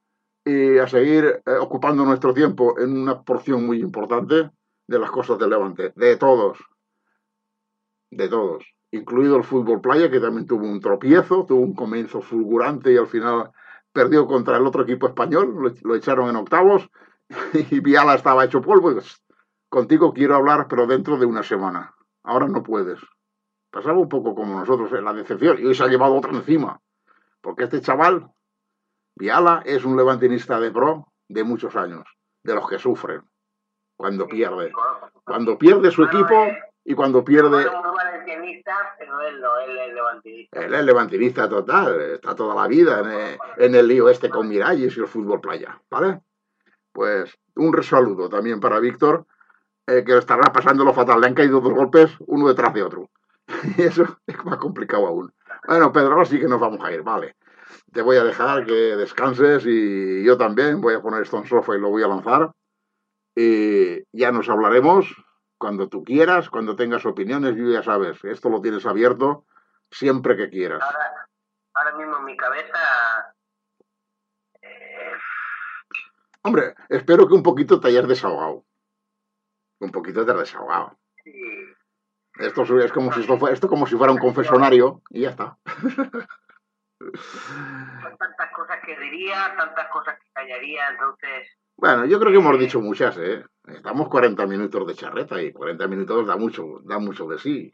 y 0.46 0.78
a 0.78 0.86
seguir 0.86 1.42
eh, 1.44 1.56
ocupando 1.60 2.04
nuestro 2.04 2.32
tiempo 2.32 2.78
en 2.78 2.96
una 2.96 3.20
porción 3.20 3.66
muy 3.66 3.80
importante 3.80 4.48
de 4.86 4.98
las 4.98 5.10
cosas 5.10 5.40
del 5.40 5.50
Levante, 5.50 5.92
de 5.96 6.16
todos, 6.16 6.58
de 8.12 8.28
todos, 8.28 8.64
incluido 8.92 9.36
el 9.36 9.42
fútbol 9.42 9.80
playa, 9.80 10.08
que 10.08 10.20
también 10.20 10.46
tuvo 10.46 10.64
un 10.64 10.80
tropiezo, 10.80 11.44
tuvo 11.46 11.60
un 11.62 11.74
comienzo 11.74 12.20
fulgurante 12.20 12.92
y 12.92 12.96
al 12.96 13.08
final 13.08 13.50
perdió 13.92 14.28
contra 14.28 14.56
el 14.56 14.66
otro 14.66 14.84
equipo 14.84 15.08
español, 15.08 15.74
lo, 15.82 15.94
echaron 15.96 16.30
en 16.30 16.36
octavos 16.36 16.88
y 17.70 17.80
Viala 17.80 18.14
estaba 18.14 18.44
hecho 18.44 18.60
polvo. 18.60 18.94
contigo 19.68 20.12
quiero 20.12 20.36
hablar, 20.36 20.68
pero 20.68 20.86
dentro 20.86 21.18
de 21.18 21.26
una 21.26 21.42
semana. 21.42 21.92
Ahora 22.22 22.46
no 22.46 22.62
puedes. 22.62 23.00
Pasaba 23.72 23.98
un 23.98 24.08
poco 24.08 24.36
como 24.36 24.60
nosotros 24.60 24.92
en 24.92 25.04
la 25.04 25.12
decepción 25.12 25.58
y 25.58 25.66
hoy 25.66 25.74
se 25.74 25.82
ha 25.82 25.88
llevado 25.88 26.14
otra 26.14 26.30
encima. 26.30 26.80
Porque 27.40 27.64
este 27.64 27.80
chaval 27.80 28.30
Viala 29.18 29.62
es 29.64 29.84
un 29.84 29.96
levantinista 29.96 30.60
de 30.60 30.70
pro 30.70 31.08
de 31.28 31.42
muchos 31.42 31.74
años, 31.74 32.04
de 32.44 32.54
los 32.54 32.68
que 32.68 32.78
sufren 32.78 33.22
cuando 33.96 34.26
pierde. 34.26 34.72
Cuando 35.24 35.56
pierde 35.56 35.90
su 35.90 36.04
equipo 36.04 36.34
y 36.84 36.94
cuando 36.94 37.24
pierde... 37.24 37.66
Él 40.52 40.74
es 40.74 40.84
levantinista 40.84 41.48
total, 41.48 42.00
está 42.00 42.34
toda 42.34 42.54
la 42.54 42.68
vida 42.68 43.38
en 43.56 43.74
el, 43.74 43.88
lío 43.88 44.10
este 44.10 44.28
con 44.28 44.48
Miralles 44.48 44.96
y 44.96 45.00
el 45.00 45.08
fútbol 45.08 45.40
playa, 45.40 45.80
¿vale? 45.90 46.20
Pues 46.92 47.34
un 47.54 47.82
saludo 47.82 48.28
también 48.28 48.60
para 48.60 48.80
Víctor, 48.80 49.26
eh, 49.86 50.04
que 50.04 50.18
estará 50.18 50.52
pasando 50.52 50.84
lo 50.84 50.92
fatal. 50.92 51.20
Le 51.20 51.28
han 51.28 51.34
caído 51.34 51.60
dos 51.60 51.72
golpes, 51.72 52.14
uno 52.26 52.48
detrás 52.48 52.74
de 52.74 52.82
otro. 52.82 53.08
Y 53.78 53.82
eso 53.82 54.18
es 54.26 54.44
más 54.44 54.58
complicado 54.58 55.06
aún. 55.06 55.32
Bueno, 55.66 55.90
Pedro, 55.92 56.12
ahora 56.12 56.24
sí 56.26 56.38
que 56.38 56.48
nos 56.48 56.60
vamos 56.60 56.84
a 56.84 56.92
ir, 56.92 57.02
vale 57.02 57.36
te 57.92 58.02
voy 58.02 58.16
a 58.16 58.24
dejar 58.24 58.66
que 58.66 58.72
descanses 58.72 59.64
y 59.66 60.24
yo 60.24 60.36
también 60.36 60.80
voy 60.80 60.94
a 60.94 61.00
poner 61.00 61.22
esto 61.22 61.38
en 61.38 61.46
sofá 61.46 61.76
y 61.76 61.80
lo 61.80 61.88
voy 61.88 62.02
a 62.02 62.08
lanzar. 62.08 62.52
Y 63.34 64.02
ya 64.12 64.32
nos 64.32 64.48
hablaremos 64.48 65.14
cuando 65.58 65.88
tú 65.88 66.04
quieras, 66.04 66.50
cuando 66.50 66.76
tengas 66.76 67.06
opiniones, 67.06 67.56
yo 67.56 67.70
ya 67.70 67.82
sabes, 67.82 68.22
esto 68.24 68.48
lo 68.48 68.60
tienes 68.60 68.84
abierto 68.86 69.44
siempre 69.90 70.36
que 70.36 70.50
quieras. 70.50 70.82
Ahora, 71.74 71.96
mismo 71.96 72.16
en 72.18 72.24
mi 72.24 72.36
cabeza... 72.36 73.34
Eh, 74.62 75.12
Hombre, 76.42 76.74
espero 76.88 77.28
que 77.28 77.34
un 77.34 77.42
poquito 77.42 77.80
te 77.80 77.88
hayas 77.88 78.08
desahogado. 78.08 78.64
Un 79.80 79.90
poquito 79.90 80.24
te 80.24 80.32
has 80.32 80.38
desahogado. 80.38 80.96
Esto 82.38 82.62
es 82.78 82.92
como 82.92 83.12
si 83.12 83.20
esto, 83.20 83.48
esto 83.48 83.68
como 83.68 83.86
si 83.86 83.96
fuera 83.96 84.12
un 84.12 84.18
confesonario 84.18 85.02
y 85.10 85.22
ya 85.22 85.30
está. 85.30 85.58
Son 86.98 87.12
tantas 88.18 88.52
cosas 88.52 88.78
que 88.84 88.98
diría, 88.98 89.54
tantas 89.56 89.88
cosas 89.90 90.18
que 90.18 90.30
callaría, 90.32 90.90
entonces... 90.90 91.48
Bueno, 91.76 92.06
yo 92.06 92.18
creo 92.18 92.32
que 92.32 92.38
hemos 92.38 92.58
dicho 92.58 92.80
muchas, 92.80 93.18
¿eh? 93.18 93.44
Estamos 93.66 94.08
40 94.08 94.46
minutos 94.46 94.86
de 94.86 94.94
charreta 94.94 95.40
y 95.42 95.52
40 95.52 95.86
minutos 95.88 96.26
da 96.26 96.36
mucho, 96.36 96.80
da 96.84 96.98
mucho 96.98 97.26
de 97.26 97.38
sí. 97.38 97.72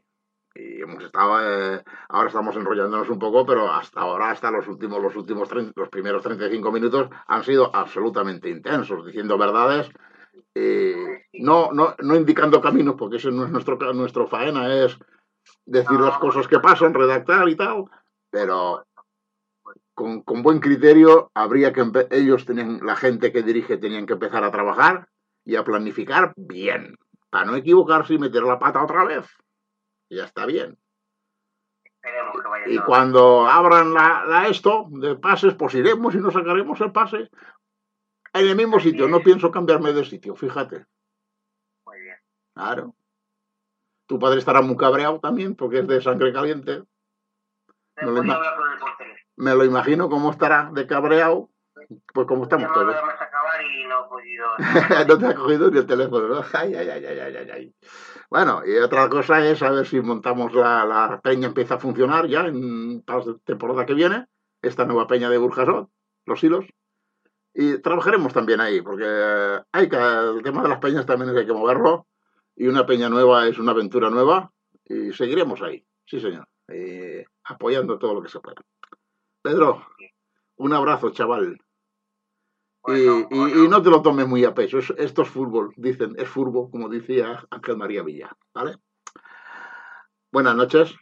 Y 0.54 0.82
hemos 0.82 1.02
estado, 1.04 1.40
eh, 1.40 1.82
ahora 2.08 2.28
estamos 2.28 2.56
enrollándonos 2.56 3.08
un 3.08 3.18
poco, 3.18 3.46
pero 3.46 3.72
hasta 3.72 4.00
ahora, 4.00 4.30
hasta 4.30 4.50
los 4.50 4.66
últimos, 4.66 5.00
los 5.00 5.14
últimos, 5.16 5.48
los 5.76 5.88
primeros 5.88 6.22
35 6.22 6.72
minutos 6.72 7.08
han 7.26 7.44
sido 7.44 7.74
absolutamente 7.74 8.50
intensos, 8.50 9.06
diciendo 9.06 9.38
verdades, 9.38 9.88
no, 11.34 11.72
no, 11.72 11.94
no 11.98 12.16
indicando 12.16 12.60
caminos, 12.60 12.96
porque 12.98 13.16
ese 13.16 13.30
no 13.30 13.44
es 13.44 13.50
nuestro, 13.50 13.76
nuestro 13.94 14.26
faena, 14.26 14.84
es 14.84 14.98
decir 15.64 15.98
las 15.98 16.18
cosas 16.18 16.46
que 16.48 16.60
pasan, 16.60 16.92
redactar 16.92 17.48
y 17.48 17.56
tal, 17.56 17.84
pero 18.30 18.84
con, 19.94 20.42
buen 20.42 20.60
criterio, 20.60 21.30
habría 21.34 21.72
que 21.72 21.84
ellos 22.10 22.44
tenían, 22.44 22.80
la 22.84 22.96
gente 22.96 23.32
que 23.32 23.42
dirige 23.42 23.76
tenían 23.76 24.06
que 24.06 24.14
empezar 24.14 24.44
a 24.44 24.50
trabajar 24.50 25.08
y 25.44 25.56
a 25.56 25.64
planificar 25.64 26.32
bien, 26.36 26.98
para 27.30 27.46
no 27.46 27.56
equivocarse 27.56 28.14
y 28.14 28.18
meter 28.18 28.42
la 28.42 28.58
pata 28.58 28.82
otra 28.82 29.04
vez. 29.04 29.26
ya 30.08 30.24
está 30.24 30.46
bien. 30.46 30.78
Y 32.66 32.78
cuando 32.78 33.46
abran 33.46 33.94
la, 33.94 34.46
esto 34.48 34.86
de 34.90 35.14
pases, 35.16 35.54
pues 35.54 35.74
iremos 35.74 36.14
y 36.14 36.18
nos 36.18 36.34
sacaremos 36.34 36.80
el 36.80 36.90
pase 36.90 37.30
en 38.32 38.48
el 38.48 38.56
mismo 38.56 38.80
sitio. 38.80 39.08
No 39.08 39.20
pienso 39.20 39.50
cambiarme 39.50 39.92
de 39.92 40.04
sitio, 40.04 40.34
fíjate. 40.34 40.84
Muy 41.86 42.00
bien. 42.00 42.16
Claro. 42.54 42.96
Tu 44.06 44.18
padre 44.18 44.40
estará 44.40 44.62
muy 44.62 44.76
cabreado 44.76 45.20
también 45.20 45.54
porque 45.54 45.78
es 45.78 45.86
de 45.86 46.02
sangre 46.02 46.32
caliente. 46.32 46.82
No 48.02 48.12
me 49.42 49.56
lo 49.56 49.64
imagino 49.64 50.08
cómo 50.08 50.30
estará 50.30 50.70
de 50.72 50.86
cabreado, 50.86 51.50
pues 52.14 52.28
como 52.28 52.44
estamos 52.44 52.72
todos. 52.72 52.94
no, 55.08 55.18
te 55.18 55.26
ha 55.26 55.34
cogido 55.34 55.68
ni 55.68 55.78
el 55.78 55.86
teléfono, 55.86 56.28
¿no? 56.28 56.44
Ay, 56.52 56.74
ay, 56.74 56.88
ay, 56.88 57.04
ay, 57.04 57.50
ay, 57.50 57.74
Bueno, 58.30 58.62
y 58.64 58.76
otra 58.76 59.08
cosa 59.08 59.44
es 59.44 59.60
a 59.62 59.70
ver 59.70 59.84
si 59.84 60.00
montamos 60.00 60.54
la, 60.54 60.84
la 60.84 61.20
peña 61.20 61.48
empieza 61.48 61.74
a 61.74 61.78
funcionar 61.78 62.28
ya 62.28 62.46
en 62.46 63.02
la 63.04 63.22
temporada 63.44 63.84
que 63.84 63.94
viene, 63.94 64.26
esta 64.62 64.84
nueva 64.84 65.08
peña 65.08 65.28
de 65.28 65.38
Burjasot, 65.38 65.90
los 66.26 66.44
hilos. 66.44 66.64
Y 67.52 67.78
trabajaremos 67.78 68.32
también 68.32 68.60
ahí, 68.60 68.80
porque 68.80 69.04
hay 69.72 69.88
que, 69.88 69.96
el 69.96 70.42
tema 70.44 70.62
de 70.62 70.68
las 70.68 70.78
peñas 70.78 71.04
también 71.04 71.36
hay 71.36 71.46
que 71.46 71.52
moverlo. 71.52 72.06
Y 72.54 72.68
una 72.68 72.86
peña 72.86 73.08
nueva 73.08 73.48
es 73.48 73.58
una 73.58 73.72
aventura 73.72 74.08
nueva. 74.08 74.52
Y 74.84 75.12
seguiremos 75.12 75.60
ahí, 75.62 75.84
sí 76.06 76.20
señor. 76.20 76.46
apoyando 77.42 77.98
todo 77.98 78.14
lo 78.14 78.22
que 78.22 78.28
se 78.28 78.38
pueda. 78.38 78.62
Pedro, 79.42 79.84
un 80.56 80.72
abrazo, 80.72 81.10
chaval. 81.10 81.58
y, 82.86 83.68
no 83.68 83.82
te 83.82 83.90
lo 83.90 84.00
tomes 84.00 84.28
muy 84.28 84.44
a 84.44 84.54
pecho. 84.54 84.78
esto 84.78 85.22
es 85.22 85.28
fútbol, 85.28 85.74
dicen, 85.76 86.14
es 86.16 86.28
furbo, 86.28 86.70
como 86.70 86.88
decía 86.88 87.44
Ángel 87.50 87.76
María 87.76 88.04
Villa. 88.04 88.30
¿Vale? 88.54 88.76
Buenas 90.30 90.54
noches. 90.54 90.94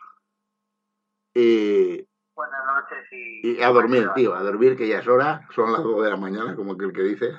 Y, 1.35 2.03
Buenas 2.35 2.65
noches 2.65 3.07
y, 3.13 3.63
a 3.63 3.69
dormir, 3.69 4.09
tío, 4.15 4.35
a 4.35 4.43
dormir 4.43 4.77
que 4.77 4.89
ya 4.89 5.01
es 5.01 5.07
hora. 5.07 5.47
Son 5.55 5.71
las 5.71 5.83
2 5.83 6.03
de 6.03 6.11
la 6.11 6.17
mañana, 6.17 6.57
como 6.57 6.73
aquel 6.73 6.93
que 6.95 7.03
dice. 7.03 7.39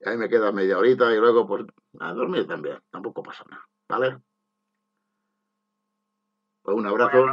Y 0.00 0.08
ahí 0.08 0.18
me 0.18 0.28
queda 0.28 0.52
media 0.52 0.78
horita 0.78 1.10
y 1.12 1.16
luego, 1.16 1.46
pues, 1.46 1.64
a 1.98 2.12
dormir 2.12 2.46
también. 2.46 2.78
Tampoco 2.90 3.22
pasa 3.22 3.44
nada. 3.48 3.66
¿Vale? 3.88 4.18
Pues 6.60 6.76
un 6.76 6.86
abrazo. 6.86 7.24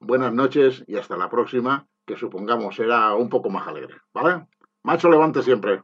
Buenas 0.00 0.32
noches 0.32 0.82
y 0.88 0.96
hasta 0.96 1.16
la 1.16 1.30
próxima 1.30 1.86
que 2.06 2.16
supongamos 2.16 2.76
será 2.76 3.14
un 3.14 3.28
poco 3.28 3.50
más 3.50 3.66
alegre, 3.66 4.00
¿vale? 4.12 4.46
Macho 4.82 5.08
levante 5.08 5.42
siempre. 5.42 5.82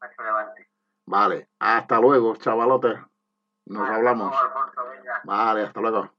Macho 0.00 0.22
levante. 0.22 0.68
Vale, 1.06 1.48
hasta 1.58 2.00
luego, 2.00 2.36
chavalotes. 2.36 2.98
Nos 3.66 3.88
hablamos. 3.88 4.34
Alfonso. 4.34 4.80
Vale, 5.24 5.62
hasta 5.62 5.80
luego. 5.80 6.17